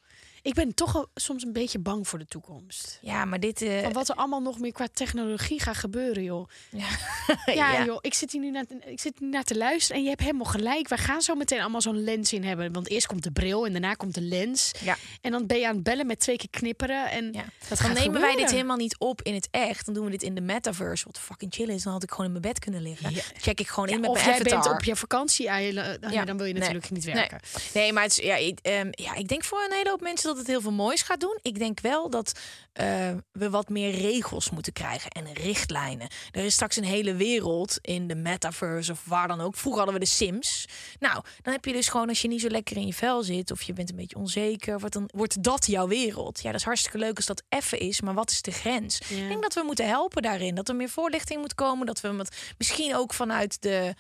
Ik 0.46 0.54
ben 0.54 0.74
toch 0.74 0.92
wel 0.92 1.08
soms 1.16 1.44
een 1.44 1.54
beetje 1.54 1.80
bang 1.80 2.08
voor 2.08 2.20
de 2.20 2.26
toekomst. 2.26 3.00
Ja, 3.02 3.26
maar 3.26 3.40
dit. 3.40 3.66
Van 3.84 3.94
wat 3.94 4.10
er 4.10 4.16
allemaal 4.16 4.42
nog 4.42 4.60
meer 4.60 4.72
qua 4.72 4.88
technologie 4.94 5.62
gaat 5.62 5.76
gebeuren, 5.78 6.24
joh. 6.24 6.50
ja. 6.72 6.88
Ja, 7.46 7.74
Ja. 7.74 7.86
joh. 7.86 7.98
Ik 8.02 8.14
zit 8.14 8.32
hier 8.32 8.42
nu 8.42 8.52
naar, 8.52 8.66
ik 8.86 9.00
zit 9.00 9.20
naar 9.20 9.44
te 9.44 9.58
luisteren 9.58 9.98
en 9.98 10.04
je 10.04 10.10
hebt 10.10 10.22
helemaal 10.22 10.46
gelijk. 10.46 10.88
We 10.88 10.98
gaan 10.98 11.22
zo 11.22 11.36
meteen 11.36 11.62
allemaal 11.62 11.82
zo'n 11.82 12.04
lens 12.04 12.34
in 12.34 12.44
hebben. 12.44 12.74
Want 12.74 12.90
eerst 12.90 13.08
komt 13.08 13.24
de 13.24 13.32
bril 13.32 13.66
en 13.66 13.72
daarna 13.72 13.94
komt 13.94 14.14
de 14.14 14.22
lens. 14.22 14.72
Ja. 14.84 14.98
En 15.22 15.32
dan 15.32 15.46
ben 15.46 15.58
je 15.60 15.68
aan 15.68 15.74
het 15.76 15.84
bellen 15.84 16.06
met 16.08 16.20
twee 16.20 16.38
keer 16.38 16.50
knipperen. 16.50 17.10
En 17.12 17.30
Ja. 17.34 17.44
dat 17.70 17.78
Dan 17.80 17.94
nemen 17.94 18.22
wij 18.22 18.36
dit 18.36 18.52
helemaal 18.52 18.78
niet 18.78 18.96
op 18.98 19.22
in 19.22 19.34
het 19.34 19.48
echt. 19.52 19.86
Dan 19.86 19.94
doen 19.94 20.06
we 20.06 20.12
dit 20.12 20.24
in 20.24 20.36
de 20.36 20.42
metaverse. 20.42 21.06
Wat 21.06 21.20
fucking 21.20 21.54
chill 21.54 21.70
is. 21.70 21.84
Dan 21.84 21.94
had 21.94 22.04
ik 22.04 22.10
gewoon 22.10 22.26
in 22.26 22.32
mijn 22.32 22.44
bed 22.44 22.60
kunnen 22.60 22.82
liggen. 22.82 23.14
Check 23.38 23.60
ik 23.60 23.68
gewoon 23.68 23.90
in 23.90 23.96
of 24.08 24.14
mijn 24.14 24.26
jij 24.26 24.34
avatar. 24.36 24.62
bent 24.62 24.74
op 24.74 24.84
je 24.84 24.96
vakantie, 24.96 25.46
Ja. 25.46 25.72
dan 26.26 26.38
wil 26.38 26.46
je 26.46 26.54
Nee. 26.54 26.62
natuurlijk 26.62 26.90
niet 26.90 27.04
werken. 27.04 27.40
Nee, 27.74 27.94
maar 27.94 28.04
het 28.04 28.12
is, 28.18 28.24
ja, 28.26 28.36
ik, 28.36 28.60
ehm, 28.62 28.88
ja, 28.92 29.14
ik 29.16 29.28
denk 29.28 29.44
voor 29.44 29.64
een 29.70 29.76
hele 29.76 29.90
hoop 29.90 30.02
mensen 30.02 30.28
dat 30.28 30.35
het 30.38 30.48
heel 30.48 30.62
veel 30.62 30.72
moois 30.72 31.02
gaat 31.02 31.20
doen. 31.20 31.40
Ik 31.42 31.60
denk 31.60 31.80
wel 31.80 32.10
dat 32.10 32.40
eh, 32.74 33.12
we 33.32 33.50
wat 33.50 33.70
meer 33.70 33.92
regels 33.92 34.50
moeten 34.50 34.74
krijgen 34.74 35.12
en 35.12 35.34
richtlijnen. 35.34 36.08
Er 36.32 36.44
is 36.44 36.54
straks 36.54 36.76
een 36.76 36.84
hele 36.84 37.16
wereld 37.16 37.78
in 37.82 38.08
de 38.08 38.16
metaverse 38.16 38.92
of 38.92 39.06
waar 39.06 39.28
dan 39.28 39.42
ook. 39.42 39.56
Vroeger 39.56 39.82
hadden 39.82 40.00
we 40.00 40.06
de 40.06 40.12
Sims. 40.12 40.66
Nou, 41.00 41.24
dan 41.42 41.54
heb 41.54 41.66
je 41.66 41.74
dus 41.74 41.88
gewoon 41.88 42.10
als 42.10 42.22
je 42.22 42.28
niet 42.28 42.42
zo 42.42 42.50
lekker 42.50 42.76
in 42.78 42.86
je 42.86 42.94
vel 42.94 43.24
zit 43.24 43.52
of 43.52 43.62
je 43.62 43.74
bent 43.74 43.90
een 43.90 43.96
beetje 43.96 44.16
onzeker, 44.16 44.80
wordt, 44.80 44.94
dan, 44.94 45.10
wordt 45.14 45.44
dat 45.44 45.66
jouw 45.66 45.88
wereld. 45.88 46.42
Ja, 46.42 46.52
dat 46.52 46.60
is 46.60 46.66
hartstikke 46.66 46.98
leuk 46.98 47.16
als 47.16 47.26
dat 47.26 47.44
effen 47.50 47.80
is, 47.80 48.02
maar 48.02 48.14
wat 48.14 48.32
is 48.32 48.42
de 48.42 48.52
grens? 48.52 49.02
Ja. 49.08 49.18
Ik 49.18 49.28
denk 49.28 49.42
dat 49.42 49.54
we 49.54 49.64
moeten 49.66 49.88
helpen 49.88 50.22
daarin. 50.22 50.56
Dat 50.56 50.70
er 50.70 50.76
meer 50.76 50.90
voorlichting 50.90 51.42
moet 51.42 51.56
komen. 51.56 51.86
Dat 51.86 52.02
we 52.02 52.08
met, 52.08 52.54
misschien 52.58 52.96
ook 52.96 53.14
vanuit 53.14 53.62
de 53.62 53.94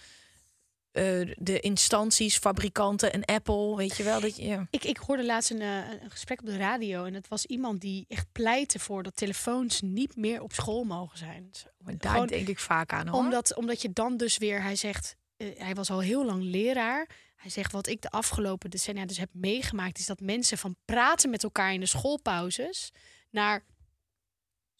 eh, 0.95 1.33
de 1.37 1.59
instanties, 1.59 2.37
fabrikanten, 2.37 3.15
een 3.15 3.25
Apple, 3.25 3.75
weet 3.75 3.97
je 3.97 4.03
wel. 4.03 4.19
Dat 4.19 4.35
je, 4.35 4.45
ja. 4.45 4.67
Ik, 4.69 4.83
ik 4.83 4.97
hoorde 4.97 5.25
laatst 5.25 5.51
een, 5.51 5.61
eh, 5.61 5.77
een 6.01 6.11
gesprek 6.11 6.39
op 6.39 6.45
de 6.45 6.57
radio 6.57 7.03
en 7.03 7.13
het 7.13 7.27
was 7.27 7.45
iemand 7.45 7.81
die 7.81 8.05
echt 8.07 8.27
pleitte 8.31 8.79
voor 8.79 9.03
dat 9.03 9.15
telefoons 9.15 9.81
niet 9.81 10.15
meer 10.15 10.41
op 10.41 10.53
school 10.53 10.83
mogen 10.83 11.17
zijn. 11.17 11.51
Maar 11.77 11.97
daar 11.97 12.11
Gewoon 12.11 12.27
denk 12.27 12.47
ik 12.47 12.59
vaak 12.59 12.93
aan 12.93 13.07
hoor. 13.07 13.19
Omdat, 13.19 13.55
omdat 13.55 13.81
je 13.81 13.93
dan 13.93 14.17
dus 14.17 14.37
weer, 14.37 14.61
hij 14.61 14.75
zegt, 14.75 15.15
eh, 15.37 15.47
hij 15.57 15.73
was 15.75 15.89
al 15.89 15.99
heel 15.99 16.25
lang 16.25 16.43
leraar. 16.43 17.09
Hij 17.35 17.49
zegt, 17.51 17.71
wat 17.71 17.87
ik 17.87 18.01
de 18.01 18.09
afgelopen 18.09 18.69
decennia 18.69 19.05
dus 19.05 19.17
heb 19.17 19.29
meegemaakt, 19.33 19.99
is 19.99 20.05
dat 20.05 20.19
mensen 20.19 20.57
van 20.57 20.75
praten 20.85 21.29
met 21.29 21.43
elkaar 21.43 21.73
in 21.73 21.79
de 21.79 21.85
schoolpauzes 21.85 22.91
naar 23.29 23.63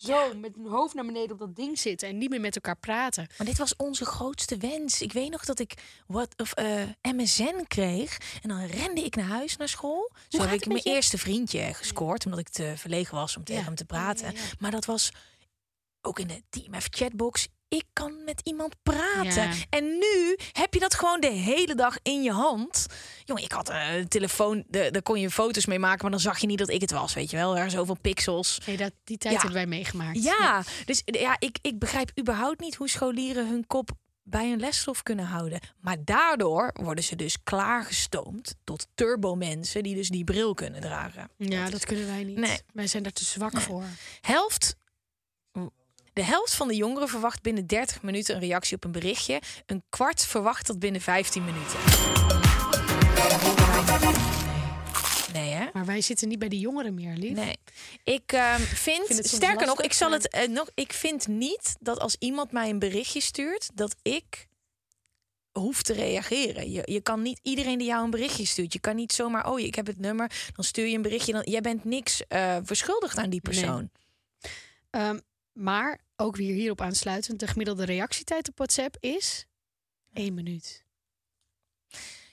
zo 0.06 0.34
met 0.34 0.56
hun 0.56 0.68
hoofd 0.68 0.94
naar 0.94 1.06
beneden 1.06 1.32
op 1.32 1.40
dat 1.40 1.56
ding 1.56 1.80
zitten 1.80 2.08
en 2.08 2.18
niet 2.18 2.30
meer 2.30 2.40
met 2.40 2.56
elkaar 2.56 2.78
praten. 2.78 3.28
Maar 3.38 3.48
dit 3.48 3.58
was 3.58 3.76
onze 3.76 4.06
grootste 4.06 4.58
wens. 4.58 5.02
Ik 5.02 5.14
weet 5.14 5.32
nog 5.32 5.46
dat 5.46 5.60
ik 5.60 5.74
wat 6.08 6.34
of 6.38 6.54
eh, 6.54 6.84
MSN 7.02 7.66
kreeg 7.68 8.18
en 8.42 8.50
dan 8.50 8.66
rende 8.66 9.02
ik 9.02 9.16
naar 9.16 9.26
huis 9.26 9.58
naar 9.58 9.70
school. 9.70 10.12
Zo 10.30 10.42
heb 10.42 10.52
ik 10.52 10.68
mijn 10.68 10.82
je? 10.84 10.90
eerste 10.90 11.18
vriendje 11.18 11.74
gescoord 11.74 12.26
omdat 12.26 12.40
ik 12.40 12.50
te 12.50 12.74
verlegen 12.76 13.16
was 13.16 13.38
om 13.38 13.44
tegen 13.44 13.64
hem 13.64 13.76
te 13.76 13.86
praten. 13.86 14.34
Maar 14.60 14.72
dat 14.72 14.86
was 14.86 15.12
ook 16.02 16.20
in 16.20 16.28
de 16.28 16.44
TMF 16.50 16.88
chatbox. 16.90 17.48
Ik 17.68 17.84
kan 17.94 18.24
met 18.24 18.42
iemand 18.44 18.76
praten. 18.84 19.44
Ja. 19.44 19.52
En 19.70 19.84
nu 19.98 20.38
heb 20.52 20.74
je 20.74 20.80
dat 20.80 20.94
gewoon 20.96 21.20
de 21.20 21.32
hele 21.32 21.76
dag 21.76 21.98
in 22.02 22.24
je 22.24 22.32
hand. 22.32 22.86
Jongen, 23.24 23.44
ik 23.44 23.52
had 23.52 23.70
eh, 23.70 23.96
een 23.96 24.08
telefoon, 24.08 24.64
de- 24.68 24.92
daar 24.92 25.02
kon 25.02 25.20
je 25.20 25.30
foto's 25.30 25.66
mee 25.66 25.80
maken, 25.80 26.02
maar 26.02 26.12
dan 26.12 26.20
zag 26.20 26.40
je 26.40 26.48
niet 26.48 26.58
dat 26.58 26.70
ik 26.70 26.82
het 26.82 26.92
was, 26.92 27.14
weet 27.14 27.30
je 27.30 27.38
wel. 27.38 27.58
Er 27.58 27.70
zoveel 27.72 27.98
pixels. 28.02 28.58
Nee, 28.66 28.78
dat, 28.78 28.92
die 29.04 29.18
tijd 29.18 29.34
Ja. 29.34 29.40
hebben 29.40 29.58
wij 29.58 29.68
meegemaakt. 29.68 30.24
Ja, 30.24 30.64
dus 30.86 31.02
ja, 31.06 31.36
ik, 31.40 31.58
ik 31.62 31.80
begrijp 31.80 32.12
überhaupt 32.20 32.60
niet 32.60 32.76
hoe 32.76 32.90
scholieren 32.90 33.48
hun 33.48 33.68
kop 33.68 33.90
bij 34.24 34.52
een 34.52 34.60
lesstof 34.60 35.04
kunnen 35.04 35.26
houden. 35.26 35.60
Maar 35.82 35.98
daardoor 36.04 36.72
worden 36.74 37.04
ze 37.04 37.16
dus 37.16 37.44
klaargestoomd 37.44 38.56
tot 38.64 38.88
turbo-mensen 38.96 39.84
die 39.84 39.96
dus 39.96 40.10
die 40.10 40.24
bril 40.24 40.54
kunnen 40.54 40.82
dragen. 40.82 41.30
Ja, 41.38 41.70
dat 41.70 41.86
kunnen 41.86 42.06
wij 42.08 42.24
niet. 42.24 42.38
Nee. 42.38 42.58
Wij 42.74 42.88
zijn 42.88 43.04
daar 43.04 43.12
te 43.12 43.26
zwak 43.26 43.62
voor. 43.62 43.84
Helft, 44.22 44.76
de 46.16 46.24
helft 46.24 46.56
van 46.56 46.68
de 46.68 46.76
jongeren 46.76 47.08
verwacht 47.08 47.42
binnen 47.42 47.68
30 47.68 48.02
minuten 48.02 48.36
een 48.36 48.42
reactie 48.42 48.76
op 48.76 48.84
een 48.84 48.92
berichtje. 48.92 49.42
Een 49.66 49.84
kwart 49.90 50.26
verwacht 50.26 50.68
dat 50.68 50.80
binnen 50.80 51.02
15 51.02 51.46
minuten. 51.46 51.80
Nee, 55.34 55.50
hè? 55.52 55.68
Maar 55.74 55.86
wij 55.86 56.02
zitten 56.02 56.28
niet 56.28 56.40
bij 56.40 56.50
die 56.50 56.60
jongeren 56.60 56.94
meer, 56.94 57.16
lief. 57.16 57.36
Nee. 57.36 57.58
Ik 58.04 58.32
ehm, 58.32 58.60
vind, 58.60 59.26
sterker 59.26 59.68
nog, 59.68 59.82
ik 59.82 59.94
zal 59.94 60.10
maar- 60.10 60.18
het 60.18 60.30
eh, 60.30 60.48
nog. 60.48 60.70
Ik 60.74 60.94
vind 60.94 61.28
niet 61.28 61.76
dat 61.80 62.00
als 62.00 62.16
iemand 62.20 62.52
mij 62.52 62.70
een 62.70 62.80
berichtje 62.80 63.22
stuurt, 63.22 63.70
dat 63.74 63.96
ik 64.02 64.48
hoef 65.52 65.82
te 65.82 65.94
reageren. 65.94 66.72
Je, 66.72 66.82
je 66.86 67.02
kan 67.02 67.22
niet 67.22 67.40
iedereen 67.42 67.78
die 67.78 67.88
jou 67.88 68.04
een 68.04 68.10
berichtje 68.10 68.46
stuurt. 68.46 68.74
Je 68.74 68.80
kan 68.80 68.96
niet 68.96 69.14
zomaar, 69.14 69.50
oh, 69.50 69.60
ik 69.60 69.76
heb 69.76 69.88
het 69.88 70.00
nummer, 70.00 70.32
dan 70.54 70.64
stuur 70.64 70.88
je 70.88 70.96
een 70.96 71.02
berichtje. 71.02 71.32
Dan, 71.32 71.44
jij 71.46 71.62
bent 71.62 71.84
niks 71.84 72.28
eh, 72.28 72.58
verschuldigd 72.64 73.18
aan 73.18 73.30
die 73.30 73.42
persoon. 73.42 73.90
Ehm, 74.90 75.20
maar 75.56 76.00
ook 76.16 76.36
weer 76.36 76.54
hierop 76.54 76.82
aansluitend, 76.82 77.40
de 77.40 77.48
gemiddelde 77.48 77.86
reactietijd 77.86 78.50
op 78.50 78.58
WhatsApp 78.58 78.98
is 79.00 79.46
één 80.14 80.34
minuut. 80.34 80.84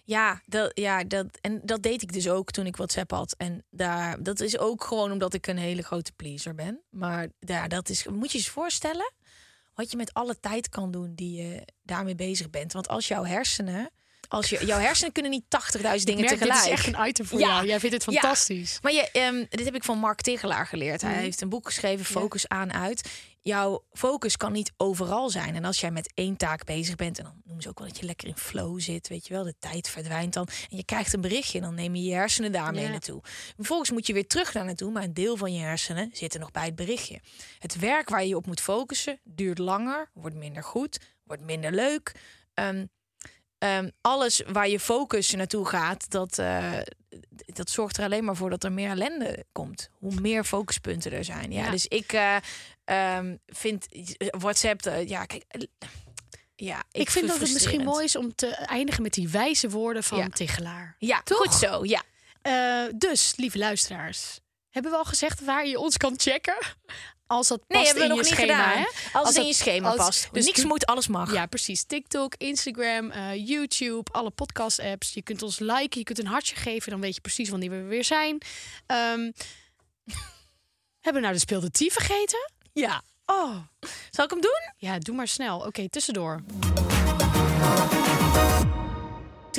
Ja, 0.04 0.42
dat, 0.46 0.70
ja 0.74 1.04
dat, 1.04 1.38
en 1.40 1.60
dat 1.64 1.82
deed 1.82 2.02
ik 2.02 2.12
dus 2.12 2.28
ook 2.28 2.50
toen 2.50 2.66
ik 2.66 2.76
WhatsApp 2.76 3.10
had. 3.10 3.34
En 3.38 3.64
daar, 3.70 4.22
dat 4.22 4.40
is 4.40 4.58
ook 4.58 4.84
gewoon 4.84 5.12
omdat 5.12 5.34
ik 5.34 5.46
een 5.46 5.58
hele 5.58 5.82
grote 5.82 6.12
pleaser 6.12 6.54
ben. 6.54 6.80
Maar 6.90 7.28
ja, 7.38 7.68
dat 7.68 7.88
is, 7.88 8.06
moet 8.06 8.32
je 8.32 8.38
eens 8.38 8.48
voorstellen 8.48 9.12
wat 9.74 9.90
je 9.90 9.96
met 9.96 10.14
alle 10.14 10.40
tijd 10.40 10.68
kan 10.68 10.90
doen 10.90 11.14
die 11.14 11.42
je 11.42 11.66
daarmee 11.82 12.14
bezig 12.14 12.50
bent. 12.50 12.72
Want 12.72 12.88
als 12.88 13.08
jouw 13.08 13.24
hersenen, 13.24 13.90
als 14.32 14.50
je, 14.50 14.66
jouw 14.66 14.78
hersenen 14.78 15.12
kunnen 15.12 15.30
niet 15.30 15.44
80.000 15.48 15.80
dingen 15.82 16.20
Merk, 16.24 16.28
tegelijk. 16.38 16.62
Dit 16.64 16.72
is 16.72 16.84
echt 16.84 16.86
een 16.96 17.06
item 17.08 17.26
voor 17.26 17.38
Ja. 17.38 17.46
jou. 17.48 17.66
Jij 17.66 17.80
vindt 17.80 17.94
het 18.04 18.04
Ja. 18.14 18.20
fantastisch. 18.20 18.78
Maar 18.82 18.92
je, 18.92 19.10
ehm, 19.10 19.44
dit 19.48 19.64
heb 19.64 19.74
ik 19.74 19.84
van 19.84 19.98
Mark 19.98 20.20
Tegelaar 20.20 20.66
geleerd. 20.66 21.00
Hij 21.00 21.10
Mhm. 21.10 21.20
heeft 21.20 21.40
een 21.40 21.48
boek 21.48 21.66
geschreven, 21.66 22.04
Focus 22.04 22.48
aan 22.48 22.72
uit. 22.72 23.10
Jouw 23.44 23.84
focus 23.92 24.36
kan 24.36 24.52
niet 24.52 24.72
overal 24.76 25.30
zijn. 25.30 25.54
En 25.54 25.64
als 25.64 25.80
jij 25.80 25.90
met 25.90 26.12
één 26.14 26.36
taak 26.36 26.64
bezig 26.64 26.96
bent, 26.96 27.18
en 27.18 27.24
dan 27.24 27.40
noemen 27.44 27.62
ze 27.62 27.68
ook 27.68 27.78
wel 27.78 27.88
dat 27.88 27.98
je 27.98 28.06
lekker 28.06 28.28
in 28.28 28.36
flow 28.36 28.80
zit, 28.80 29.08
weet 29.08 29.26
je 29.26 29.34
wel, 29.34 29.44
de 29.44 29.54
tijd 29.58 29.88
verdwijnt 29.88 30.32
dan. 30.32 30.48
En 30.70 30.76
je 30.76 30.84
krijgt 30.84 31.12
een 31.12 31.20
berichtje, 31.20 31.60
dan 31.60 31.74
neem 31.74 31.94
je 31.94 32.02
je 32.02 32.14
hersenen 32.14 32.52
daarmee 32.52 32.88
naartoe. 32.88 33.20
Vervolgens 33.56 33.90
moet 33.90 34.06
je 34.06 34.12
weer 34.12 34.26
terug 34.26 34.52
daar 34.52 34.64
naartoe, 34.64 34.90
maar 34.90 35.02
een 35.02 35.14
deel 35.14 35.36
van 35.36 35.52
je 35.54 35.60
hersenen 35.60 36.10
zit 36.12 36.34
er 36.34 36.40
nog 36.40 36.50
bij 36.50 36.64
het 36.64 36.74
berichtje. 36.76 37.20
Het 37.58 37.78
werk 37.78 38.08
waar 38.08 38.24
je 38.24 38.36
op 38.36 38.46
moet 38.46 38.60
focussen 38.60 39.20
duurt 39.24 39.58
langer, 39.58 40.10
wordt 40.14 40.36
minder 40.36 40.62
goed, 40.64 40.98
wordt 41.24 41.42
minder 41.42 41.72
leuk. 41.72 42.12
Ehm, 42.54 42.86
ehm, 43.62 43.88
alles 44.00 44.42
waar 44.52 44.68
je 44.68 44.80
focus 44.80 45.34
naartoe 45.34 45.66
gaat, 45.66 46.10
dat, 46.10 46.38
eh, 46.38 46.78
dat 47.46 47.70
zorgt 47.70 47.96
er 47.96 48.04
alleen 48.04 48.24
maar 48.24 48.36
voor 48.36 48.50
dat 48.50 48.64
er 48.64 48.72
meer 48.72 48.90
ellende 48.90 49.44
komt. 49.52 49.88
Hoe 49.98 50.20
meer 50.20 50.44
focuspunten 50.44 51.12
er 51.12 51.24
zijn. 51.24 51.52
Ja, 51.52 51.64
Ja. 51.64 51.70
dus 51.70 51.86
ik 51.86 52.12
eh, 52.12 52.36
ehm, 52.84 53.36
vind 53.46 53.86
WhatsApp, 54.38 54.86
eh, 54.86 55.08
ja, 55.08 55.24
kijk. 55.24 55.44
ja, 56.54 56.82
Ik, 56.92 57.10
vind 57.10 57.28
dat 57.28 57.38
het 57.40 57.52
misschien 57.52 57.84
mooi 57.84 58.04
is 58.04 58.16
om 58.16 58.34
te 58.34 58.46
eindigen 58.46 59.02
met 59.02 59.12
die 59.12 59.28
wijze 59.28 59.70
woorden 59.70 60.02
van 60.02 60.18
Ja. 60.18 60.28
Tegelaar. 60.28 60.96
Ja, 60.98 61.22
goed 61.24 61.54
zo. 61.54 61.84
Ja. 61.84 62.02
Dus, 62.94 63.32
lieve 63.36 63.58
luisteraars, 63.58 64.40
hebben 64.70 64.90
we 64.92 64.98
al 64.98 65.04
gezegd 65.04 65.44
waar 65.44 65.66
je 65.66 65.78
ons 65.78 65.96
kan 65.96 66.14
checken? 66.16 66.56
Als 67.32 67.48
dat 67.48 67.58
past 67.58 67.70
Nee, 67.80 67.84
hebben 67.84 68.02
we 68.02 68.08
in 68.10 68.16
nog 68.16 68.24
je 68.24 68.30
niet 68.30 68.40
schema, 68.40 68.68
gedaan. 68.68 68.78
hè? 69.12 69.18
Als, 69.18 69.28
het 69.28 69.36
in 69.36 69.46
je 69.46 69.54
schema 69.54 69.88
als- 69.88 69.96
past. 69.96 70.28
dus 70.32 70.44
Niks 70.44 70.64
moet, 70.64 70.86
alles 70.86 71.08
mag. 71.08 71.32
Ja, 71.32 71.46
precies. 71.46 71.84
TikTok, 71.84 72.34
Instagram, 72.38 73.10
eh, 73.10 73.48
YouTube, 73.48 74.12
alle 74.12 74.30
podcast-apps. 74.30 75.14
Je 75.14 75.22
kunt 75.22 75.42
ons 75.42 75.58
liken, 75.58 75.98
je 75.98 76.02
kunt 76.02 76.18
een 76.18 76.26
hartje 76.26 76.56
geven. 76.56 76.90
Dan 76.90 77.00
weet 77.00 77.14
je 77.14 77.20
precies 77.20 77.48
wanneer 77.48 77.70
we 77.70 77.82
weer 77.82 78.04
zijn. 78.04 78.38
Ehm, 78.86 79.30
hebben 81.04 81.14
we 81.14 81.20
nou 81.20 81.32
de 81.32 81.38
speelde 81.38 81.70
vergeten? 81.72 82.50
ja. 82.72 83.02
Oh, 83.26 83.56
Zal 84.10 84.24
ik 84.24 84.30
hem 84.30 84.40
doen? 84.40 84.72
ja, 84.76 84.98
doe 84.98 85.14
maar 85.14 85.28
snel. 85.28 85.58
Oké, 85.58 85.88
tussendoor. 85.88 86.40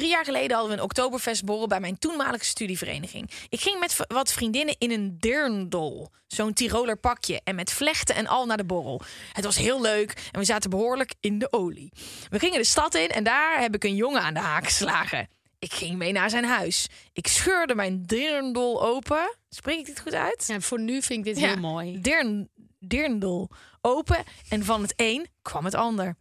Drie 0.03 0.15
jaar 0.15 0.25
geleden 0.25 0.51
hadden 0.51 0.69
we 0.69 0.77
een 0.77 0.83
Oktoberfestborrel 0.83 1.67
bij 1.67 1.79
mijn 1.79 1.99
toenmalige 1.99 2.45
studievereniging. 2.45 3.31
Ik 3.49 3.61
ging 3.61 3.79
met 3.79 3.95
wat 4.07 4.33
vriendinnen 4.33 4.75
in 4.77 4.91
een 4.91 5.17
dirndl, 5.19 6.07
zo'n 6.27 6.53
Tiroler 6.53 6.97
pakje, 6.97 7.41
en 7.43 7.55
met 7.55 7.71
vlechten 7.71 8.15
en 8.15 8.27
al 8.27 8.45
naar 8.45 8.57
de 8.57 8.63
borrel. 8.63 9.01
Het 9.31 9.45
was 9.45 9.57
heel 9.57 9.81
leuk 9.81 10.29
en 10.31 10.39
we 10.39 10.45
zaten 10.45 10.69
behoorlijk 10.69 11.13
in 11.19 11.39
de 11.39 11.51
olie. 11.51 11.91
We 12.29 12.39
gingen 12.39 12.57
de 12.57 12.65
stad 12.65 12.95
in 12.95 13.09
en 13.09 13.23
daar 13.23 13.59
heb 13.59 13.75
ik 13.75 13.83
een 13.83 13.95
jongen 13.95 14.21
aan 14.21 14.33
de 14.33 14.39
haak 14.39 14.63
geslagen. 14.63 15.27
Ik 15.59 15.73
ging 15.73 15.97
mee 15.97 16.11
naar 16.11 16.29
zijn 16.29 16.45
huis. 16.45 16.87
Ik 17.13 17.27
scheurde 17.27 17.75
mijn 17.75 18.03
dirndl 18.05 18.81
open. 18.81 19.35
Spreek 19.49 19.79
ik 19.79 19.85
dit 19.85 19.99
goed 19.99 20.13
uit? 20.13 20.43
Ja, 20.47 20.59
voor 20.59 20.79
nu 20.79 21.01
vind 21.01 21.19
ik 21.19 21.33
dit 21.33 21.43
Ja. 21.43 21.47
heel 21.47 21.59
mooi. 21.59 22.01
Dirn, 22.01 22.49
dirndl 22.79 23.47
open 23.81 24.23
en 24.49 24.65
van 24.65 24.81
het 24.81 24.93
een 24.95 25.27
kwam 25.41 25.65
het 25.65 25.75
ander. 25.75 26.15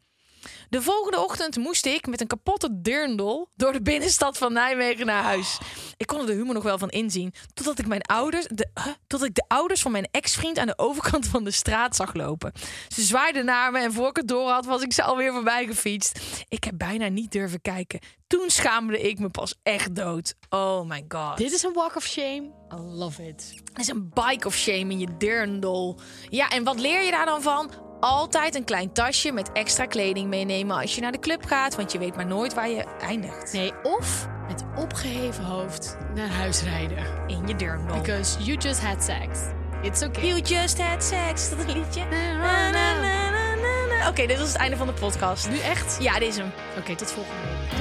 De 0.68 0.82
volgende 0.82 1.20
ochtend 1.20 1.56
moest 1.56 1.86
ik 1.86 2.06
met 2.06 2.20
een 2.20 2.26
kapotte 2.26 2.80
dirndl 2.80 3.48
door 3.56 3.72
de 3.72 3.82
binnenstad 3.82 4.38
van 4.38 4.52
Nijmegen 4.52 5.06
naar 5.06 5.22
huis. 5.22 5.58
Ik 5.96 6.06
kon 6.06 6.20
er 6.20 6.26
de 6.26 6.32
humor 6.32 6.54
nog 6.54 6.62
wel 6.62 6.78
van 6.78 6.90
inzien, 6.90 7.34
totdat 7.54 7.78
ik 7.78 7.86
mijn 7.86 8.02
ouders, 8.02 8.46
de, 8.46 8.68
huh? 8.74 8.92
tot 9.06 9.24
ik 9.24 9.34
de 9.34 9.44
ouders 9.48 9.82
van 9.82 9.92
mijn 9.92 10.08
ex-vriend 10.10 10.58
aan 10.58 10.66
de 10.66 10.78
overkant 10.78 11.26
van 11.26 11.44
de 11.44 11.50
straat 11.50 11.96
zag 11.96 12.14
lopen. 12.14 12.52
Ze 12.88 13.02
zwaaiden 13.02 13.44
naar 13.44 13.72
me 13.72 13.78
en 13.78 13.92
voor 13.92 14.08
ik 14.08 14.16
het 14.16 14.28
door 14.28 14.50
had, 14.50 14.64
was 14.64 14.82
ik 14.82 14.92
ze 14.92 15.02
alweer 15.02 15.32
voorbij 15.32 15.66
gefietst. 15.66 16.20
Ik 16.48 16.64
heb 16.64 16.78
bijna 16.78 17.08
niet 17.08 17.32
durven 17.32 17.60
kijken. 17.60 18.00
Toen 18.26 18.50
schaamde 18.50 19.00
ik 19.00 19.18
me 19.18 19.28
pas 19.28 19.54
echt 19.62 19.94
dood. 19.94 20.34
Oh 20.48 20.88
my 20.88 21.04
god. 21.08 21.36
Dit 21.36 21.52
is 21.52 21.62
een 21.62 21.72
walk 21.72 21.96
of 21.96 22.04
shame. 22.04 22.50
I 22.72 22.76
love 22.76 23.26
it. 23.26 23.54
Het 23.72 23.80
is 23.80 23.88
een 23.88 24.10
bike 24.14 24.46
of 24.46 24.54
shame 24.54 24.92
in 24.92 24.98
je 24.98 25.16
dirndl. 25.18 25.98
Ja, 26.28 26.48
en 26.48 26.64
wat 26.64 26.80
leer 26.80 27.02
je 27.02 27.10
daar 27.10 27.26
dan 27.26 27.42
van? 27.42 27.91
Altijd 28.02 28.54
een 28.54 28.64
klein 28.64 28.92
tasje 28.92 29.32
met 29.32 29.52
extra 29.52 29.86
kleding 29.86 30.28
meenemen 30.28 30.76
als 30.76 30.94
je 30.94 31.00
naar 31.00 31.12
de 31.12 31.18
club 31.18 31.44
gaat, 31.44 31.76
want 31.76 31.92
je 31.92 31.98
weet 31.98 32.16
maar 32.16 32.26
nooit 32.26 32.54
waar 32.54 32.68
je 32.68 32.84
eindigt. 33.00 33.52
Nee, 33.52 33.72
of 33.82 34.28
met 34.48 34.64
opgeheven 34.76 35.44
hoofd 35.44 35.96
naar 36.14 36.28
huis 36.28 36.62
rijden. 36.62 36.98
In 37.26 37.46
je 37.46 37.56
dirndl. 37.56 37.94
Because 37.94 38.42
you 38.42 38.58
just 38.58 38.80
had 38.80 39.04
sex. 39.04 39.38
It's 39.82 40.02
okay. 40.02 40.26
You 40.26 40.40
just 40.40 40.80
had 40.80 41.04
sex. 41.04 41.50
Dat 41.50 41.74
liedje? 41.74 42.04
Na, 42.10 42.70
na, 42.70 43.00
na. 43.00 44.08
Oké, 44.08 44.26
dit 44.26 44.38
was 44.38 44.48
het 44.48 44.56
einde 44.56 44.76
van 44.76 44.86
de 44.86 44.92
podcast. 44.92 45.48
Nu 45.48 45.58
echt? 45.58 45.96
Ja, 46.00 46.18
dit 46.18 46.28
is 46.28 46.36
hem. 46.36 46.52
Oké, 46.78 46.96
tot 46.96 47.12
volgende 47.12 47.40
week. 47.42 47.80